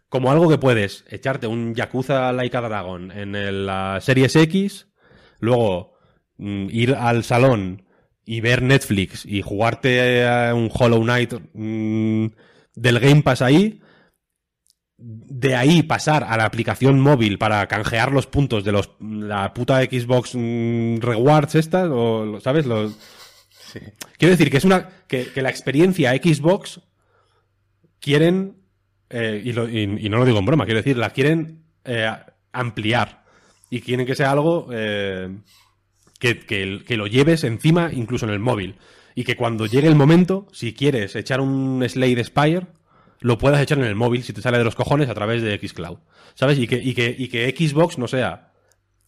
[0.09, 4.89] como algo que puedes echarte un Yakuza Like a Dragon en el, la Series X,
[5.41, 5.95] luego
[6.37, 7.85] mm, ir al salón
[8.25, 12.27] y ver Netflix y jugarte a un Hollow Knight mm,
[12.75, 13.81] del Game Pass ahí,
[14.97, 19.83] de ahí pasar a la aplicación móvil para canjear los puntos de los la puta
[19.83, 22.67] Xbox mm, Rewards esta, o ¿sabes?
[22.67, 22.97] Los,
[24.19, 26.81] Quiero decir que es una que, la experiencia Xbox
[28.01, 28.57] quieren
[29.11, 32.11] eh, y, lo- y- no lo digo en broma, quiero decir, la quieren eh,
[32.53, 33.25] ampliar.
[33.71, 35.37] Y quieren que sea algo eh,
[36.19, 38.77] que, que- que lo lleves encima incluso en el móvil.
[39.15, 42.67] Y que cuando llegue el momento, si quieres echar un Slade Spire,
[43.21, 45.57] lo puedas echar en el móvil si te sale de los cojones a través de
[45.57, 45.99] Xcloud,
[46.35, 46.59] ¿sabes?
[46.59, 48.53] Y que, y que, y que Xbox no sea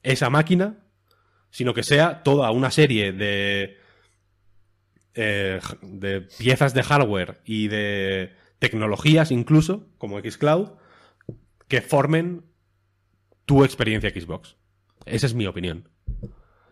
[0.03, 0.79] esa máquina,
[1.51, 3.77] sino que sea toda una serie de
[5.17, 10.73] eh, de piezas de hardware y de tecnologías incluso, como Xcloud,
[11.69, 12.45] que formen
[13.47, 14.57] tu experiencia Xbox.
[15.07, 15.89] Esa es mi opinión.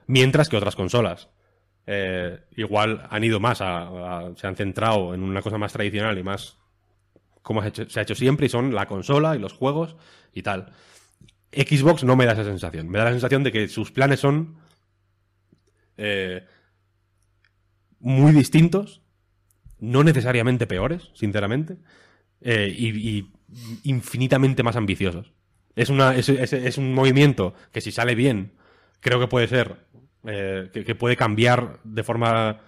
[0.06, 1.30] Mientras que otras consolas
[1.86, 6.22] eh, igual han ido más a, se han centrado en una cosa más tradicional y
[6.22, 6.58] más
[7.42, 9.96] como se ha, hecho, se ha hecho siempre y son la consola y los juegos
[10.34, 10.72] y tal.
[11.50, 12.88] Xbox no me da esa sensación.
[12.90, 14.56] Me da la sensación de que sus planes son
[15.96, 16.46] eh,
[18.04, 19.00] muy distintos,
[19.80, 21.78] no necesariamente peores, sinceramente,
[22.42, 23.30] eh, y,
[23.82, 25.32] infinitamente más ambiciosos.
[25.74, 28.52] Es, es, un movimiento que si sale bien,
[29.00, 29.86] creo que puede ser,
[30.26, 32.60] eh, que, que puede cambiar de forma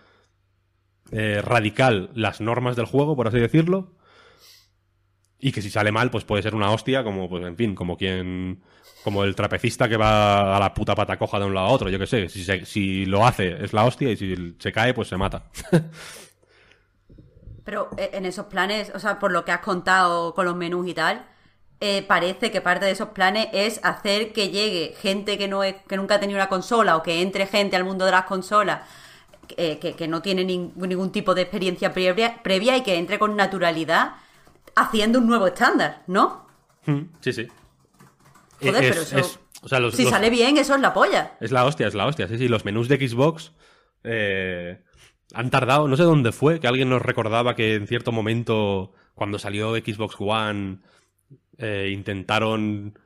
[1.13, 3.96] eh, radical las normas del juego, por así decirlo,
[5.49, 7.97] y que si sale mal, pues puede ser una hostia, como, pues, en fin, como
[7.97, 8.63] quien.
[9.03, 11.89] Como el trapecista que va a la puta pata coja de un lado a otro,
[11.91, 12.29] yo que sé.
[12.29, 15.45] Si, se- lo hace, es la hostia, y si se cae, pues se mata.
[17.65, 20.87] Pero eh, en esos planes, o sea, por lo que has contado con los menús
[20.89, 21.27] y tal,
[21.81, 25.75] eh, parece que parte de esos planes es hacer que llegue gente que no es,
[25.89, 28.83] que nunca ha tenido una consola o que entre gente al mundo de las consolas
[29.57, 33.19] eh, que, que no tiene nin- ningún tipo de experiencia previa, previa y que entre
[33.19, 34.15] con naturalidad
[34.77, 36.47] haciendo un nuevo estándar, ¿no?
[36.87, 37.49] Mm, sí, sí.
[38.61, 40.93] Joder, Es- pero eso- es- O sea, los, Si los- sale bien, eso es la
[40.95, 41.37] polla.
[41.41, 42.29] Es la hostia, es la hostia.
[42.29, 43.53] Sí, sí, los menús de Xbox
[44.05, 44.85] eh,
[45.35, 49.39] han tardado, no sé dónde fue, que alguien nos recordaba que en cierto momento, cuando
[49.41, 50.79] salió Xbox One,
[51.59, 52.97] eh, intentaron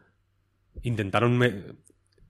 [0.83, 1.63] intentaron me-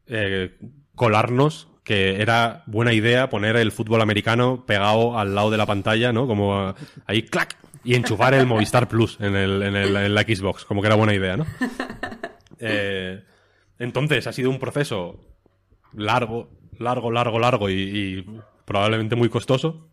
[0.06, 0.56] eh,
[0.94, 6.12] colarnos que era buena idea poner el fútbol americano pegado al lado de la pantalla,
[6.12, 6.26] ¿no?
[6.26, 6.74] Como eh,
[7.06, 10.80] ahí, clac, y enchufar el Movistar Plus en, el, en, el- en la Xbox, como
[10.82, 11.46] que era buena idea, ¿no?
[12.62, 13.22] Eh,
[13.78, 15.18] entonces, ha sido un proceso
[15.94, 18.26] largo, largo, largo, largo y, y
[18.66, 19.88] probablemente muy costoso.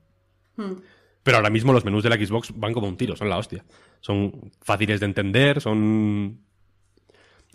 [1.23, 3.63] Pero ahora mismo los menús de la Xbox van como un tiro, son la hostia.
[4.01, 6.41] Son fáciles de entender, son...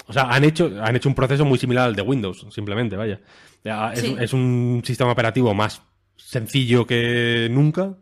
[0.07, 3.21] O sea, han hecho, han hecho un proceso muy similar al de Windows, simplemente, vaya.
[3.63, 4.17] Ya, Es, Sí.
[4.19, 5.83] es un sistema operativo más
[6.17, 7.95] sencillo que nunca.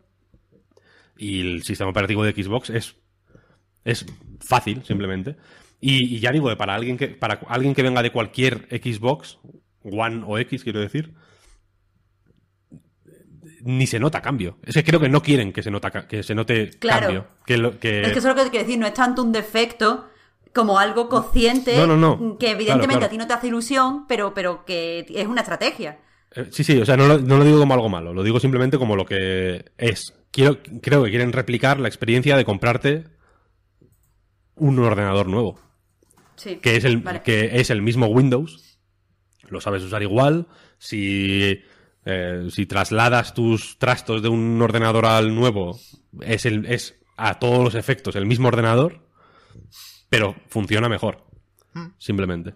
[1.23, 2.95] Y el sistema operativo de Xbox es,
[3.85, 4.07] es
[4.39, 5.35] fácil, simplemente.
[5.79, 9.37] Y, y ya digo, para alguien que, para alguien que venga de cualquier Xbox,
[9.83, 11.13] One o X, quiero decir,
[13.63, 14.57] ni se nota cambio.
[14.63, 17.01] Es que creo que no quieren que se, nota, que se note Claro.
[17.07, 17.27] cambio.
[17.45, 19.21] Que lo- que- Es que eso es lo que te quiero decir, no es tanto
[19.23, 20.07] un defecto
[20.53, 22.37] como algo consciente No, no, no.
[22.37, 23.05] que evidentemente Claro, claro.
[23.05, 25.99] a ti no te hace ilusión, pero, pero que es una estrategia.
[26.35, 28.39] Eh, Sí, sí, o sea, no lo, no lo digo como algo malo, lo digo
[28.39, 30.13] simplemente como lo que es.
[30.31, 33.03] Quiero, creo que quieren replicar la experiencia de comprarte
[34.55, 35.59] un ordenador nuevo,
[36.35, 36.57] Sí.
[36.57, 37.21] que es el, Vale.
[37.21, 38.79] que es el mismo Windows,
[39.49, 40.47] lo sabes usar igual,
[40.77, 41.61] si,
[42.05, 45.77] eh, si trasladas tus trastos de un ordenador al nuevo,
[46.21, 49.07] es, el, es a todos los efectos el mismo ordenador,
[50.09, 51.25] pero funciona mejor,
[51.97, 52.55] simplemente.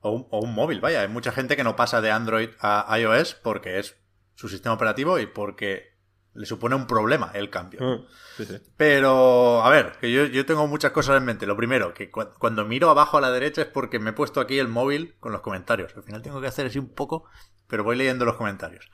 [0.00, 1.00] O un, o un móvil, vaya.
[1.02, 3.96] Hay mucha gente que no pasa de Android a iOS porque es
[4.36, 5.95] su sistema operativo y porque
[6.36, 7.80] le supone un problema el cambio.
[7.82, 7.98] Ah,
[8.36, 8.56] sí, sí.
[8.76, 11.46] Pero, a ver, que yo, yo tengo muchas cosas en mente.
[11.46, 14.40] Lo primero, que cu- cuando miro abajo a la derecha es porque me he puesto
[14.40, 15.96] aquí el móvil con los comentarios.
[15.96, 17.24] Al final tengo que hacer así un poco,
[17.66, 18.90] pero voy leyendo los comentarios.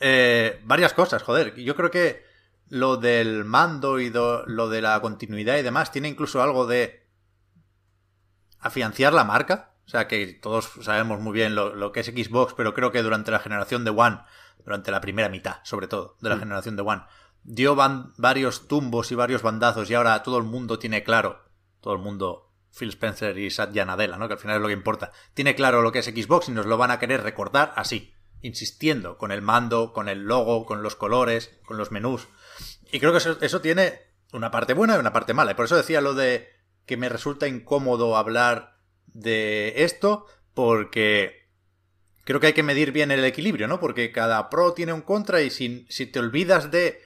[0.00, 1.54] Eh, varias cosas, joder.
[1.56, 2.24] Yo creo que
[2.68, 7.06] lo del mando y lo de la continuidad y demás tiene incluso algo de
[8.60, 9.72] afianciar la marca.
[9.86, 13.02] O sea, que todos sabemos muy bien lo, lo que es Xbox, pero creo que
[13.02, 14.18] durante la generación de One,
[14.64, 17.02] durante la primera mitad, sobre todo, de la generación de One,
[17.44, 21.44] dio van- varios tumbos y varios bandazos y ahora todo el mundo tiene claro,
[21.80, 24.26] todo el mundo, Phil Spencer y Satya Nadella, ¿no?
[24.26, 26.66] que al final es lo que importa, tiene claro lo que es Xbox y nos
[26.66, 28.12] lo van a querer recordar así,
[28.42, 32.28] insistiendo con el mando, con el logo, con los colores, con los menús.
[32.92, 34.00] Y creo que eso, eso tiene
[34.32, 35.52] una parte buena y una parte mala.
[35.52, 36.48] Y por eso decía lo de
[36.84, 38.76] que me resulta incómodo hablar
[39.06, 41.45] de esto, porque
[42.26, 43.78] creo que hay que medir bien el equilibrio, ¿no?
[43.78, 47.00] Porque cada pro tiene un contra y si, si te olvidas de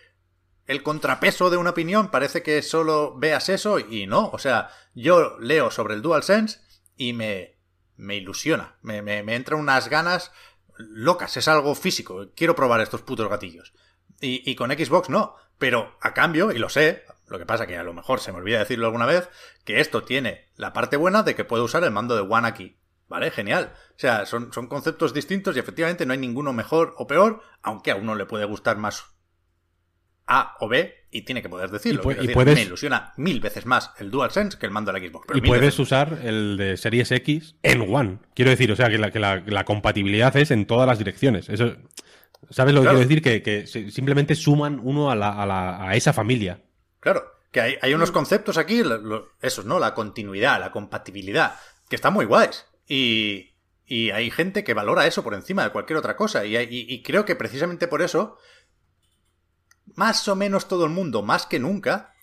[0.66, 4.30] el contrapeso de una opinión, parece que solo veas eso y no.
[4.32, 6.60] O sea, yo leo sobre el DualSense
[6.96, 7.58] y me,
[7.96, 10.32] me ilusiona, me, me, me entran unas ganas
[10.78, 13.74] locas, es algo físico, quiero probar estos putos gatillos.
[14.22, 17.76] Y, y con Xbox no, pero a cambio, y lo sé, lo que pasa que
[17.76, 19.28] a lo mejor se me olvida decirlo alguna vez,
[19.64, 22.79] que esto tiene la parte buena de que puedo usar el mando de One aquí.
[23.10, 23.30] ¿Vale?
[23.30, 23.72] Genial.
[23.90, 27.90] O sea, son, son conceptos distintos y efectivamente no hay ninguno mejor o peor, aunque
[27.90, 29.04] a uno le puede gustar más
[30.26, 32.02] A o B y tiene que poder decirlo.
[32.02, 34.70] Y pu- Quiero y decir, puedes- Me ilusiona mil veces más el DualSense que el
[34.72, 35.26] mando de la Xbox.
[35.26, 38.18] pero y puedes veces usar el de Series X en One.
[38.34, 41.48] Quiero decir, o sea, que la, que la, la compatibilidad es en todas las direcciones.
[41.48, 41.74] Eso,
[42.48, 43.22] ¿Sabes lo que quiero decir?
[43.22, 46.62] Que, que simplemente suman uno a, la, a, la- a esa familia.
[47.00, 49.80] Claro, que hay, hay unos conceptos aquí, lo- lo- esos, ¿no?
[49.80, 51.56] La continuidad, la compatibilidad,
[51.88, 52.66] que están muy guays.
[52.90, 53.54] Y,
[53.86, 56.44] y hay gente que valora eso por encima de cualquier otra cosa.
[56.44, 58.36] Y, y creo que precisamente por eso,
[59.94, 62.14] más o menos todo el mundo, más que nunca,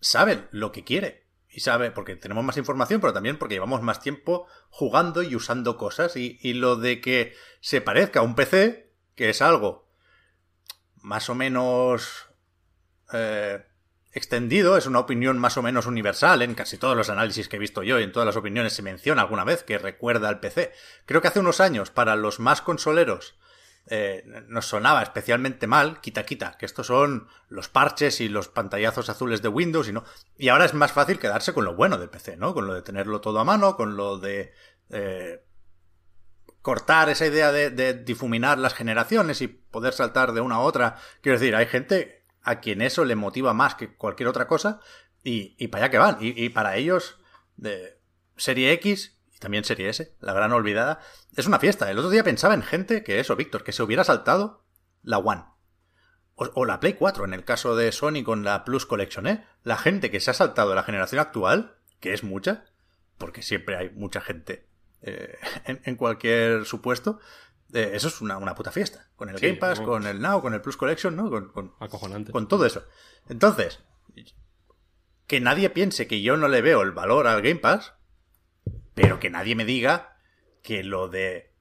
[0.00, 1.26] sabe lo que quiere.
[1.48, 5.78] Y sabe, porque tenemos más información, pero también porque llevamos más tiempo jugando y usando
[5.78, 6.14] cosas.
[6.16, 9.88] Y, y lo de que se parezca a un PC, que es algo
[10.96, 12.26] más o menos
[13.14, 13.64] eh,
[14.12, 16.42] extendido, es una opinión más o menos universal.
[16.42, 18.82] En casi todos los análisis que he visto yo y en todas las opiniones se
[18.82, 20.72] menciona alguna vez que recuerda al PC.
[21.06, 23.34] Creo que hace unos años, para los más consoleros,
[23.86, 29.08] eh, nos sonaba especialmente mal, quita quita, que estos son los parches y los pantallazos
[29.08, 30.04] azules de Windows y no.
[30.36, 32.54] Y ahora es más fácil quedarse con lo bueno del PC, ¿no?
[32.54, 34.52] Con lo de tenerlo todo a mano, con lo de
[34.90, 35.42] eh,
[36.60, 40.96] cortar esa idea de, de difuminar las generaciones y poder saltar de una a otra.
[41.20, 44.80] Quiero decir, hay gente a quien eso le motiva más que cualquier otra cosa
[45.22, 46.16] y, y para allá que van.
[46.20, 47.18] Y, para ellos,
[47.56, 47.98] de
[48.36, 51.00] serie X y también serie S, la gran olvidada,
[51.36, 51.90] es una fiesta.
[51.90, 54.64] El otro día pensaba en gente que eso, Víctor, que se hubiera saltado
[55.02, 55.44] la One.
[56.34, 59.46] O, o la Play 4, en el caso de Sony con la Plus Collection, ¿eh?
[59.62, 62.64] La gente que se ha saltado la generación actual, que es mucha,
[63.18, 64.66] porque siempre hay mucha gente
[65.02, 65.36] eh,
[65.84, 67.20] en, cualquier supuesto,
[67.72, 69.08] eh, eso es una, puta fiesta.
[69.16, 71.30] Con el Game Pass, con el Now, con el Plus Collection, ¿no?
[71.30, 72.32] Con, con, Acojonante.
[72.32, 72.84] con todo eso.
[73.28, 73.80] Entonces,
[75.26, 77.94] que nadie piense que yo no le veo el valor al Game Pass,
[78.94, 80.18] pero que nadie me diga
[80.62, 81.52] que lo de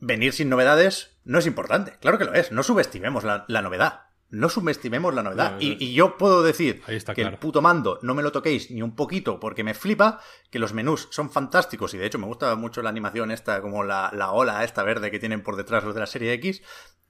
[0.00, 1.96] venir sin novedades no es importante.
[2.00, 2.52] Claro que lo es.
[2.52, 4.07] No subestimemos la, novedad.
[4.30, 5.56] No subestimemos la novedad.
[5.58, 6.82] y, yo puedo decir
[7.14, 10.58] que el puto mando no me lo toquéis ni un poquito porque me flipa, que
[10.58, 14.10] los menús son fantásticos y de hecho me gusta mucho la animación esta, como la,
[14.14, 16.62] la ola esta verde que tienen por detrás los de la serie X.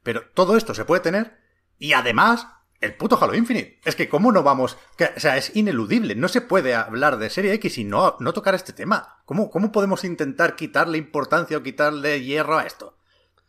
[0.03, 1.39] Pero todo esto se puede tener
[1.79, 2.47] y además
[2.81, 3.81] el puto Halo Infinite.
[3.85, 4.77] Es que cómo no vamos...
[5.17, 6.15] o sea, es ineludible.
[6.15, 9.21] No se puede hablar de Serie X y no, no tocar este tema.
[9.25, 12.97] ¿Cómo, ¿Cómo podemos intentar quitarle importancia o quitarle hierro a esto?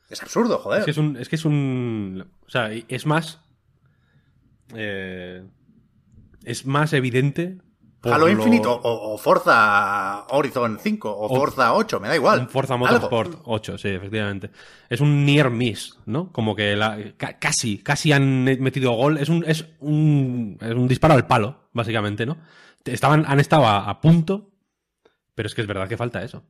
[0.10, 0.80] Es absurdo, joder.
[0.80, 1.18] Es que es un...
[1.18, 3.42] Es, que es, un, o sea, es más...
[4.76, 5.44] Eh,
[6.44, 7.58] es más evidente
[8.02, 12.48] Halo Infinite o, Forza Horizon 5 o, Forza 8, me da igual.
[12.48, 14.52] Forza Motorsport 8, sí, efectivamente.
[14.90, 16.32] Es un near miss, ¿no?
[16.32, 19.18] Como que la, casi, casi han metido gol.
[19.18, 22.38] Es un, es un, es un disparo al palo, básicamente, ¿no?
[22.86, 24.54] Estaban, han estado a, punto,
[25.36, 26.46] pero es que es verdad que falta eso.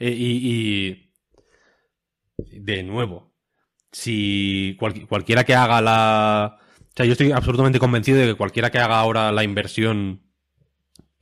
[0.00, 1.12] E, y,
[2.38, 3.32] de nuevo,
[3.92, 4.76] si
[5.08, 6.58] cualquiera que haga la...
[6.92, 10.20] O sea, yo estoy absolutamente convencido de que cualquiera que haga ahora la inversión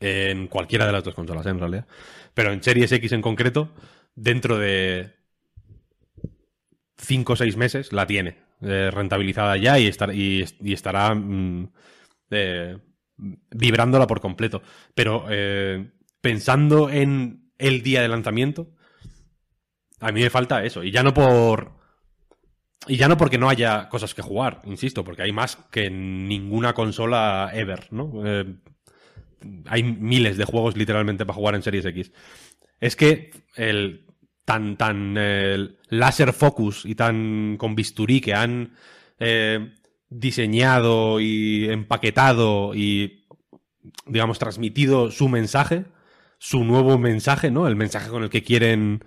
[0.01, 1.87] en cualquiera de las dos consolas, en realidad.
[2.35, 3.73] Pero en Series X en concreto,
[4.17, 5.15] dentro de
[6.97, 11.73] 5 o 6 meses la tiene eh, rentabilizada ya y, y, estará mm,
[12.31, 12.79] eh,
[13.51, 14.63] vibrándola por completo.
[14.95, 18.75] Pero eh, pensando en el día de lanzamiento,
[20.01, 20.83] a mí me falta eso.
[20.83, 21.80] Y ya no por.
[22.87, 26.73] Y ya no porque no haya cosas que jugar, insisto, porque hay más que ninguna
[26.73, 28.23] consola ever, ¿no?
[29.67, 32.13] hay miles de juegos literalmente para jugar en Series X.
[32.81, 34.07] Es que el
[34.45, 38.75] tan, tan el láser focus y tan con bisturí que han
[39.19, 39.75] eh,
[40.09, 43.27] diseñado y empaquetado y,
[44.07, 45.85] digamos, transmitido su mensaje,
[46.39, 47.69] su nuevo mensaje, ¿no?
[47.69, 49.05] El mensaje con el que quieren,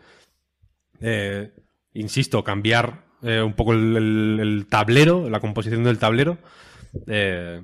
[1.02, 1.52] eh,
[1.94, 6.38] insisto, cambiar eh, un poco el, tablero, la composición del tablero.
[7.08, 7.62] Eh,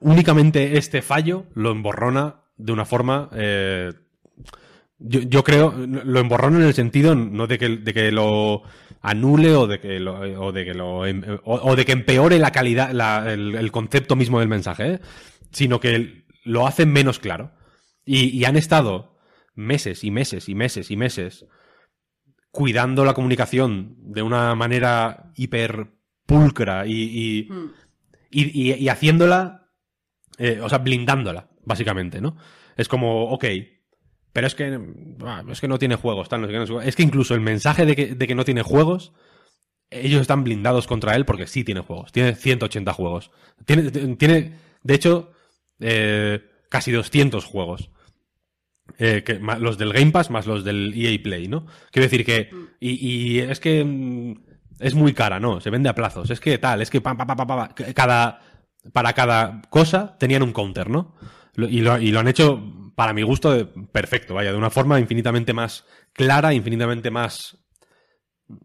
[0.00, 3.30] únicamente este fallo lo emborrona de una forma.
[3.32, 3.92] Eh,
[4.98, 8.62] yo, creo, lo emborrona en el sentido no de que, de que lo
[9.02, 12.50] anule o de que lo, o de que lo em, o, de que empeore la
[12.50, 12.90] calidad,
[13.30, 15.00] el, concepto mismo del mensaje,
[15.52, 17.52] sino que lo hace menos claro.
[18.04, 19.18] Y, han estado
[19.54, 21.46] meses y meses y meses y meses
[22.56, 25.88] cuidando la comunicación de una manera hiper
[26.24, 27.86] pulcra y, hmm
[28.30, 29.68] y, haciéndola,
[30.38, 32.36] eh, o sea, blindándola, básicamente, ¿no?
[32.76, 33.44] Es como, ok,
[34.32, 34.78] pero es que,
[35.24, 36.44] ah, es que no tiene juegos, tal,
[36.84, 39.12] es que incluso el mensaje de que, no tiene juegos,
[39.88, 43.30] ellos están blindados contra él porque sí tiene juegos, tiene 180 juegos.
[43.64, 45.32] Tiene, tiene de hecho,
[45.80, 47.90] eh, casi 200 juegos.
[48.98, 51.66] Eh, que, los del Game Pass más los del EA Play, ¿no?
[51.90, 52.50] Quiero decir que.
[52.80, 53.84] Y, es que.
[53.84, 54.34] Mm,
[54.78, 56.30] es muy cara, no, se vende a plazos.
[56.30, 58.40] Es que tal, es que pa, pa, pa, cada,
[58.92, 61.14] para cada cosa tenían un counter, ¿no?
[61.56, 62.62] Y lo, y lo han hecho,
[62.94, 67.56] para mi gusto, perfecto, vaya, de una forma infinitamente más clara, infinitamente más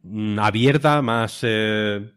[0.03, 2.11] mm, abierta, más eh,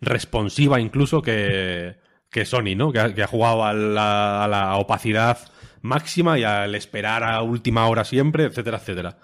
[0.00, 1.96] responsiva incluso que,
[2.30, 2.92] que Sony, ¿no?
[2.92, 5.38] Que ha, jugado a la, a la, opacidad
[5.82, 9.18] máxima y al esperar a última hora siempre, etcétera, etcétera.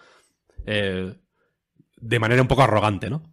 [0.67, 1.15] Eh,
[1.97, 3.33] de manera un poco arrogante, ¿no?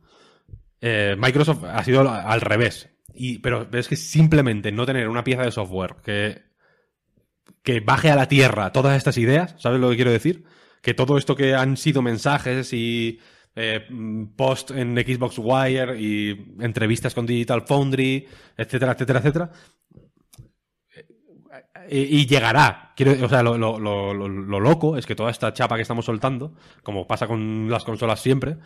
[0.81, 2.89] Eh, Microsoft ha sido al revés.
[3.13, 6.43] Y, pero es que simplemente no tener una pieza de software que,
[7.63, 10.43] que baje a la tierra todas estas ideas, ¿sabes lo que quiero decir?
[10.81, 13.19] Que todo esto que han sido mensajes y
[13.55, 13.87] eh,
[14.35, 18.27] post en Xbox Wire y entrevistas con Digital Foundry,
[18.57, 19.51] etcétera, etcétera, etcétera.
[21.89, 22.93] Y, llegará.
[22.95, 26.05] Quiero, o sea, lo, lo, lo, lo, loco es que toda esta chapa que estamos
[26.05, 26.53] soltando,
[26.83, 28.57] como pasa con las consolas siempre,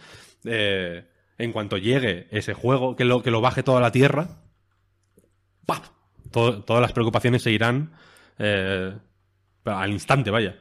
[0.45, 1.05] eh,
[1.37, 4.41] en cuanto llegue ese juego, que lo, que lo baje toda la tierra,
[5.65, 5.85] ¡pap!
[6.31, 7.93] todas las preocupaciones se irán
[8.37, 8.93] eh,
[9.65, 10.57] al instante, vaya.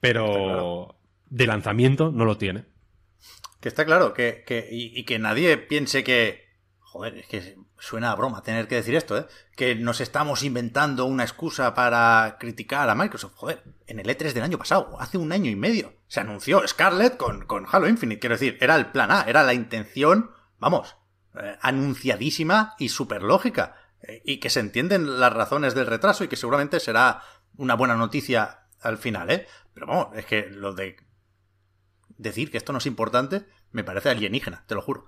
[0.00, 0.96] Pero
[1.30, 2.64] de lanzamiento no lo tiene.
[3.60, 6.44] Que está claro, que, y, que nadie piense que.
[6.80, 9.26] Joder, es que suena a broma tener que decir esto, ¿eh?
[9.56, 13.34] Que nos estamos inventando una excusa para criticar a Microsoft.
[13.36, 17.16] Joder, en el E3 del año pasado, hace un año y medio, se anunció Scarlett
[17.16, 18.20] con, con Halo Infinite.
[18.20, 20.96] Quiero decir, era el plan A, era la intención, vamos,
[21.34, 23.76] eh, anunciadísima y súper lógica.
[24.02, 27.22] Eh, y que se entienden las razones del retraso y que seguramente será
[27.56, 29.46] una buena noticia al final, ¿eh?
[29.72, 30.96] Pero vamos, es que lo de
[32.16, 35.06] decir que esto no es importante me parece alienígena, te lo juro.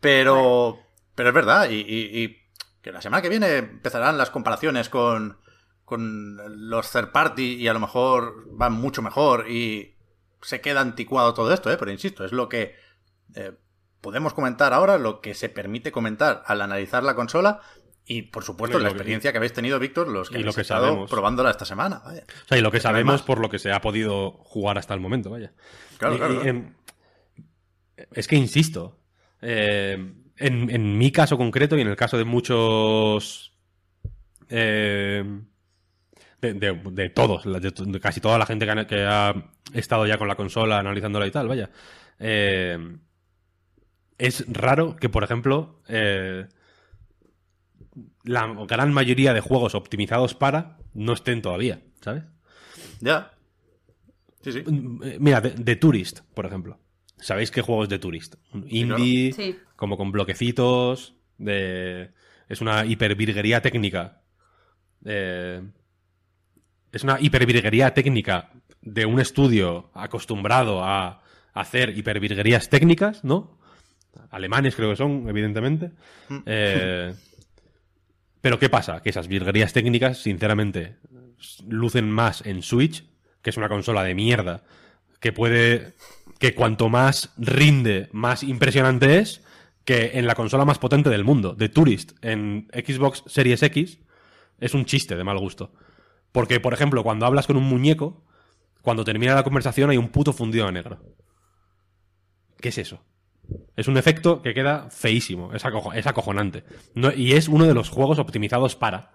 [0.00, 0.78] Pero,
[1.14, 2.40] pero es verdad, y, y,
[2.82, 5.38] que la semana que viene empezarán las comparaciones con,
[5.84, 9.94] con los third party y a lo mejor van mucho mejor y
[10.42, 11.76] se queda anticuado todo esto, ¿eh?
[11.78, 12.74] Pero insisto, es lo que
[13.34, 13.52] eh,
[14.02, 17.62] podemos comentar ahora, lo que se permite comentar al analizar la consola
[18.06, 21.64] y por supuesto la experiencia que, habéis tenido, Víctor, los que, habéis estado probándola esta
[21.64, 22.02] semana.
[22.04, 22.24] Vaya.
[22.44, 25.00] O sea, y lo que sabemos por lo que se ha podido jugar hasta el
[25.00, 25.54] momento, vaya.
[25.96, 26.42] Claro, claro.
[26.42, 26.74] Em,
[28.12, 28.98] es que insisto,
[29.40, 33.52] eh, en, mi caso concreto y en el caso de muchos.
[34.48, 35.24] Eh,
[36.40, 39.34] de, todos, de, casi toda la gente que ha,
[39.72, 41.70] estado ya con la consola analizándola y tal, vaya.
[42.18, 42.78] Eh,
[44.18, 45.80] es raro que, por ejemplo,
[48.24, 52.24] la gran mayoría de juegos optimizados para no estén todavía, ¿sabes?
[53.00, 53.32] Ya.
[54.42, 54.64] Sí, sí.
[55.18, 56.78] Mira, de, Tourist, por ejemplo.
[57.18, 58.34] ¿Sabéis qué juegos de Tourist?
[58.68, 62.10] Indie, como con bloquecitos, de...
[62.48, 64.22] es una hipervirguería técnica.
[65.04, 65.62] es
[67.02, 68.50] una hipervirguería técnica
[68.82, 71.22] de un estudio acostumbrado a
[71.54, 73.58] hacer hipervirguerías técnicas, ¿no?
[74.30, 75.92] Alemanes creo que son, evidentemente.
[76.28, 76.38] Mm.
[76.44, 77.14] Eh,
[78.40, 79.00] pero ¿qué pasa?
[79.00, 80.96] Que esas virguerías técnicas, sinceramente,
[81.66, 83.04] lucen más en Switch,
[83.42, 84.64] que es una consola de mierda,
[85.20, 85.94] que puede
[86.38, 89.42] que cuanto más rinde, más impresionante es
[89.84, 93.98] que en la consola más potente del mundo, de Tourist, en Xbox Series X,
[94.58, 95.72] es un chiste de mal gusto.
[96.32, 98.24] Porque, por ejemplo, cuando hablas con un muñeco,
[98.82, 101.00] cuando termina la conversación hay un puto fundido a negro.
[102.60, 103.04] ¿Qué es eso?
[103.76, 106.64] Es un efecto que queda feísimo, es, acojonante.
[107.16, 109.12] y es uno de los juegos optimizados para.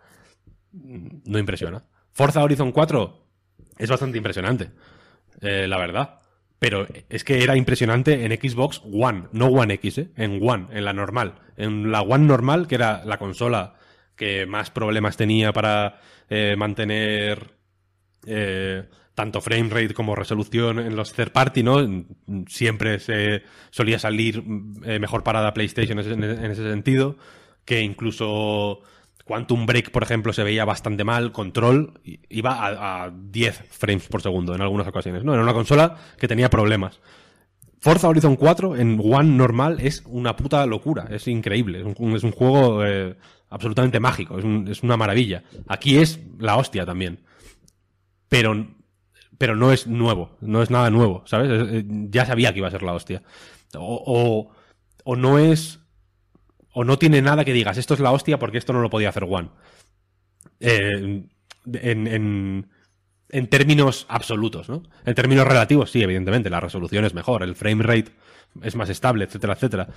[0.71, 1.83] No impresiona.
[2.11, 3.25] Forza Horizon 4
[3.77, 4.71] es bastante impresionante,
[5.41, 6.18] eh, la verdad.
[6.59, 10.09] Pero es que era impresionante en Xbox One, no One X, ¿eh?
[10.17, 11.35] en One, en la normal.
[11.55, 13.75] En la One normal, que era la consola
[14.15, 17.53] que más problemas tenía para eh, mantener
[18.27, 18.83] eh,
[19.15, 22.05] tanto frame rate como resolución en los third party, ¿no?
[22.47, 24.43] Siempre se solía salir
[24.85, 27.17] eh, mejor parada PlayStation en ese, sentido,
[27.65, 28.81] que incluso
[29.29, 31.31] Quantum Break, por ejemplo, se veía bastante mal.
[31.31, 35.23] Control iba a, 10 frames por segundo en algunas ocasiones.
[35.23, 36.99] No, era una consola que tenía problemas.
[37.79, 41.05] Forza Horizon 4 en One normal es una puta locura.
[41.11, 41.79] Es increíble.
[41.79, 43.17] Es un, juego eh,
[43.51, 44.39] absolutamente mágico.
[44.67, 45.43] Es, una maravilla.
[45.67, 47.19] Aquí es la hostia también.
[48.29, 48.65] Pero,
[49.37, 50.31] pero no es nuevo.
[50.41, 51.51] No es nada nuevo, ¿sabes?
[51.71, 53.21] Eh, ya sabía que iba a ser la hostia.
[53.75, 54.49] O,
[55.03, 55.78] o no es
[56.73, 59.09] o no tiene nada que digas, esto es la hostia porque esto no lo podía
[59.09, 59.49] hacer One.
[60.59, 61.23] Eh,
[61.73, 62.67] en,
[63.29, 64.83] en, términos absolutos, ¿no?
[65.05, 68.11] En términos relativos, sí, evidentemente, la resolución es mejor, el frame rate
[68.63, 69.87] es más estable, etcétera, etcétera.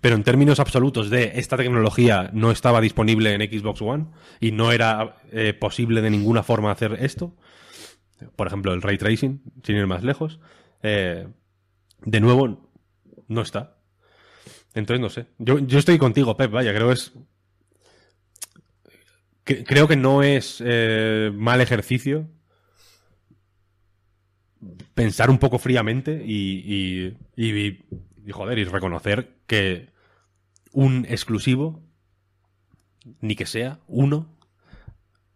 [0.00, 4.06] Pero en términos absolutos de esta tecnología no estaba disponible en Xbox One
[4.40, 7.36] y no era eh, posible de ninguna forma hacer esto,
[8.36, 10.40] por ejemplo, el ray tracing, sin ir más lejos,
[10.82, 11.26] eh,
[12.02, 12.70] de nuevo,
[13.28, 13.76] no está.
[14.74, 15.26] Entonces, no sé.
[15.38, 17.12] Yo, yo estoy contigo, Pep, vaya, creo es.
[19.44, 22.28] creo que no es eh, mal ejercicio
[24.94, 27.76] pensar un poco fríamente y, y,
[28.26, 29.88] y, joder, y reconocer que
[30.72, 31.82] un exclusivo,
[33.20, 34.36] ni que sea uno,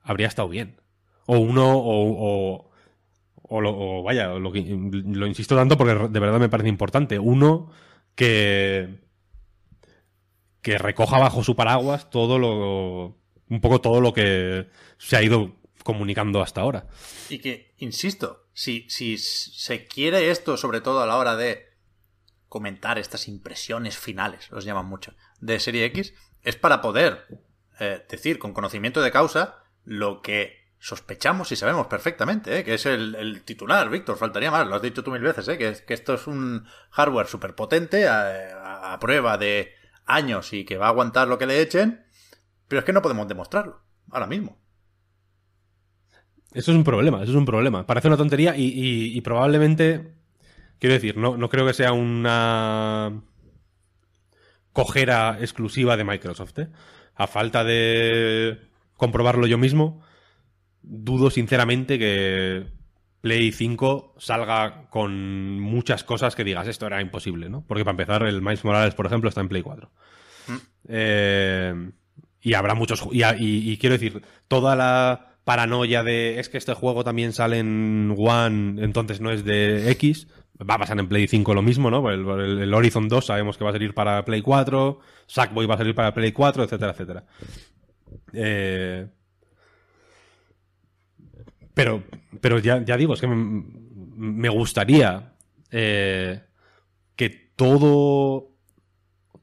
[0.02, 0.76] habría estado bien.
[1.26, 2.70] O uno, o,
[3.42, 7.18] o, lo, vaya, lo insisto tanto porque de verdad me parece importante.
[7.18, 7.70] Uno
[8.14, 9.00] que,
[10.64, 13.18] que recoja bajo su paraguas todo lo.
[13.48, 15.54] un poco todo lo que se ha ido
[15.84, 16.86] comunicando hasta ahora.
[17.28, 21.68] Y que, insisto, si, si se quiere esto, sobre todo a la hora de
[22.48, 27.26] comentar estas impresiones finales, los llaman mucho, de Serie X, es para poder
[27.78, 32.64] eh, decir con conocimiento de causa lo que sospechamos y sabemos perfectamente, ¿eh?
[32.64, 35.58] que es el, titular, Víctor, faltaría más, lo has dicho tú mil veces, ¿eh?
[35.58, 39.74] que, que esto es un hardware súper potente a, prueba de
[40.06, 42.04] años y que va a aguantar lo que le echen,
[42.68, 44.58] pero es que no podemos demostrarlo ahora mismo.
[46.52, 47.86] Eso es un problema, eso es un problema.
[47.86, 50.14] Parece una tontería y, probablemente,
[50.78, 53.22] quiero decir, no, no creo que sea una
[54.72, 56.58] cojera exclusiva de Microsoft.
[56.60, 56.68] ¿eh?
[57.16, 58.60] A falta de
[58.96, 60.00] comprobarlo yo mismo,
[60.82, 62.68] dudo sinceramente que
[63.24, 67.64] Play 5 salga con muchas cosas que digas esto era imposible, ¿no?
[67.66, 69.90] Porque para empezar, el Miles Morales, por ejemplo, está en Play 4.
[70.48, 70.52] Mm.
[70.88, 71.90] Eh,
[72.42, 73.02] y habrá muchos.
[73.10, 78.84] Y, quiero decir, toda la paranoia de es que este juego también sale en One,
[78.84, 80.28] entonces no es de X.
[80.60, 82.06] Va a pasar en Play 5 lo mismo, ¿no?
[82.10, 85.76] El, el- el Horizon 2 sabemos que va a salir para Play 4, Sackboy va
[85.76, 87.24] a salir para Play 4, etcétera, etcétera.
[88.34, 89.06] Eh,
[91.74, 92.02] pero,
[92.40, 95.34] pero ya, ya digo, es que me, gustaría
[95.70, 96.40] eh,
[97.16, 98.50] que todo.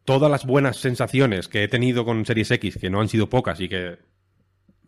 [0.04, 3.60] Todas las buenas sensaciones que he tenido con Series X, que no han sido pocas
[3.62, 4.00] y que.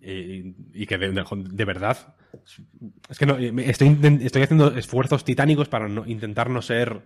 [0.01, 2.15] Y, que de, verdad.
[3.09, 7.03] Es que no, me- estoy, estoy haciendo esfuerzos titánicos para no- intentar no ser.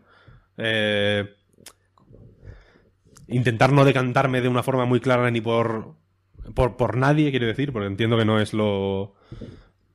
[0.57, 1.29] eh,
[3.27, 5.95] intentar no decantarme de una forma muy clara ni por,
[6.55, 9.15] por, por nadie, quiero decir, porque entiendo que no es lo,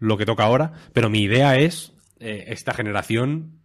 [0.03, 3.61] lo que toca ahora, pero mi idea es eh, esta generación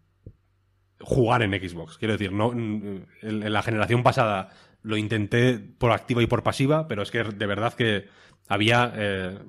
[0.99, 1.97] jugar en Xbox.
[1.97, 4.49] Quiero decir, no, en, en la generación pasada
[4.84, 8.05] lo intenté por activa y por pasiva, pero es que de verdad que
[8.47, 8.93] había...
[8.95, 9.39] eh,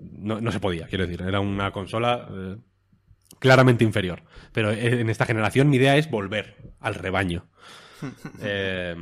[0.00, 2.56] no, no se podía, quiero decir, era una consola eh,
[3.38, 4.22] claramente inferior.
[4.52, 7.48] Pero en esta generación mi idea es volver al rebaño.
[8.40, 8.94] Eh,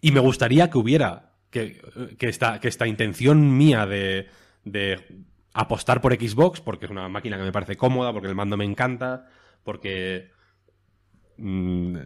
[0.00, 1.82] y me gustaría que hubiera que,
[2.18, 4.28] que, esta, que esta intención mía de,
[4.64, 8.56] de apostar por Xbox, porque es una máquina que me parece cómoda, porque el mando
[8.56, 9.28] me encanta,
[9.64, 10.30] porque...
[11.36, 11.96] mm,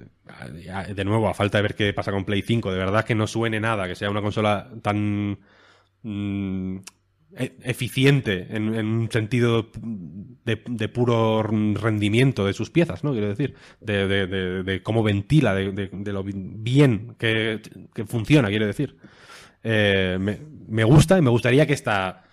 [0.94, 3.26] de nuevo, a falta de ver qué pasa con Play 5, de verdad que no
[3.26, 5.38] suene nada, que sea una consola tan
[6.02, 6.76] mm,
[7.36, 9.70] e- eficiente en, un sentido
[10.44, 13.12] de, puro rendimiento de sus piezas, ¿no?
[13.12, 17.60] Quiero decir, de, cómo ventila, de, lo bien que,
[17.94, 18.96] que funciona, quiero decir.
[19.62, 22.25] Eh, me, me gusta y me gustaría que esta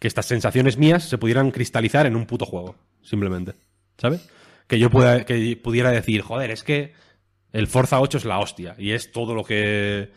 [0.00, 3.54] que estas sensaciones mías se pudieran cristalizar en un puto juego, simplemente.
[3.98, 4.28] ¿Sabes?
[4.66, 6.92] Que yo pueda, que pudiera decir, joder, es que
[7.52, 10.10] el Forza 8 es la hostia y es todo lo que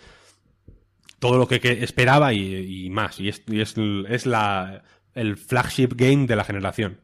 [1.20, 3.20] todo lo que, que esperaba y, más.
[3.20, 4.84] Y es, es, es la,
[5.14, 7.00] el flagship game de la generación.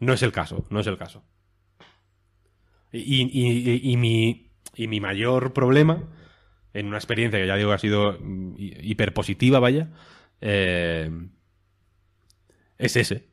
[0.00, 1.22] No es el caso, no es el caso.
[2.92, 3.22] Y,
[3.92, 6.04] y- mi, y mi mayor problema,
[6.74, 8.18] en una experiencia que ya digo que ha sido
[8.56, 9.90] hi- hiperpositiva, vaya,
[10.40, 11.10] eh,
[12.78, 13.28] es ese.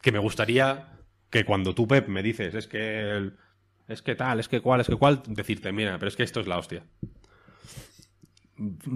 [0.00, 0.98] Que me gustaría
[1.30, 3.30] que cuando tú, Pep, me dices, es que
[3.88, 6.40] es que tal, es que cual, es que cual, decirte, mira, pero es que esto
[6.40, 6.84] es la hostia.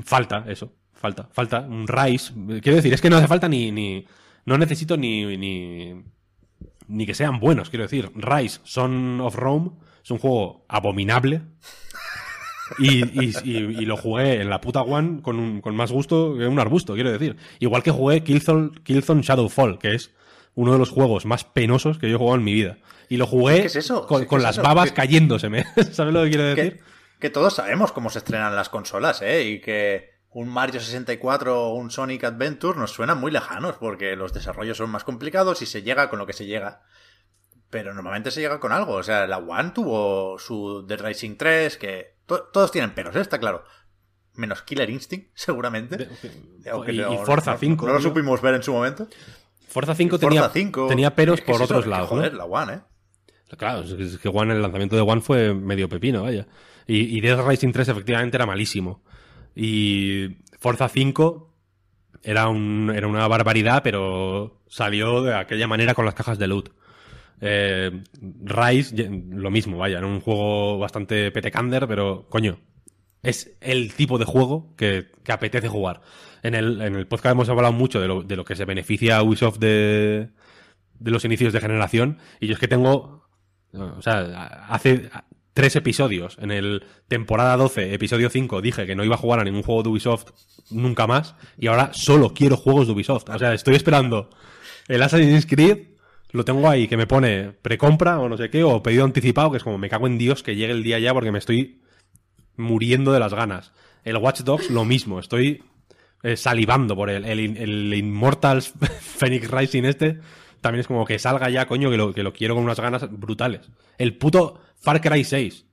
[0.04, 2.32] Falta eso, falta, falta un Rise.
[2.62, 4.06] Quiero decir, es que no hace falta ni, ni
[4.46, 6.02] no necesito ni, ni
[6.88, 8.10] ni que sean buenos, quiero decir.
[8.14, 9.70] Rise, Son of Rome,
[10.02, 11.42] es un juego abominable.
[12.78, 16.34] Y, y- y- y lo jugué en la puta One con, un- con más gusto
[16.36, 17.36] que un arbusto, quiero decir.
[17.60, 20.14] Igual que jugué Killzone, Killzone Shadowfall, que es
[20.54, 22.78] uno de los juegos más penosos que yo he jugado en mi vida.
[23.08, 24.06] Y lo jugué ¿Qué es eso?
[24.06, 24.62] con, ¿Qué con es las eso?
[24.62, 25.64] babas ¿Qué- cayéndoseme.
[25.92, 26.72] ¿Sabes lo que quiero decir?
[26.74, 26.80] Que,
[27.20, 29.44] que todos sabemos cómo se estrenan las consolas, ¿eh?
[29.44, 34.34] Y que un Mario 64 o un Sonic Adventure nos suenan muy lejanos porque los
[34.34, 36.82] desarrollos son más complicados y se llega con lo que se llega.
[37.70, 38.92] Pero normalmente se llega con algo.
[38.94, 43.20] O sea, la One tuvo su Dead Racing 3, que to- todos tienen peros, ¿eh?
[43.20, 43.64] está claro.
[44.34, 45.96] Menos Killer Instinct, seguramente.
[45.96, 47.86] De- Aunque y, no- y Forza no- 5.
[47.86, 49.08] No lo supimos ver en su momento.
[49.66, 52.32] Forza 5 Forza tenía, 5, tenía peros es que por es otros lados.
[52.34, 52.80] la One, ¿eh?
[53.56, 56.46] Claro, es que- es que One, el lanzamiento de One fue medio pepino, vaya.
[56.86, 59.02] Y, y Dead Rising 3 efectivamente era malísimo.
[59.54, 61.54] Y Forza 5
[62.22, 66.70] era, un, era una barbaridad, pero salió de aquella manera con las cajas de loot.
[67.40, 68.02] Eh,
[68.44, 72.58] Rise, lo mismo, vaya, era un juego bastante petecander, pero coño,
[73.22, 76.00] es el tipo de juego que, que apetece jugar.
[76.42, 79.16] En el, en el podcast hemos hablado mucho de lo, de lo que se beneficia
[79.16, 80.30] a Ubisoft de,
[80.98, 83.28] de los inicios de generación, y yo es que tengo,
[83.72, 85.10] o sea, hace
[85.52, 89.44] tres episodios, en el temporada 12, episodio 5, dije que no iba a jugar a
[89.44, 90.26] ningún juego de Ubisoft
[90.70, 93.28] nunca más, y ahora solo quiero juegos de Ubisoft.
[93.28, 94.30] O sea, estoy esperando
[94.86, 95.97] el Assassin's Creed,
[96.30, 99.56] lo tengo ahí, que me pone precompra o no sé qué, o pedido anticipado, que
[99.58, 101.80] es como me cago en Dios que llegue el día ya porque me estoy
[102.56, 103.72] muriendo de las ganas.
[104.04, 105.62] El Watch Dogs, lo mismo, estoy
[106.22, 107.24] eh, salivando por él.
[107.24, 110.20] El, el Immortals Phoenix Rising este,
[110.60, 113.08] también es como que salga ya, coño, que lo, que lo quiero con unas ganas
[113.10, 113.70] brutales.
[113.96, 115.66] El puto Far Cry 6,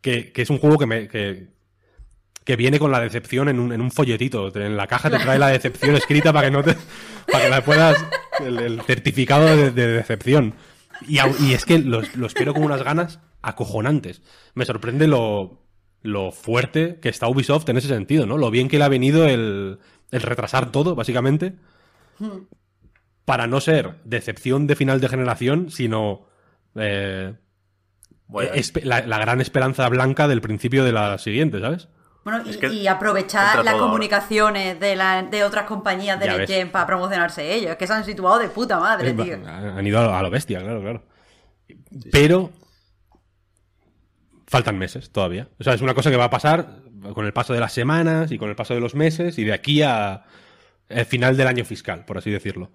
[0.00, 1.08] que, que es un juego que me...
[1.08, 1.48] Que,
[2.50, 4.52] que viene con la decepción en un, en un folletito.
[4.58, 6.74] En la caja te trae la decepción escrita para que no te.
[7.30, 8.04] para que la puedas.
[8.40, 10.54] El, el certificado de, de decepción.
[11.06, 11.18] Y,
[11.52, 14.22] es que lo, lo espero con unas ganas acojonantes.
[14.54, 15.62] Me sorprende lo,
[16.02, 18.36] lo fuerte que está Ubisoft en ese sentido, ¿no?
[18.36, 19.78] Lo bien que le ha venido el,
[20.10, 21.54] el retrasar todo, básicamente.
[23.24, 26.26] Para no ser decepción de final de generación, sino.
[26.74, 27.34] eh,
[28.26, 31.88] Bueno, espe- la, la gran esperanza blanca del principio de la siguiente, ¿sabes?
[32.22, 32.42] Bueno,
[32.72, 36.58] y, aprovechar las comunicaciones de, la- de otras compañías de Ya Next ves.
[36.58, 37.70] Gen para promocionarse ellos.
[37.70, 39.38] Es que se han situado de puta madre, tío.
[39.46, 41.02] Han ido a lo, a lo bestia, claro, claro.
[42.12, 42.50] Pero
[44.46, 45.48] faltan meses todavía.
[45.58, 46.80] O sea, es una cosa que va a pasar
[47.14, 49.52] con el paso de las semanas y con el paso de los meses y de
[49.52, 50.24] aquí a
[50.88, 52.70] el final del año fiscal, por así decirlo.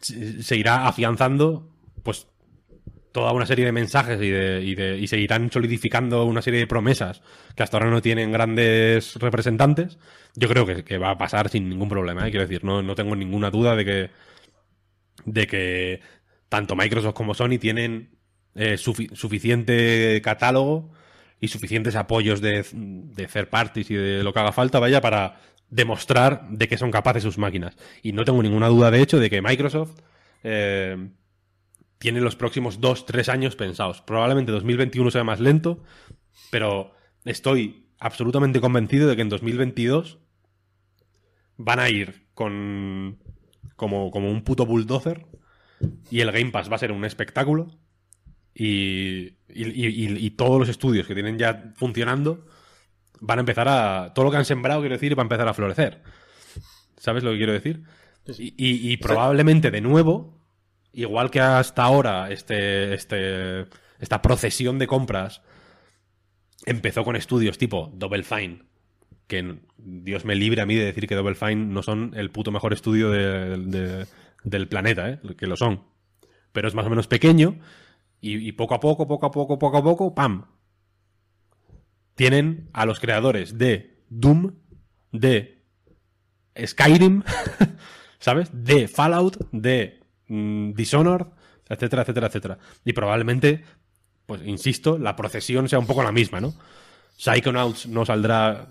[0.00, 1.68] Se irá afianzando,
[2.02, 2.26] pues,
[3.16, 7.22] toda una serie de mensajes y, de, y, seguirán solidificando una serie de promesas
[7.54, 9.96] que hasta ahora no tienen grandes representantes.
[10.34, 12.30] Yo creo que, va a pasar sin ningún problema, ¿eh?
[12.30, 14.10] quiero decir, no, no tengo ninguna duda de que
[15.24, 16.00] de que
[16.50, 18.10] tanto Microsoft como Sony tienen
[18.54, 20.92] eh, sufi- suficiente catálogo
[21.40, 25.40] y suficientes apoyos de, de third parties y de lo que haga falta, vaya, para
[25.70, 27.78] demostrar de que son capaces sus máquinas.
[28.02, 30.00] Y no tengo ninguna duda, de hecho, de que Microsoft
[30.44, 31.08] eh,
[31.98, 34.02] tiene los próximos dos, tres años pensados.
[34.02, 35.82] Probablemente 2021 sea más lento,
[36.50, 36.92] pero
[37.24, 40.18] estoy absolutamente convencido de que en 2022
[41.56, 43.18] van a ir con
[43.76, 45.26] como, como un puto bulldozer
[46.10, 47.68] y el Game Pass va a ser un espectáculo
[48.54, 52.46] y, y, y- y todos los estudios que tienen ya funcionando
[53.20, 54.12] van a empezar a...
[54.14, 56.02] Todo lo que han sembrado, quiero decir, va a empezar a florecer.
[56.98, 57.82] ¿Sabes lo que quiero decir?
[58.38, 60.35] Y probablemente de nuevo,
[60.96, 63.66] igual que hasta ahora este, este,
[63.98, 65.42] esta procesión de compras
[66.64, 68.62] empezó con estudios tipo Double Fine,
[69.26, 72.50] que Dios me libre a mí de decir que Double Fine no son el puto
[72.50, 74.06] mejor estudio de- de-
[74.44, 75.20] del planeta, ¿eh?
[75.36, 75.82] que lo son.
[76.52, 77.58] Pero es más o menos pequeño
[78.20, 80.46] y poco a poco, poco a poco, poco a poco, ¡pam!
[82.14, 84.54] Tienen a los creadores de Doom,
[85.12, 85.62] de
[86.64, 87.22] Skyrim,
[88.18, 88.48] ¿sabes?
[88.52, 89.95] De Fallout, de
[90.28, 91.26] mm, Dishonored,
[91.68, 92.58] etcétera, etcétera, etcétera.
[92.84, 93.64] Y probablemente,
[94.26, 96.54] pues insisto, la procesión sea un poco la misma, ¿no?
[97.16, 98.68] Psychonauts no saldrá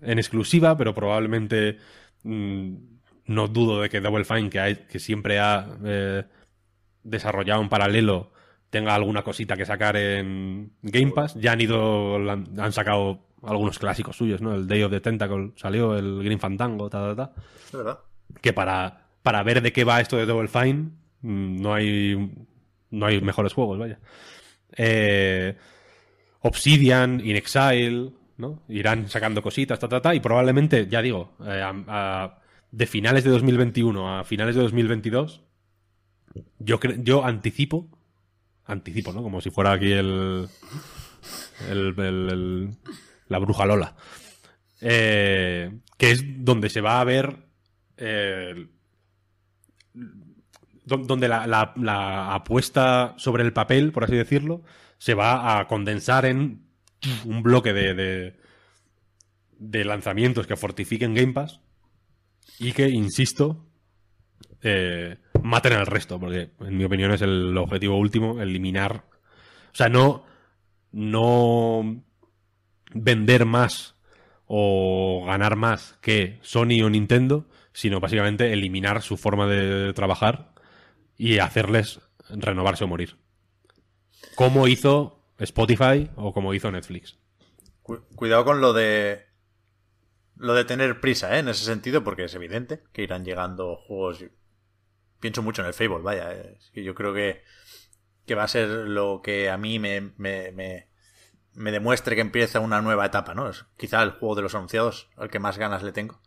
[0.00, 1.78] en exclusiva, pero probablemente
[2.22, 2.74] mm,
[3.26, 6.24] no dudo de que Double Fine, que, hay- que siempre ha eh,
[7.02, 8.32] desarrollado en paralelo,
[8.70, 11.34] tenga alguna cosita que sacar en Game Pass.
[11.34, 14.54] Ya han ido, han, sacado algunos clásicos suyos, ¿no?
[14.54, 17.42] El Day of the Tentacle salió, el Green Fantango, ta, ta, ta.
[17.66, 17.98] Es verdad.
[18.40, 20.90] Que para, para ver de qué va esto de Double Fine,
[21.22, 22.30] mm, no hay,
[22.90, 23.98] no hay mejores juegos, vaya.
[24.76, 25.56] Eh,
[26.40, 28.62] Obsidian, In Exile, ¿no?
[28.68, 31.64] Irán sacando cositas, ta, ta, ta, y probablemente, ya digo, eh,
[32.70, 35.42] de finales de 2021 a finales de 2022,
[36.58, 37.88] yo, yo anticipo,
[38.64, 39.22] anticipo, ¿no?
[39.22, 40.48] Como si fuera aquí el,
[41.70, 42.70] el-
[43.28, 43.94] la bruja Lola,
[44.80, 47.36] eh, que es donde se va a ver
[47.96, 48.66] eh,
[50.84, 54.62] donde la, apuesta sobre el papel, por así decirlo,
[54.98, 56.66] se va a condensar en
[57.24, 58.36] un bloque de, de,
[59.58, 61.60] de lanzamientos que fortifiquen Game Pass
[62.58, 63.66] y que, insisto,
[64.62, 69.04] eh, maten al resto, porque en mi opinión es el objetivo último, eliminar...
[69.72, 70.24] O sea, no,
[70.92, 72.02] no
[72.92, 73.96] vender más
[74.46, 80.52] o ganar más que Sony o Nintendo, sino básicamente eliminar su forma de trabajar
[81.16, 82.00] y hacerles
[82.30, 83.18] renovarse o morir.
[84.34, 87.18] Como hizo Spotify o como hizo Netflix.
[87.82, 89.26] Cu- cuidado con lo de.
[90.36, 91.40] Lo de tener prisa, ¿eh?
[91.40, 94.24] En ese sentido, porque es evidente que irán llegando juegos.
[95.20, 96.32] Pienso mucho en el Fable, vaya.
[96.32, 97.42] eh, Es que yo creo que.
[98.26, 100.12] Que va a ser lo que a mí me.
[100.16, 100.88] me, me,
[101.54, 103.48] me demuestre que empieza una nueva etapa, ¿no?
[103.48, 106.20] Es quizá el juego de los anunciados al que más ganas le tengo.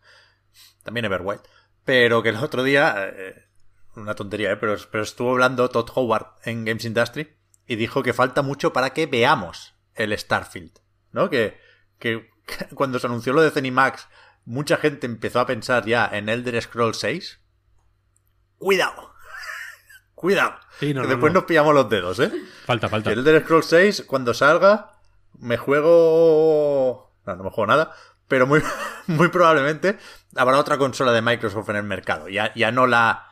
[0.85, 1.41] También Everwild.
[1.83, 2.95] Pero que el otro día.
[3.13, 3.45] eh,
[3.95, 4.57] una tontería, ¿eh?
[4.57, 7.35] Pero, pero estuvo hablando Todd Howard en Games Industry
[7.65, 10.79] y dijo que falta mucho para que veamos el Starfield,
[11.11, 11.29] ¿no?
[11.29, 11.59] Que,
[11.97, 12.29] que
[12.75, 14.07] cuando se anunció lo de Zenimax,
[14.45, 17.39] mucha gente empezó a pensar ya en Elder Scrolls 6.
[18.57, 19.13] Cuidado.
[20.15, 20.55] Cuidado.
[20.79, 21.39] Sí, no, que no, después no.
[21.39, 22.31] nos pillamos los dedos, ¿eh?
[22.65, 23.11] Falta, falta.
[23.11, 24.99] El Elder Scrolls 6, cuando salga,
[25.39, 27.13] me juego...
[27.25, 27.95] No, no me juego nada,
[28.27, 28.61] pero muy,
[29.07, 29.97] muy probablemente
[30.35, 32.27] habrá otra consola de Microsoft en el mercado.
[32.29, 33.27] Ya, ya no la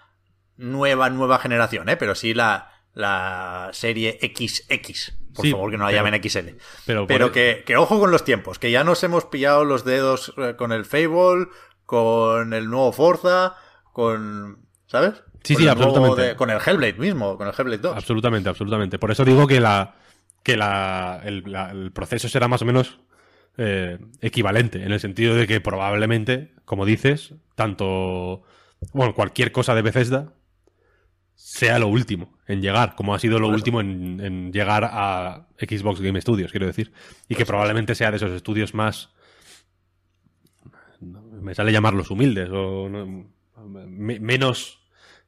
[0.58, 1.98] nueva, nueva generación, ¿eh?
[1.98, 5.14] Pero sí la, la serie XX.
[5.34, 6.50] Por Sí, favor, que no la pero- llamen XL.
[6.86, 10.34] pero Pero, que, que ojo con los tiempos, que ya nos hemos pillado los dedos
[10.38, 11.48] eh, con el Fable,
[11.86, 13.56] con el nuevo Forza,
[13.92, 14.60] con...
[14.86, 15.24] ¿Sabes?
[15.44, 16.22] Sí, Con sí, absolutamente.
[16.22, 17.96] de- con el Hellblade mismo, con el Hellblade 2.
[17.98, 19.00] Absolutamente, absolutamente.
[19.00, 19.96] Por eso digo que la
[20.44, 23.00] que la, el, la- el proceso será más o menos
[23.58, 28.44] eh, equivalente, en el sentido de que probablemente, como dices, tanto
[28.94, 30.34] bueno, cualquier cosa de Bethesda
[31.36, 36.02] sea lo último en llegar, como ha sido lo último en, en llegar a Xbox
[36.02, 36.92] Game Studios, quiero decir.
[37.30, 39.10] Y que probablemente sea de esos estudios más
[41.00, 43.28] me sale llamarlos humildes o no-
[43.88, 44.80] me- menos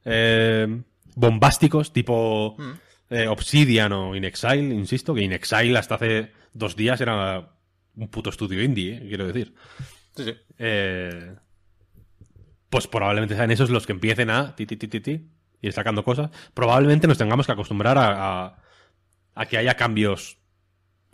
[0.05, 0.81] eh,
[1.15, 2.55] bombásticos, tipo
[3.09, 7.49] eh, Obsidian o In Exile, insisto, que In Exile hasta hace dos días era
[7.95, 9.53] un puto estudio indie, eh, quiero decir.
[10.15, 10.33] Sí, sí.
[10.57, 11.35] Eh,
[12.69, 15.29] pues probablemente sean esos los que empiecen a ti, ti, ti,
[15.61, 16.29] ir sacando cosas.
[16.53, 18.61] Probablemente nos tengamos que acostumbrar a, a-
[19.35, 20.37] a que haya cambios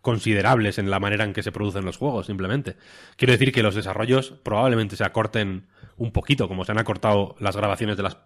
[0.01, 2.75] considerables en la manera en que se producen los juegos, simplemente.
[3.17, 5.67] Quiero decir que los desarrollos probablemente se acorten
[5.97, 8.17] un poquito, como se han acortado las grabaciones de las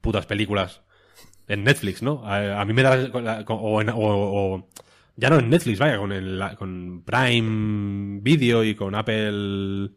[0.00, 0.82] putas películas
[1.48, 2.24] en Netflix, ¿no?
[2.24, 2.96] A, a mí me da...
[2.96, 4.68] la- O, en- o- o-
[5.16, 9.90] ya no en Netflix, vaya, con, el, con Prime Video y con Apple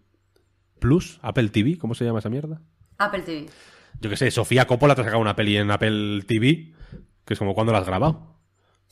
[0.80, 2.62] Plus, Apple TV, ¿cómo se llama esa mierda?
[2.98, 3.46] Apple TV.
[4.00, 6.74] Yo qué sé, Sofía Coppola te ha sacado una peli en Apple TV,
[7.26, 8.36] que es como cuando la has grabado.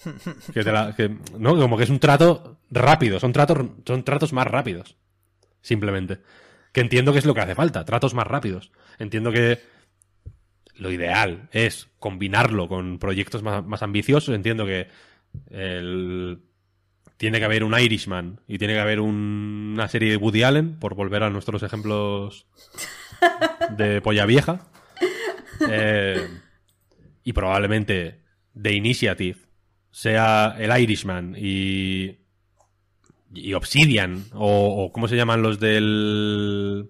[0.53, 4.33] Que te la- que- no, como que es un trato rápido, son tratos, son tratos
[4.33, 4.97] más rápidos.
[5.61, 6.19] Simplemente.
[6.73, 8.71] Que entiendo que es lo que hace falta, tratos más rápidos.
[8.99, 9.59] Entiendo que
[10.75, 14.35] lo ideal es combinarlo con proyectos más, más ambiciosos.
[14.35, 14.87] Entiendo que
[15.49, 16.39] el-
[17.17, 20.79] tiene que haber un Irishman y tiene que haber un- una serie de Woody Allen,
[20.79, 22.45] por volver a nuestros ejemplos
[23.77, 24.67] de polla vieja.
[25.69, 26.27] Eh,
[27.23, 28.21] y probablemente
[28.61, 29.39] The Initiative
[29.91, 32.17] sea el Irishman y,
[33.33, 36.89] y Obsidian o, o ¿cómo se llaman los del...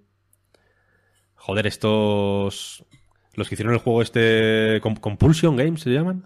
[1.35, 2.83] Joder, estos...
[3.35, 4.79] Los que hicieron el juego este...
[4.81, 6.23] Com- Compulsion Games se llaman.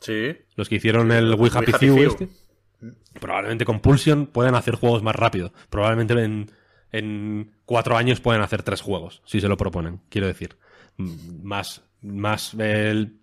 [0.00, 0.36] Sí.
[0.56, 2.28] Los que hicieron el We Happy Happy Few este.
[3.20, 5.52] Probablemente Compulsion puedan hacer juegos más rápido.
[5.70, 6.50] Probablemente en,
[6.92, 10.56] en cuatro años pueden hacer tres juegos, si se lo proponen, quiero decir.
[10.96, 13.16] Más, más el-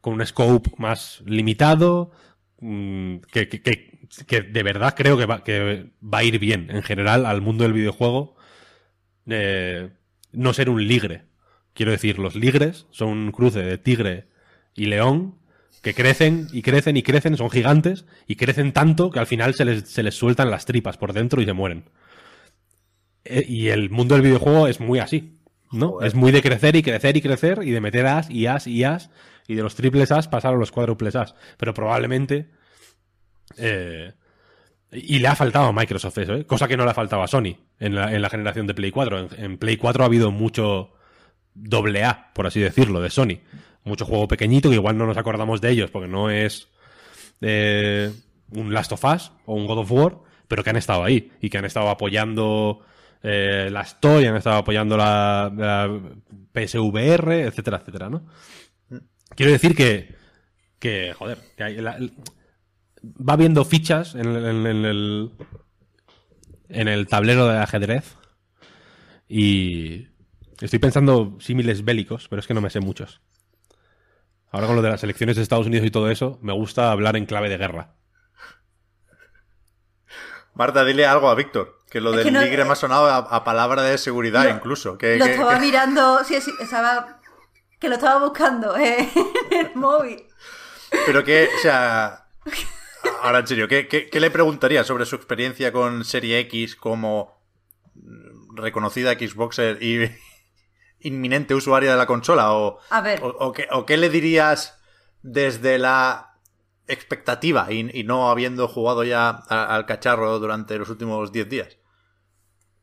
[0.00, 2.12] con un scope más limitado,
[2.60, 3.92] mm, que, que- que-
[4.26, 7.64] que de verdad creo que va, que va a ir bien en general al mundo
[7.64, 8.36] del videojuego.
[9.26, 9.90] eh,
[10.32, 11.24] no ser un ligre.
[11.74, 14.26] Quiero decir, los ligres son un cruce de tigre
[14.74, 15.36] y león
[15.80, 19.64] que crecen y crecen y crecen, son gigantes y crecen tanto que al final se
[19.64, 21.84] les, se les sueltan las tripas por dentro y se mueren.
[23.24, 25.38] Eh, y el mundo del videojuego es muy así,
[25.72, 25.92] ¿no?
[25.92, 26.08] Joder.
[26.08, 28.84] Es muy de crecer y crecer y crecer y de meter as y as y
[28.84, 29.10] as
[29.48, 31.34] y de los triples as pasar a los cuádruples as.
[31.56, 32.50] Pero probablemente...
[33.56, 34.12] eh,
[34.94, 36.44] y le ha faltado a Microsoft eso, ¿eh?
[36.44, 38.90] cosa que no le ha faltado a Sony en la, en la generación de Play
[38.90, 39.18] 4.
[39.18, 40.92] En, en Play 4 ha habido mucho
[41.54, 43.40] doble A, por así decirlo, de Sony.
[43.84, 46.68] Mucho juego pequeñito que igual no nos acordamos de ellos porque no es
[47.40, 48.12] eh,
[48.50, 50.18] un Last of Us o un God of War,
[50.48, 52.80] pero que han estado ahí y que han estado apoyando
[53.22, 55.90] eh, la Story, han estado apoyando la,
[56.52, 58.26] PSVR, etcétera, etcétera, ¿no?
[59.34, 60.14] Quiero decir que,
[60.78, 61.76] que joder, que hay
[63.28, 65.30] va viendo fichas en, el- en- en el
[66.68, 68.14] en el tablero de ajedrez
[69.28, 70.06] y
[70.60, 73.20] estoy pensando símiles bélicos, pero es que no me sé muchos.
[74.52, 77.16] Ahora con lo de las elecciones de Estados Unidos y todo eso, me gusta hablar
[77.16, 77.94] en clave de guerra.
[80.54, 81.78] Marta, dile algo a Víctor.
[81.90, 84.48] Que lo Es del que no- ligre me ha sonado a, a palabra de seguridad
[84.54, 84.96] incluso.
[84.98, 87.20] Que, lo que- estaba que- mirando, sí, sí, estaba,
[87.78, 89.08] que lo estaba buscando eh,
[89.50, 90.22] en el móvil.
[91.06, 92.26] Pero que, o sea...
[93.22, 97.40] Ahora en serio, ¿qué, qué, qué le preguntaría sobre su experiencia con Serie X como
[98.54, 100.10] reconocida Xboxer y
[101.04, 102.52] inminente usuaria de la consola?
[102.54, 103.22] ¿O, A ver.
[103.22, 104.78] o, o qué, o qué le dirías
[105.22, 106.38] desde la
[106.88, 111.78] expectativa y, y no habiendo jugado ya a- al cacharro durante los últimos 10 días?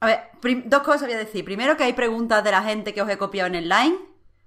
[0.02, 1.44] A ver, prim- dos cosas voy a decir.
[1.44, 3.98] Primero que hay preguntas de la gente que os he copiado en el line,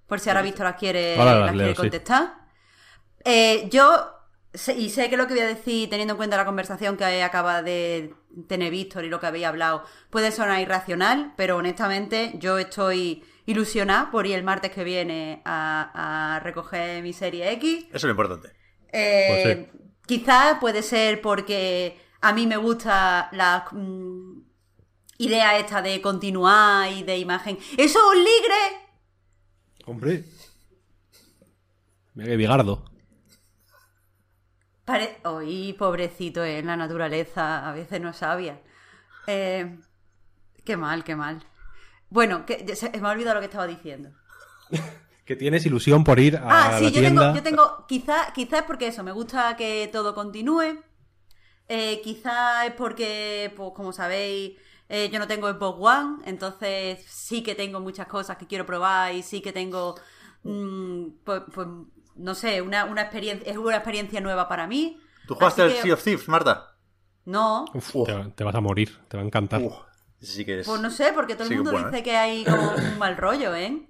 [0.07, 1.77] por si ahora Víctor las quiere, Ahora las las quiere sí.
[1.77, 2.35] contestar.
[3.25, 4.11] Eh, yo,
[4.55, 7.23] sé- y sé que lo que voy a decir, teniendo en cuenta la conversación que
[7.23, 8.15] acaba de
[8.49, 14.11] tener Víctor y lo que habéis hablado, puede sonar irracional, pero honestamente yo estoy ilusionada
[14.11, 17.85] por ir el martes que viene a, a recoger mi serie X.
[17.89, 18.51] Eso es lo importante.
[18.93, 24.43] Eh, Pues Quizás puede ser porque a mí me gusta la mm,
[25.19, 27.57] idea esta de continuar y de imagen.
[27.79, 28.89] ¡Eso es un ligre!
[29.87, 30.25] Hombre.
[32.15, 32.85] Mira que bigardo.
[34.85, 35.19] Pare...
[35.25, 38.61] Oye, pobrecito, en la naturaleza a veces no es sabia.
[39.27, 39.79] Eh,
[40.65, 41.43] qué mal, qué mal.
[42.13, 44.11] Bueno, que, se, me ha olvidado lo que estaba diciendo.
[45.25, 46.43] Que tienes ilusión por ir a
[46.75, 47.21] Ah, sí, la yo tienda.
[47.33, 50.83] tengo, yo tengo, quizás quizá es porque eso, me gusta que todo continúe.
[51.69, 54.59] Eh, quizás es porque, pues como sabéis,
[54.89, 59.15] eh, yo no tengo Xbox One, entonces sí que tengo muchas cosas que quiero probar
[59.15, 59.95] y sí que tengo,
[60.43, 61.69] mm, pues, pues,
[62.17, 64.99] no sé, una, una experiencia, es una experiencia nueva para mí.
[65.29, 66.77] ¿Tú jugaste que- Sea of Thieves, Marta?
[67.27, 67.93] No, Uf.
[68.07, 69.63] Te, te vas a morir, te va a encantar.
[69.63, 69.73] Uf,
[70.23, 70.67] Sí que es...
[70.67, 72.03] Pues no sé, porque todo el sí que mundo bueno, dice ¿eh?
[72.03, 73.87] que hay como un mal rollo, ¿eh?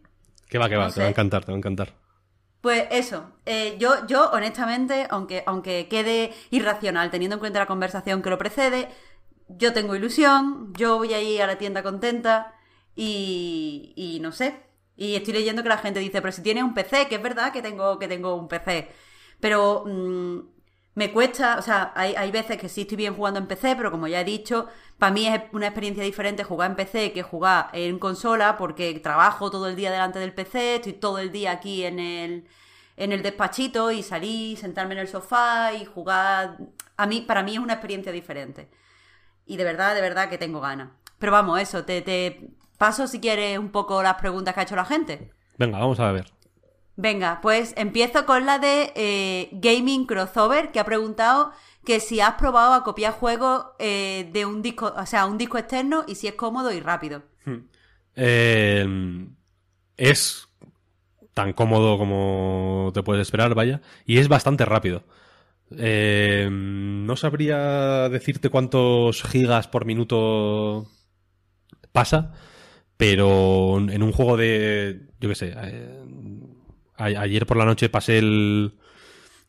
[0.49, 1.95] Que va, que va, No te va a encantar, te va a encantar.
[2.61, 8.23] Pues eso, eh, yo, yo honestamente, aunque, aunque quede irracional teniendo en cuenta la conversación
[8.23, 8.89] que lo precede,
[9.49, 12.55] yo tengo ilusión, yo voy ahí a la tienda contenta
[12.95, 14.61] y, y no sé.
[14.97, 17.53] Y estoy leyendo que la gente dice, pero si tienes un PC, que es verdad
[17.53, 18.89] que tengo, que tengo un PC,
[19.41, 20.39] pero mm,
[20.95, 23.91] me cuesta, o sea, hay, hay veces que sí estoy bien jugando en PC, pero
[23.91, 24.69] como ya he dicho,
[25.03, 29.51] para mí es una experiencia diferente jugar en PC que jugar en consola, porque trabajo
[29.51, 32.47] todo el día delante del PC, estoy todo el día aquí en el,
[32.97, 36.57] en el despachito y salir, sentarme en el sofá y jugar.
[36.97, 38.71] A mí, para mí es una experiencia diferente.
[39.45, 40.91] Y de verdad, de verdad que tengo ganas.
[41.19, 44.77] Pero vamos, eso, te, te paso si quieres un poco las preguntas que ha hecho
[44.77, 45.33] la gente.
[45.59, 46.33] Venga, vamos a ver.
[46.95, 51.51] Venga, pues empiezo con la de eh, Gaming Crossover, que ha preguntado
[51.85, 55.59] que si has probado a copiar juegos eh, de un disco, o sea, un disco
[55.59, 57.23] externo y si es cómodo y rápido.
[58.15, 59.27] Eh,
[59.97, 60.49] es
[61.35, 65.05] tan cómodo como te puedes esperar, vaya, y es bastante rápido.
[65.79, 70.87] Eh, no sabría decirte cuántos gigas por minuto
[71.93, 72.33] pasa,
[72.97, 76.05] pero en un juego de, yo qué sé, eh,
[76.97, 78.75] ayer por la noche pasé el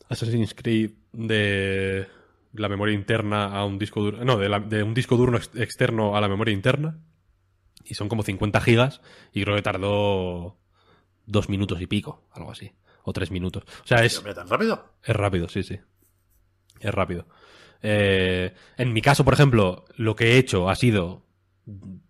[0.09, 2.07] Assassin's Creed de
[2.53, 5.51] la memoria interna a un disco duro, no, de, la- de un disco duro ex-
[5.55, 6.99] externo a la memoria interna
[7.85, 9.01] y son como 50 gigas
[9.33, 10.57] y creo que tardó
[11.25, 12.71] dos minutos y pico, algo así,
[13.03, 13.63] o tres minutos.
[13.83, 14.93] O sea, es, tan rápido.
[15.03, 15.79] es rápido, sí, sí.
[16.79, 17.27] Es rápido.
[17.81, 21.23] Eh, en mi caso, por ejemplo, lo que he hecho ha sido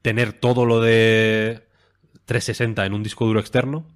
[0.01, 1.67] tener todo lo de
[2.25, 3.87] 360 en un disco duro externo.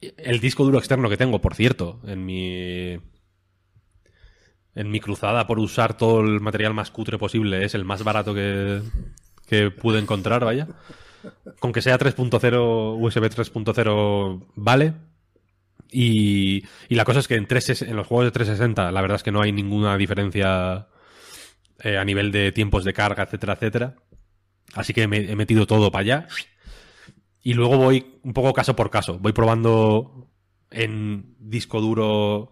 [0.00, 2.98] El disco duro externo que tengo, por cierto, en mi.
[4.74, 8.34] En mi cruzada por usar todo el material más cutre posible, es el más barato
[8.34, 8.82] que,
[9.46, 10.68] que pude encontrar, vaya.
[11.58, 14.94] Con que sea 3.0, USB 3.0, vale.
[15.90, 19.16] Y, y la cosa es que en, 3, en los juegos de 360 la verdad
[19.16, 20.86] es que no hay ninguna diferencia
[21.82, 23.96] eh, a nivel de tiempos de carga, etcétera, etcétera.
[24.74, 26.28] Así que he metido todo para allá.
[27.42, 29.18] Y luego voy un poco caso por caso.
[29.18, 30.28] Voy probando
[30.70, 32.50] en disco duro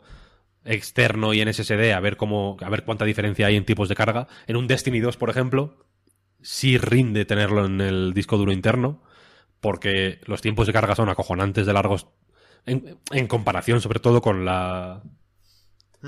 [0.69, 3.95] externo y en SSD a ver cómo a ver cuánta diferencia hay en tipos de
[3.95, 4.28] carga.
[4.47, 5.86] En un Destiny 2, por ejemplo,
[6.43, 9.03] sí rinde tenerlo en el disco duro interno
[9.61, 12.07] porque los tiempos de carga son acojonantes de largos
[12.66, 15.03] en, en comparación sobre todo con la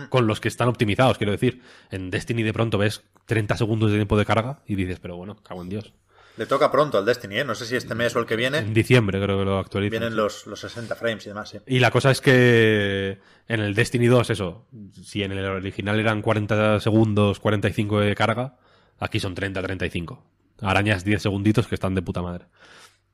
[0.08, 1.62] con los que están optimizados, quiero decir.
[1.90, 5.36] En Destiny de pronto ves 30 segundos de tiempo de carga y dices, pero bueno,
[5.42, 5.92] cago en Dios.
[6.40, 7.44] Le toca pronto al Destiny, ¿eh?
[7.44, 9.90] No sé si este mes o el que En viene diciembre creo que lo actualizan.
[9.90, 11.54] vienen los, los 60 frames y demás.
[11.66, 14.66] Y la cosa es que en el Destiny 2, eso,
[15.04, 18.56] si en el original eran 40 segundos, 45 de carga,
[18.98, 20.24] aquí son 30, 35.
[20.62, 22.46] Arañas 10 segunditos que están de puta madre.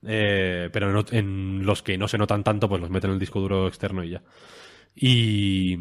[0.06, 3.18] Eh, pero en, en los que no se notan tanto, pues los meten en el
[3.18, 4.22] disco duro externo y ya.
[4.94, 5.76] Y,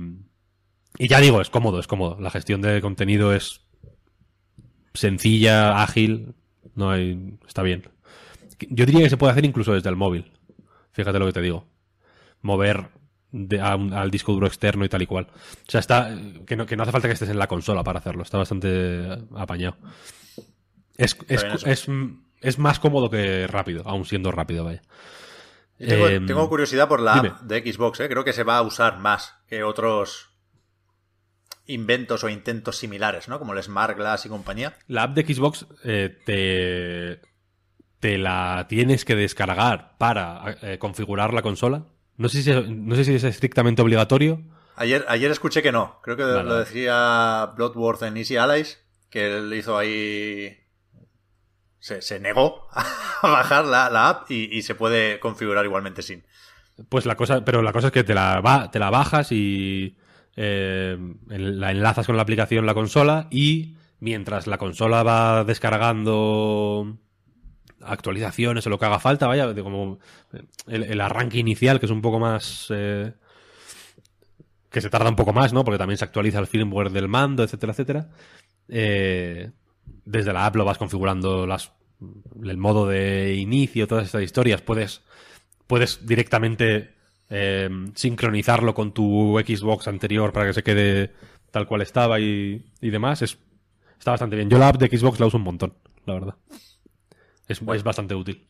[0.97, 2.19] y ya digo, es cómodo, es cómodo.
[2.19, 3.61] La gestión de contenido es
[4.95, 6.33] sencilla, ágil,
[6.75, 7.83] no hay, está bien.
[8.69, 10.31] Yo diría que se puede hacer incluso desde el móvil.
[10.91, 11.65] Fíjate lo que te digo.
[12.41, 12.87] Mover
[13.31, 15.27] de- a un- al disco duro externo y tal y cual.
[15.31, 16.15] O sea, está
[16.45, 18.23] que no, que no hace falta que estés en la consola para hacerlo.
[18.23, 19.75] Está bastante apañado.
[20.97, 21.87] Es, es, es,
[22.41, 24.81] es más cómodo que rápido, aún siendo rápido, vaya.
[25.77, 27.27] Tengo, Em, tengo curiosidad por la dime.
[27.29, 28.07] app de Xbox, ¿eh?
[28.07, 30.29] Creo que se va a usar más que otros
[31.67, 33.39] inventos o intentos similares, ¿no?
[33.39, 34.73] Como el Smart Glass y compañía.
[34.87, 37.21] La app de Xbox eh, te,
[37.99, 41.85] te la tienes que descargar para eh, configurar la consola.
[42.17, 44.41] No sé, si, no sé si es estrictamente obligatorio.
[44.75, 45.99] Ayer, ayer escuché que no.
[46.01, 50.57] Creo que Vale, lo decía Bloodworth en Easy Allies, que él hizo ahí...
[51.79, 52.67] Se, se negó
[53.21, 56.25] a bajar la, la app y, y se puede configurar igualmente sin.
[56.89, 59.97] Pues la cosa, pero la cosa es que te la, te la bajas y
[60.35, 60.97] eh,
[61.27, 66.97] la enlazas con la aplicación la consola y mientras la consola va descargando
[67.81, 69.99] actualizaciones o lo que haga falta, vaya, como
[70.67, 73.13] el, el arranque inicial que es un poco más eh,
[74.75, 75.63] que se tarda un poco más, ¿no?
[75.63, 78.09] Porque también se actualiza el firmware del mando, etcétera, etcétera.
[78.67, 79.51] Eh,
[80.03, 81.47] desde la app lo vas configurando
[82.43, 84.61] el modo de inicio, todas estas historias.
[84.61, 85.01] Puedes,
[85.65, 86.94] puedes directamente
[87.29, 91.13] eh, sincronizarlo con tu Xbox anterior para que se quede
[91.51, 93.21] tal cual estaba y, y demás.
[93.21, 93.37] Es,
[93.97, 94.49] está bastante bien.
[94.49, 95.73] Yo la app de Xbox la uso un montón,
[96.05, 96.35] la verdad.
[97.47, 98.47] Es, es bastante útil.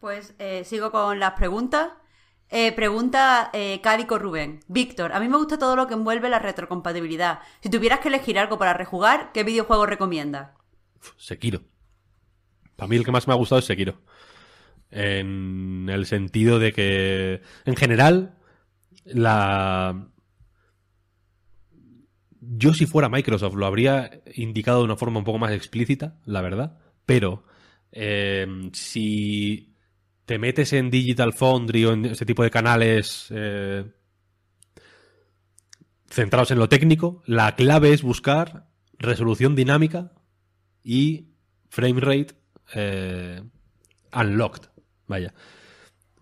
[0.00, 1.90] Pues eh, sigo con las preguntas.
[2.48, 4.60] Eh, pregunta eh, Cálico Rubén.
[4.68, 7.38] Víctor, a mí me gusta todo lo que envuelve la retrocompatibilidad.
[7.60, 10.50] Si tuvieras que elegir algo para rejugar, ¿qué videojuego recomiendas?
[11.16, 11.62] Sekiro.
[12.76, 14.02] Para mí el que más me ha gustado es Sekiro.
[14.92, 18.38] En el sentido de que, en general,
[19.04, 20.08] la...
[22.40, 26.42] Yo si fuera Microsoft lo habría indicado de una forma un poco más explícita, la
[26.42, 27.44] verdad, pero
[27.92, 29.74] eh, si
[30.24, 33.84] te metes en Digital Foundry o en ese tipo de canales eh,
[36.10, 40.12] centrados en lo técnico, la clave es buscar resolución dinámica
[40.82, 41.34] y
[41.68, 42.34] frame rate
[42.74, 43.42] eh,
[44.14, 44.71] unlocked.
[45.12, 45.34] Vaya.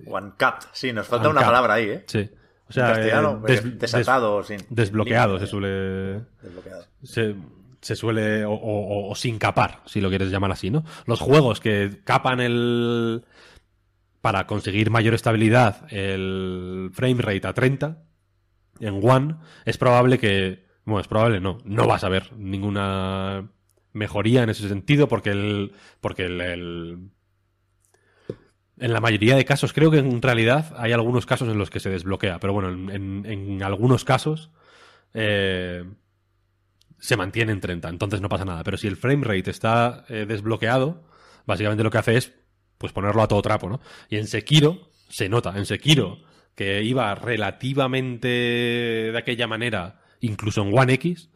[0.05, 2.05] One cut, sí, nos falta una palabra ahí, ¿eh?
[2.07, 2.29] Sí.
[2.69, 4.59] O sea, castellano, eh, des, desatado, sin.
[4.69, 6.23] Desbloqueado se suele.
[6.43, 6.87] Desbloqueado.
[7.05, 7.37] Se,
[7.81, 8.45] se suele.
[8.45, 10.85] O, o, o, sin capar, si lo quieres llamar así, ¿no?
[11.07, 13.25] Los juegos que capan el.
[14.21, 18.03] Para conseguir mayor estabilidad, el frame rate a 30
[18.81, 20.67] en One, es probable que.
[20.85, 21.59] Bueno, es probable, no.
[21.65, 23.49] No vas a ver ninguna
[23.93, 25.73] mejoría en ese sentido porque el.
[26.01, 27.11] Porque el, el
[28.81, 31.81] en la mayoría de casos, creo que en realidad hay algunos casos en los que
[31.81, 34.51] se desbloquea, pero bueno, en, algunos casos
[35.13, 35.85] eh,
[36.99, 38.65] se mantiene en 30, entonces no pasa nada.
[38.65, 41.05] Pero si el frame rate está eh, desbloqueado,
[41.47, 42.33] básicamente lo que hace es
[42.79, 43.81] pues ponerlo a todo trapo, ¿no?
[44.09, 46.19] Y en Sekiro se nota, en Sekiro
[46.55, 51.31] que iba relativamente de aquella manera, incluso en One X,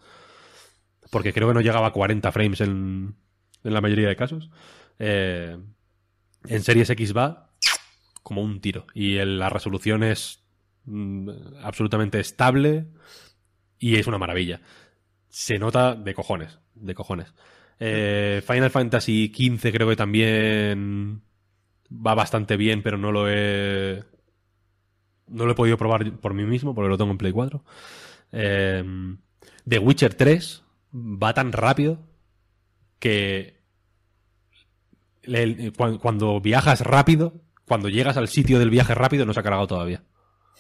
[1.11, 3.15] porque creo que no llegaba a 40 frames en,
[3.63, 4.51] en la mayoría de casos.
[4.99, 5.57] Eh,
[6.49, 7.51] en Series X va
[8.23, 8.87] como un tiro.
[8.95, 10.43] Y la resolución es
[10.85, 11.29] mm,
[11.63, 12.87] absolutamente estable
[13.79, 14.61] y es una maravilla.
[15.29, 17.35] Se nota de cojones, de cojones.
[17.79, 21.23] Eh, Final Fantasy XV creo que también
[21.91, 24.03] va bastante bien, pero no lo he...
[25.27, 27.65] No lo he podido probar por mí mismo, porque lo tengo en Play 4.
[28.33, 28.85] Eh,
[29.67, 30.63] The Witcher 3
[30.93, 31.99] va tan rápido
[32.99, 33.54] que
[36.01, 40.03] cuando viajas rápido, cuando llegas al sitio del viaje rápido, no se ha cargado todavía.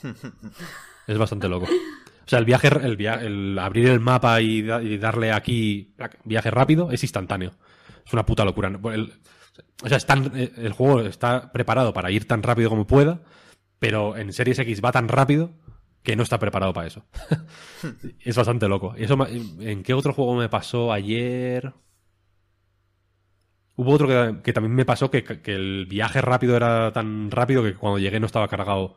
[1.06, 1.66] es bastante loco.
[1.66, 5.94] O sea, el viaje, el, via el abrir el mapa y, da y, darle aquí
[6.24, 7.52] viaje rápido es instantáneo.
[8.04, 8.68] Es una puta locura.
[8.68, 9.12] El,
[9.82, 13.20] o sea, tan, el juego está preparado para ir tan rápido como pueda,
[13.78, 15.52] pero en Series X va tan rápido
[16.02, 17.04] que no está preparado para eso.
[18.20, 18.94] es bastante loco.
[18.96, 21.72] ¿Y eso, ¿En qué otro juego me pasó ayer?
[23.76, 27.98] Hubo otro que, también me pasó que, el viaje rápido era tan rápido que cuando
[27.98, 28.96] llegué no estaba cargado.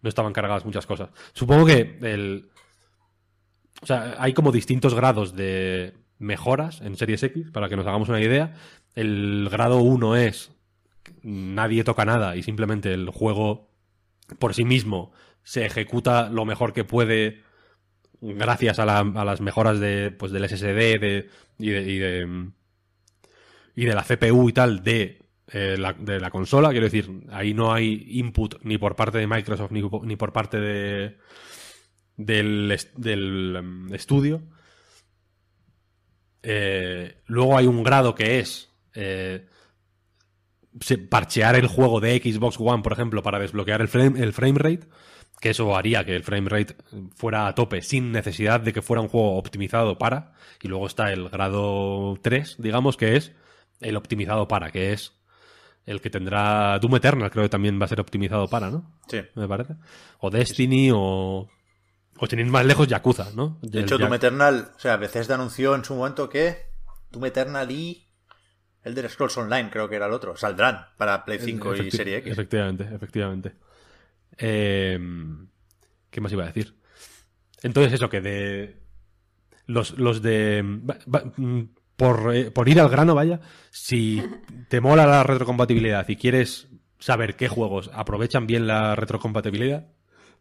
[0.00, 1.10] No estaban cargadas muchas cosas.
[1.32, 2.50] Supongo que el.
[3.82, 8.08] O sea, hay como distintos grados de mejoras en Series X, para que nos hagamos
[8.08, 8.54] una idea.
[8.94, 10.52] El grado 1 es
[11.22, 13.70] nadie toca nada y simplemente el juego
[14.38, 15.12] por sí mismo
[15.42, 17.42] se ejecuta lo mejor que puede
[18.20, 21.26] gracias a, la, a las mejoras de, pues, del SSD
[21.58, 22.52] y de
[23.78, 25.22] y de la CPU y tal de,
[25.52, 26.70] eh, la, de la consola.
[26.70, 30.58] Quiero decir, ahí no hay input ni por parte de Microsoft ni, ni por parte
[30.58, 31.16] de
[32.16, 34.42] del, um, estudio.
[36.42, 39.46] Eh, luego hay un grado que es eh,
[41.08, 44.88] parchear el juego de Xbox One, por ejemplo, para desbloquear el frame, el frame rate.
[45.40, 46.74] Que eso haría que el frame rate
[47.14, 50.32] fuera a tope sin necesidad de que fuera un juego optimizado para.
[50.60, 53.30] Y luego está el grado 3, digamos, que es
[53.80, 55.12] el optimizado para, que es
[55.86, 58.98] el que tendrá Doom Eternal, creo que también va a ser optimizado para, ¿no?
[59.08, 59.20] Sí.
[59.34, 59.76] Me parece.
[60.18, 61.48] O Destiny o...
[62.20, 63.58] O tenéis más lejos Yakuza, ¿no?
[63.62, 66.66] De hecho, Doom Eternal, o sea, Bethesda anunció en su momento que
[67.10, 68.08] Doom Eternal y
[68.82, 72.16] Elder Scrolls Online, creo que era el otro, saldrán para Play 5 Efecti y Serie
[72.18, 72.32] X.
[72.32, 73.52] Efectivamente, efectivamente.
[74.36, 74.98] Eh,
[76.10, 76.74] ¿Qué más iba a decir?
[77.62, 78.76] Entonces, eso que de...
[79.66, 80.64] Los, los de...
[81.98, 83.40] Por, eh, por, ir al grano, vaya,
[83.72, 84.22] si
[84.68, 86.68] te mola la retrocompatibilidad y quieres
[87.00, 89.88] saber qué juegos aprovechan bien la retrocompatibilidad,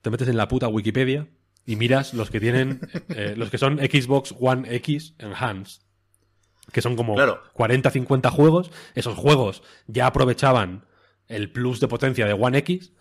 [0.04, 1.30] te metes en la puta Wikipedia
[1.66, 2.80] y miras los que tienen,
[3.10, 5.82] eh, los que son Xbox One X Enhanced,
[6.72, 7.42] que son como claro.
[7.54, 8.70] 40, 50 juegos.
[8.94, 10.86] Esos juegos ya aprovechaban
[11.28, 12.94] el plus de potencia de One X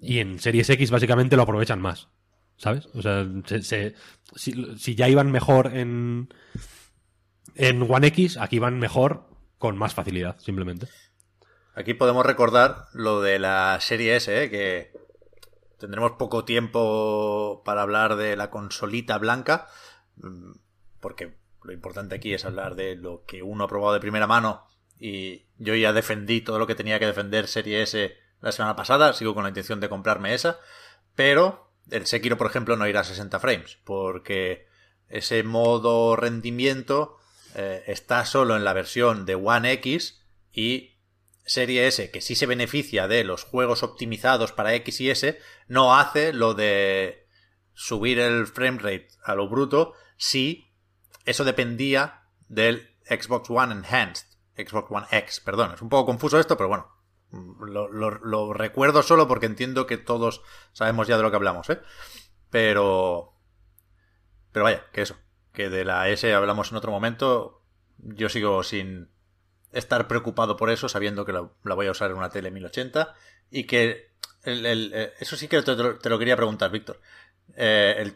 [0.00, 2.10] y en Series X básicamente lo aprovechan más.
[2.56, 2.86] ¿Sabes?
[2.94, 3.94] O sea, se, se,
[4.36, 6.28] si, si ya iban mejor en,
[7.58, 9.24] en One X aquí van mejor
[9.58, 10.86] con más facilidad, simplemente.
[11.74, 14.48] Aquí podemos recordar lo de la serie S, ¿eh?
[14.48, 14.92] que
[15.78, 19.68] tendremos poco tiempo para hablar de la consolita blanca,
[21.00, 24.64] porque lo importante aquí es hablar de lo que uno ha probado de primera mano
[24.98, 29.12] y yo ya defendí todo lo que tenía que defender serie S la semana pasada,
[29.12, 30.58] sigo con la intención de comprarme esa,
[31.14, 34.66] pero el Sekiro, por ejemplo, no irá a 60 frames, porque
[35.08, 37.17] ese modo rendimiento
[37.58, 41.00] eh, está solo en la versión de One X y
[41.44, 45.96] Serie S, que sí se beneficia de los juegos optimizados para X y S, no
[45.96, 47.26] hace lo de
[47.74, 50.72] subir el framerate a lo bruto si
[51.24, 54.28] eso dependía del Xbox One Enhanced.
[54.56, 55.72] Xbox One X, perdón.
[55.74, 56.92] Es un poco confuso esto, pero bueno.
[57.60, 61.80] Lo, lo recuerdo solo porque entiendo que todos sabemos ya de lo que hablamos, ¿eh?
[62.50, 63.34] Pero...
[64.52, 65.16] Pero vaya, que eso.
[65.58, 67.64] Que de la S hablamos en otro momento.
[67.98, 69.08] Yo sigo sin
[69.72, 73.12] estar preocupado por eso, sabiendo que la, voy a usar en una tele 1080
[73.50, 74.12] y que
[74.44, 77.00] eh, eso sí que te, lo quería preguntar, Víctor.
[77.56, 78.12] Eh,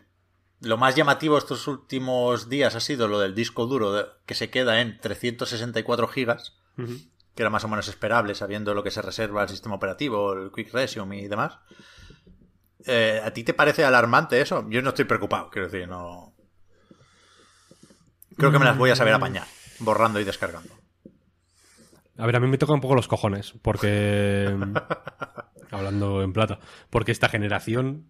[0.61, 4.81] lo más llamativo estos últimos días ha sido lo del disco duro que se queda
[4.81, 9.49] en 364 gigas, que era más o menos esperable sabiendo lo que se reserva el
[9.49, 11.59] sistema operativo, el Quick Resume y demás.
[12.87, 14.65] Eh, ¿A ti te parece alarmante eso?
[14.69, 16.32] Yo no estoy preocupado, quiero decir, no.
[18.37, 19.47] Creo que me las voy a saber apañar,
[19.81, 20.75] borrando y descargando.
[22.19, 24.55] A ver, a mí me toca un poco los cojones, porque.
[25.71, 26.61] hablando en plata.
[26.91, 28.07] Porque esta generación.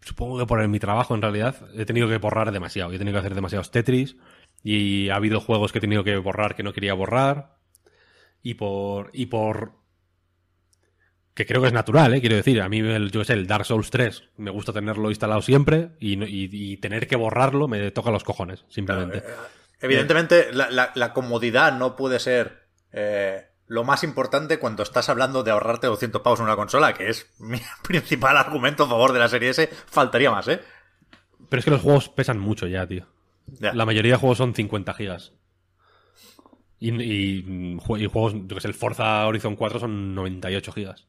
[0.00, 2.92] Supongo que por mi trabajo, en realidad, he tenido que borrar demasiado.
[2.92, 4.16] He tenido que hacer demasiados Tetris.
[4.62, 7.56] Y ha habido juegos que he tenido que borrar que no quería borrar.
[8.42, 9.10] Y por.
[9.12, 9.79] Y por.
[11.34, 12.20] Que creo que es natural, ¿eh?
[12.20, 15.40] Quiero decir, a mí, el, yo sé, el Dark Souls 3 me gusta tenerlo instalado
[15.42, 19.18] siempre y, tener que borrarlo me toca los cojones, simplemente.
[19.18, 19.24] Eh,
[19.80, 25.86] Evidentemente, la, comodidad no puede ser eh, lo más importante cuando estás hablando de ahorrarte
[25.86, 29.50] 200 pavos en una consola, que es mi principal argumento a favor de la serie
[29.50, 29.68] S.
[29.86, 30.60] Faltaría más, ¿eh?
[31.48, 33.06] Pero es que los juegos pesan mucho ya, tío.
[33.58, 35.32] La mayoría de juegos son 50 gigas.
[36.78, 41.06] Y, juegos, yo que sé, el Forza Horizon 4 son 98 gigas.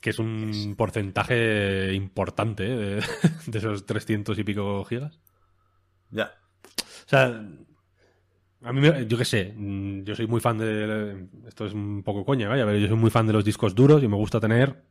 [0.00, 2.76] Que es un porcentaje importante ¿eh?
[2.76, 3.04] de,
[3.46, 5.20] de, esos 300 y pico gigas.
[6.10, 6.32] Ya.
[7.06, 7.42] O sea,
[8.62, 11.26] a mí, yo qué sé, mm, yo soy muy fan de.
[11.46, 14.02] Esto es un poco coña, vaya, pero yo soy muy fan de los discos duros
[14.02, 14.84] y me gusta tener.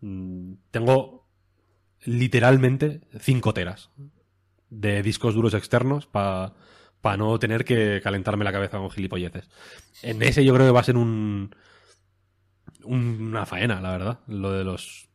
[0.00, 1.28] Mm, tengo
[2.04, 3.90] literalmente 5 teras
[4.70, 6.52] de discos duros externos para
[7.16, 9.48] no tener que calentarme la cabeza con gilipolleces.
[10.02, 11.54] En ese yo creo que va a ser un.
[12.88, 14.18] Una faena, la verdad.
[14.26, 15.08] Lo de los.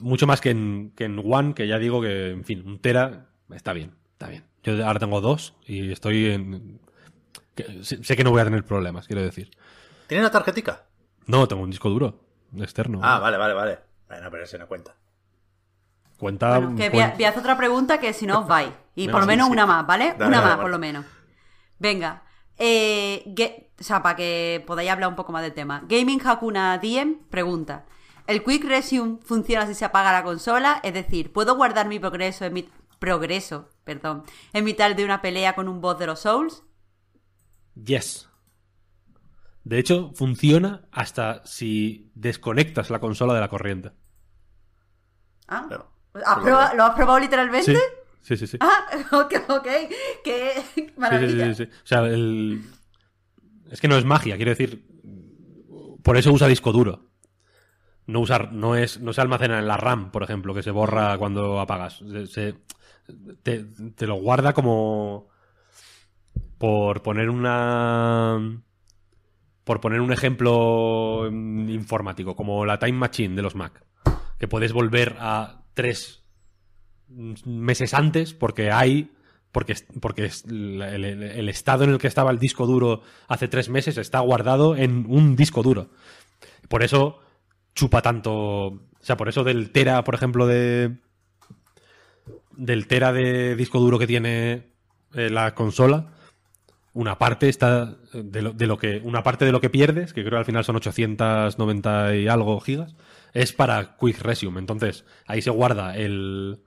[0.00, 3.28] Mucho más que en, que en One, que ya digo que, en fin, un tera
[3.54, 4.44] está bien, está bien.
[4.62, 6.80] Yo ahora tengo dos y estoy en...
[7.82, 9.50] Sé que no voy a tener problemas, quiero decir.
[10.06, 10.84] ¿Tiene una tarjetica?
[11.26, 12.20] No, tengo un disco duro
[12.56, 13.00] externo.
[13.02, 13.78] Ah, vale, vale, vale.
[14.08, 14.94] Bueno, pero ese no cuenta.
[16.18, 16.58] Cuenta.
[16.58, 18.72] Bueno, que voy, a, hacer otra pregunta que si no os vais.
[18.94, 20.14] Y por lo menos una más, ¿vale?
[20.18, 21.04] una más, por lo menos.
[21.78, 22.22] Venga.
[22.58, 25.84] Eh, o sea, para que podáis hablar un poco más del tema.
[25.88, 27.86] Gaming Hakuna Diem pregunta:
[28.26, 30.80] ¿El Quick Resume funciona si se apaga la consola?
[30.82, 32.68] Es decir, ¿puedo guardar mi progreso en mi,
[32.98, 36.64] progreso, perdón, en mitad de una pelea con un boss de los Souls?
[37.74, 38.28] Yes.
[39.64, 43.92] De hecho, funciona hasta si desconectas la consola de la corriente.
[45.46, 45.66] Ah.
[46.14, 47.74] ¿Lo has probado literalmente?
[47.74, 47.80] Sí,
[48.36, 48.58] sí, sí.
[48.60, 49.68] Ah, ok, ok.
[50.24, 51.54] Qué maravilla.
[51.54, 52.06] Sí, sí, sí, O sea,
[53.70, 54.84] es que no es magia, quiero decir.
[56.02, 57.08] Por eso usa disco duro.
[58.06, 61.18] No usar, no es, no se almacena en la RAM, por ejemplo, que se borra
[61.18, 62.02] cuando apagas.
[62.28, 62.54] Se,
[63.42, 65.28] te, lo guarda como
[66.58, 68.62] por poner una
[69.64, 73.84] por poner un ejemplo informático como la Time Machine de los Mac
[74.38, 76.24] que puedes volver a tres
[77.08, 79.10] meses antes porque hay
[79.52, 84.20] porque, porque el, estado en el que estaba el disco duro hace tres meses está
[84.20, 85.90] guardado en un disco duro.
[86.68, 87.20] Por eso
[87.74, 88.32] chupa tanto.
[88.32, 90.98] O sea, por eso del Tera, por ejemplo, de,
[92.58, 94.72] del tera de disco duro que tiene
[95.14, 96.08] eh, la consola,
[96.92, 100.38] una parte está de lo, que una parte de lo que pierdes, que creo que
[100.38, 102.96] al final son 890 y algo gigas,
[103.32, 104.58] es para Quick Resume.
[104.58, 106.60] Entonces, ahí se guarda el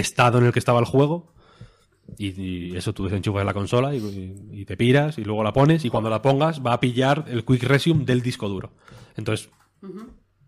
[0.00, 1.32] estado en el que estaba el juego
[2.18, 6.10] y, eso tú desenchufas la consola y, te piras y luego la pones y cuando
[6.10, 8.72] la pongas va a pillar el Quick Resume del disco duro.
[9.16, 9.50] Entonces,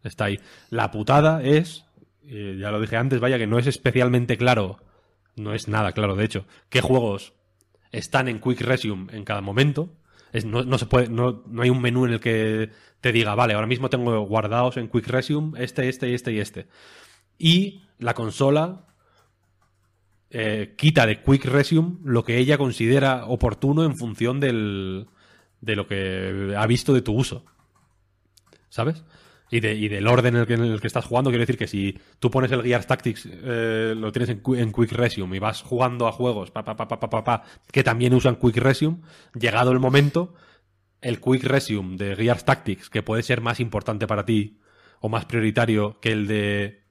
[0.02, 0.38] está ahí.
[0.70, 1.84] La putada es
[2.26, 4.78] ya lo dije antes, vaya que no es especialmente claro,
[5.36, 7.34] no es nada claro, de hecho, qué juegos
[7.92, 9.92] están en Quick Resume en cada momento.
[10.44, 13.90] no, se puede, no, hay un menú en el que te diga, vale, ahora mismo
[13.90, 16.66] tengo guardados en Quick Resume este, este, este y este.
[17.38, 18.83] Y la consola
[20.36, 25.06] eh, quita de Quick Resume lo que ella considera oportuno en función del,
[25.60, 27.44] de lo que ha visto de tu uso.
[28.68, 29.04] ¿Sabes?
[29.50, 31.30] y, de- y del orden en el, que, en el que estás jugando.
[31.30, 34.72] Quiero decir que si tú pones el Gears Tactics, eh, lo tienes en, Qui- en
[34.72, 38.98] Quick Resume y vas jugando a juegos pa, pa, pa, que también usan Quick Resume,
[39.38, 40.34] llegado el momento,
[41.00, 44.58] el Quick Resume de Gears Tactics, que puede ser más importante para ti
[44.98, 46.82] o más prioritario que el de,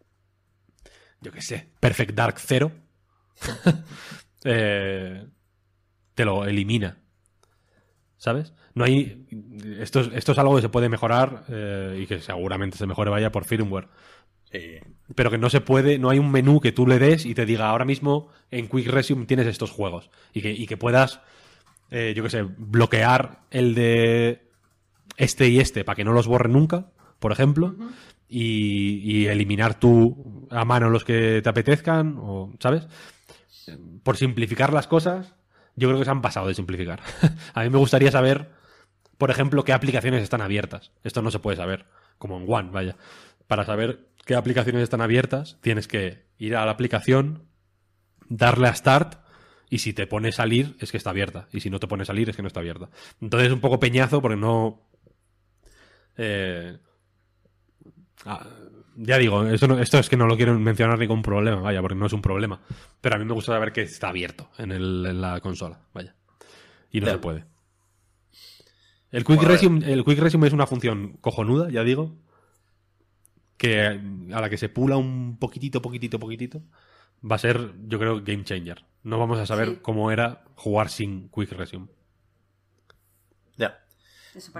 [1.19, 2.71] yo qué sé, Perfect Dark Zero,
[4.43, 5.25] eh,
[6.13, 6.97] te lo elimina.
[8.17, 8.53] ¿Sabes?
[8.73, 9.25] No hay.
[9.79, 13.11] Esto es, esto es algo que se puede mejorar eh, y que seguramente se mejore
[13.11, 13.89] vaya por firmware.
[14.51, 14.77] Sí.
[15.15, 17.45] Pero que no se puede, no hay un menú que tú le des y te
[17.45, 20.09] diga ahora mismo en Quick Resume tienes estos juegos.
[20.33, 21.21] Y que, y que puedas,
[21.91, 24.47] eh, yo qué sé, bloquear el de
[25.17, 27.75] este y este para que no los borre nunca, por ejemplo.
[28.27, 32.87] y, y eliminar tú a mano los que te apetezcan, o, ¿sabes?
[34.03, 35.35] Por simplificar las cosas,
[35.75, 37.01] yo creo que se han pasado de simplificar.
[37.53, 38.51] a mí me gustaría saber,
[39.17, 40.91] por ejemplo, qué aplicaciones están abiertas.
[41.03, 41.85] Esto no se puede saber,
[42.17, 42.97] como en One, vaya.
[43.47, 47.47] Para saber qué aplicaciones están abiertas, tienes que ir a la aplicación,
[48.29, 49.23] darle a Start,
[49.73, 51.47] y si te pone salir, es que está abierta.
[51.51, 52.89] Y si no te pone salir, es que no está abierta.
[53.19, 54.87] Entonces es un poco peñazo porque no.
[56.15, 56.77] Eh,
[58.25, 58.47] ah,
[58.95, 61.81] ya digo, esto, no- esto es que no lo quiero mencionar ni con problema, vaya,
[61.81, 62.61] porque no es un problema.
[63.01, 66.15] Pero a mí me gusta saber que está abierto en, el- en la consola, vaya.
[66.91, 67.13] Y no Ya.
[67.13, 67.45] se puede.
[69.11, 69.43] El Quick.
[69.43, 72.15] Resume, el Quick Resume es una función cojonuda, ya digo.
[73.57, 76.61] Que a la que se pula un poquitito, poquitito, poquitito,
[77.23, 78.83] va a ser, yo creo, game changer.
[79.03, 79.79] No vamos a saber Sí.
[79.81, 81.87] cómo era jugar sin Quick Resume.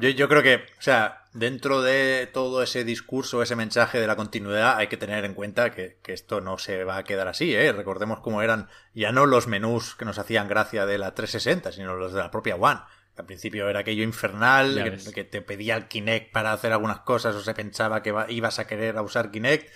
[0.02, 4.16] Yo, yo creo que, o sea, dentro de todo ese discurso, ese mensaje de la
[4.16, 7.56] continuidad, hay que tener en cuenta que, que esto no se va a quedar así,
[7.56, 7.72] ¿eh?
[7.72, 11.96] Recordemos cómo eran ya no los menús que nos hacían gracia de la 360, sino
[11.96, 12.82] los de la propia One.
[13.16, 17.36] Al principio era aquello infernal, que, que te pedía el Kinect para hacer algunas cosas
[17.36, 19.70] o se pensaba que va- ibas a querer a usar Kinect.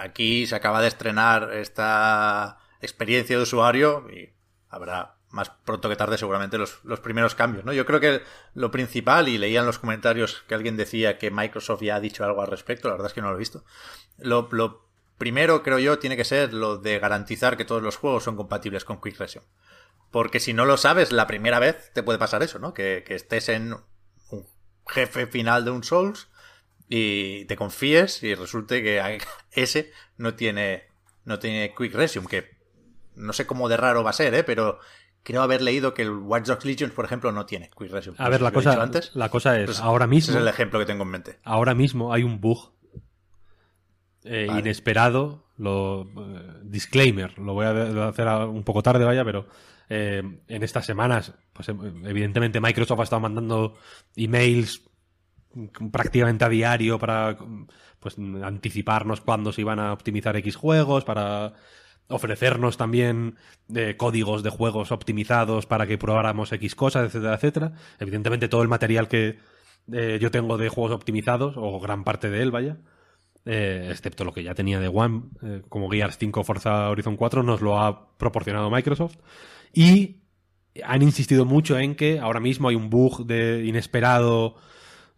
[0.00, 4.32] Aquí se acaba de estrenar esta experiencia de usuario y
[4.68, 7.72] habrá más pronto que tarde seguramente los, los primeros cambios, ¿no?
[7.72, 8.22] Yo creo que
[8.54, 12.24] lo principal, y leía en los comentarios que alguien decía que Microsoft ya ha dicho
[12.24, 13.64] algo al respecto, la verdad es que no lo he visto.
[14.18, 14.88] Lo, lo
[15.18, 18.84] primero, creo yo, tiene que ser lo de garantizar que todos los juegos son compatibles
[18.84, 19.46] con Quick Resume.
[20.10, 22.74] Porque si no lo sabes la primera vez, te puede pasar eso, ¿no?
[22.74, 23.74] Que, que estés en
[24.30, 24.46] un
[24.88, 26.28] jefe final de un Souls
[26.88, 29.20] y te confíes y resulte que
[29.52, 30.88] ese no tiene,
[31.24, 32.58] no tiene Quick Resume, que
[33.14, 34.42] no sé cómo de raro va a ser, ¿eh?
[34.42, 34.80] Pero
[35.22, 38.16] creo haber leído que el Watch Dogs Legion, por ejemplo, no tiene Quick Resume.
[38.18, 39.10] A ver, la cosa, dicho antes.
[39.14, 41.38] la cosa es, Pues ahora Ese mismo, es el ejemplo que tengo en mente.
[41.44, 42.72] ahora mismo hay un bug
[44.24, 44.60] eh, Vale.
[44.60, 45.46] inesperado.
[45.56, 49.46] Lo, eh, disclaimer, lo voy a hacer un poco tarde, vaya, pero
[49.90, 51.74] eh, en estas semanas, pues eh,
[52.04, 53.76] evidentemente Microsoft ha estado mandando
[54.16, 54.82] emails
[55.92, 57.36] prácticamente a diario para
[57.98, 61.52] pues anticiparnos cuándo se iban a optimizar X juegos, para
[62.10, 63.36] ofrecernos también
[63.74, 67.72] eh, códigos de juegos optimizados para que probáramos X cosas, etcétera, etcétera.
[67.98, 69.38] Evidentemente todo el material que
[69.92, 72.78] eh, yo tengo de juegos optimizados, o gran parte de él, vaya,
[73.44, 77.42] eh, excepto lo que ya tenía de One, eh, como Gears 5 Forza Horizon 4,
[77.42, 79.16] nos lo ha proporcionado Microsoft.
[79.72, 80.18] Y
[80.84, 84.56] han insistido mucho en que ahora mismo hay un bug de inesperado,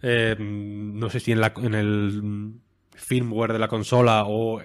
[0.02, 2.54] no sé si en, la, en el
[2.90, 4.60] firmware de la consola o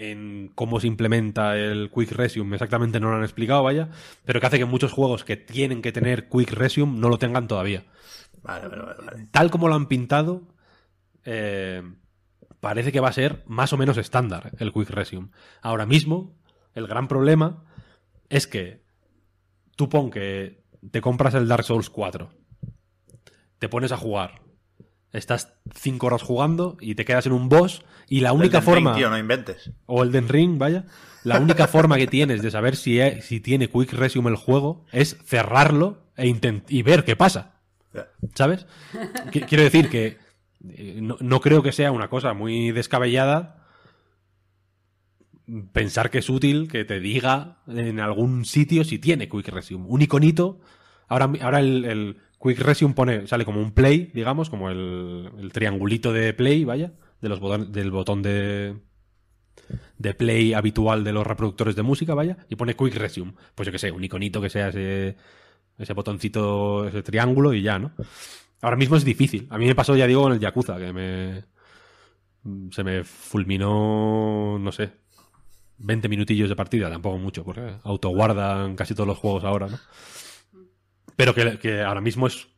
[0.00, 3.90] en cómo se implementa el Quick Resume, exactamente no lo han explicado, vaya,
[4.24, 7.46] pero que hace que muchos juegos que tienen que tener Quick Resume no lo tengan
[7.46, 7.84] todavía
[8.42, 9.28] Vale, vale, vale.
[9.30, 10.48] tal como lo han pintado,
[11.26, 11.82] eh,
[12.60, 15.28] parece que va a ser más o menos estándar el Quick Resume.
[15.60, 16.34] Ahora mismo,
[16.74, 17.64] el gran problema
[18.30, 18.82] es que
[19.76, 22.30] tú pon que te compras el Dark Souls 4,
[23.58, 24.40] te pones a jugar,
[25.12, 28.84] estás 5 horas jugando y te quedas en un boss y la única Elden Ring,
[28.84, 28.96] forma...
[28.96, 29.70] tío, no inventes.
[29.86, 30.84] O Elden Ring, vaya.
[31.24, 34.84] La única forma que tienes de saber si, he- si tiene Quick Resume el juego
[34.92, 37.60] es cerrarlo e intent- y ver qué pasa.
[38.34, 38.66] ¿Sabes?
[39.32, 40.18] Qu- Quiero decir que
[40.68, 43.56] eh, no, no creo que sea una cosa muy descabellada
[45.72, 49.86] pensar que es útil que te diga en algún sitio si tiene Quick Resume.
[49.88, 50.60] Un iconito.
[51.08, 55.52] Ahora, ahora el, el Quick Resume pone, sale como un play, digamos, como el, el
[55.52, 58.76] triangulito de play, vaya, de los botones, del botón de,
[59.98, 63.34] de play habitual de los reproductores de música, vaya, y pone Quick Resume.
[63.54, 65.16] Pues yo que sé, un iconito que sea ese,
[65.76, 67.92] ese botoncito, ese triángulo y ya, ¿no?
[68.62, 69.46] Ahora mismo es difícil.
[69.50, 71.44] A mí me pasó, ya digo, en el Yakuza, que me.
[72.70, 74.92] Se me fulminó, no sé,
[75.76, 79.78] 20 minutillos de partida, tampoco mucho, porque autoguardan casi todos los juegos ahora, ¿no?
[81.20, 82.48] Pero que, ahora mismo es.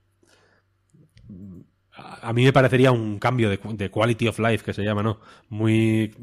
[1.99, 5.21] a mí me parecería un cambio de, quality of life, que se llama, ¿no?
[5.49, 6.15] Muy,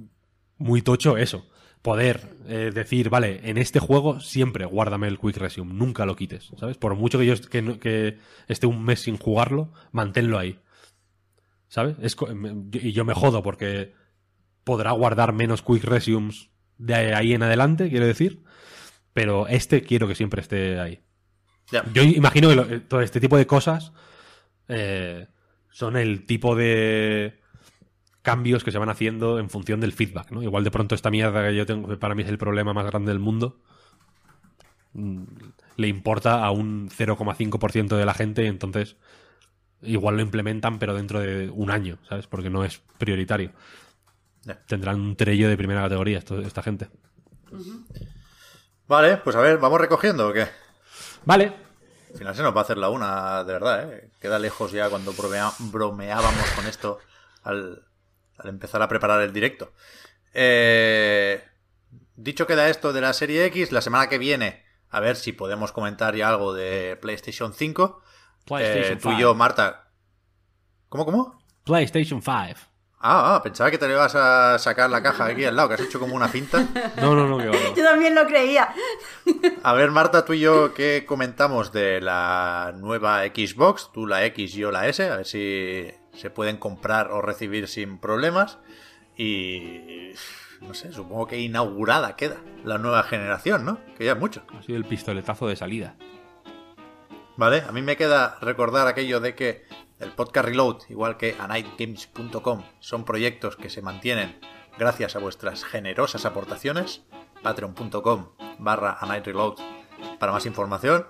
[0.58, 1.50] muy tocho eso.
[1.82, 6.52] Poder eh, decir, vale, en este juego siempre guárdame el Quick Resume, nunca lo quites,
[6.58, 6.78] ¿sabes?
[6.78, 8.18] Por mucho que yo que,
[8.48, 10.60] esté un mes sin jugarlo, manténlo ahí.
[11.68, 11.98] ¿Sabes?
[12.02, 12.16] Es
[12.72, 13.94] y yo me jodo porque
[14.64, 18.44] podrá guardar menos Quick Resumes de ahí en adelante, quiero decir.
[19.12, 21.02] Pero este quiero que siempre esté ahí.
[21.94, 23.92] Yo imagino que lo- eh, todo este tipo de cosas
[24.68, 25.28] eh,
[25.72, 27.40] son el tipo de
[28.22, 30.44] cambios que se van haciendo en función del feedback, ¿no?
[30.44, 32.86] Igual de pronto esta mierda que yo tengo, que para mí es el problema más
[32.86, 33.60] grande del mundo,
[34.94, 35.24] mm,
[35.78, 38.98] le importa a un 0,5% de la gente y entonces
[39.82, 42.28] igual lo implementan pero dentro de un año, ¿sabes?
[42.28, 43.52] Porque no es prioritario.
[44.68, 46.90] Tendrán un trello de primera categoría esto- esta gente.
[48.88, 50.48] Vale, pues a ver, ¿vamos recogiendo o qué?
[51.26, 51.54] Vale,
[52.14, 54.10] Al final se nos va a hacer la una, de verdad, ¿eh?
[54.20, 56.98] Queda lejos ya cuando bromea- bromeábamos con esto
[57.44, 57.84] al,
[58.38, 59.74] al empezar a preparar el directo.
[60.34, 61.44] Eh,
[62.16, 65.72] dicho queda esto de la serie X, la semana que viene, a ver si podemos
[65.72, 68.02] comentar ya algo de PlayStation 5.
[68.46, 69.22] PlayStation Eh, tú y 5.
[69.22, 69.92] yo, Marta.
[70.90, 71.44] ¿Cómo, cómo?
[71.66, 72.60] PlayStation 5.
[73.02, 75.76] Ah, ah, pensaba que te le ibas a sacar la caja aquí al lado, que
[75.76, 76.68] has hecho como una finta.
[77.02, 77.76] No, no, no, que va, que va.
[77.76, 78.74] Yo también lo creía.
[79.64, 83.92] A ver, Marta, tú y yo, ¿qué comentamos de la nueva Xbox?
[83.94, 88.00] Tú la X, yo la S, a ver si se pueden comprar o recibir sin
[88.00, 88.58] problemas.
[89.16, 90.12] Y.
[90.60, 92.36] No sé, supongo que inaugurada queda
[92.66, 93.80] la nueva generación, ¿no?
[93.98, 94.44] Que ya es mucho.
[94.58, 95.96] Ha sido el pistoletazo de salida.
[97.38, 99.66] Vale, a mí me queda recordar aquello de que
[100.00, 104.40] el podcast Reload, igual que anightgames.com, son proyectos que se mantienen
[104.78, 107.04] gracias a vuestras generosas aportaciones.
[107.44, 109.56] Patreon.com barra anightreload
[110.20, 111.06] para más información.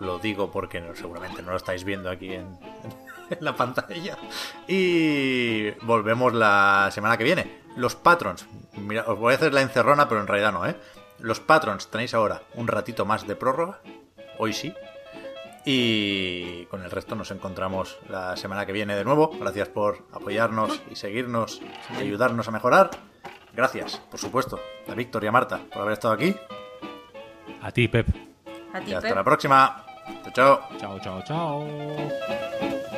[0.00, 2.58] Lo, digo porque seguramente no lo estáis viendo aquí en,
[3.30, 4.16] en la pantalla.
[4.66, 7.62] Y volvemos la semana que viene.
[7.76, 8.46] Los patrons.
[8.74, 10.76] Mira, os voy a hacer la encerrona, pero en realidad no, ¿eh?
[11.18, 13.80] Los patrons tenéis ahora un ratito más de prórroga.
[14.38, 14.72] Hoy sí.
[15.70, 19.30] Y con el resto nos encontramos la semana que viene de nuevo.
[19.38, 21.60] Gracias por apoyarnos y seguirnos
[21.94, 22.88] y ayudarnos a mejorar.
[23.52, 24.58] Gracias, por supuesto,
[24.90, 26.34] a Víctor y a Marta por haber estado aquí.
[27.60, 28.08] A ti, Pep.
[28.72, 29.16] A ti, Y hasta Pep.
[29.16, 29.84] la próxima.
[30.22, 30.78] Chao, chao.
[30.78, 32.97] Chao, chao, chao.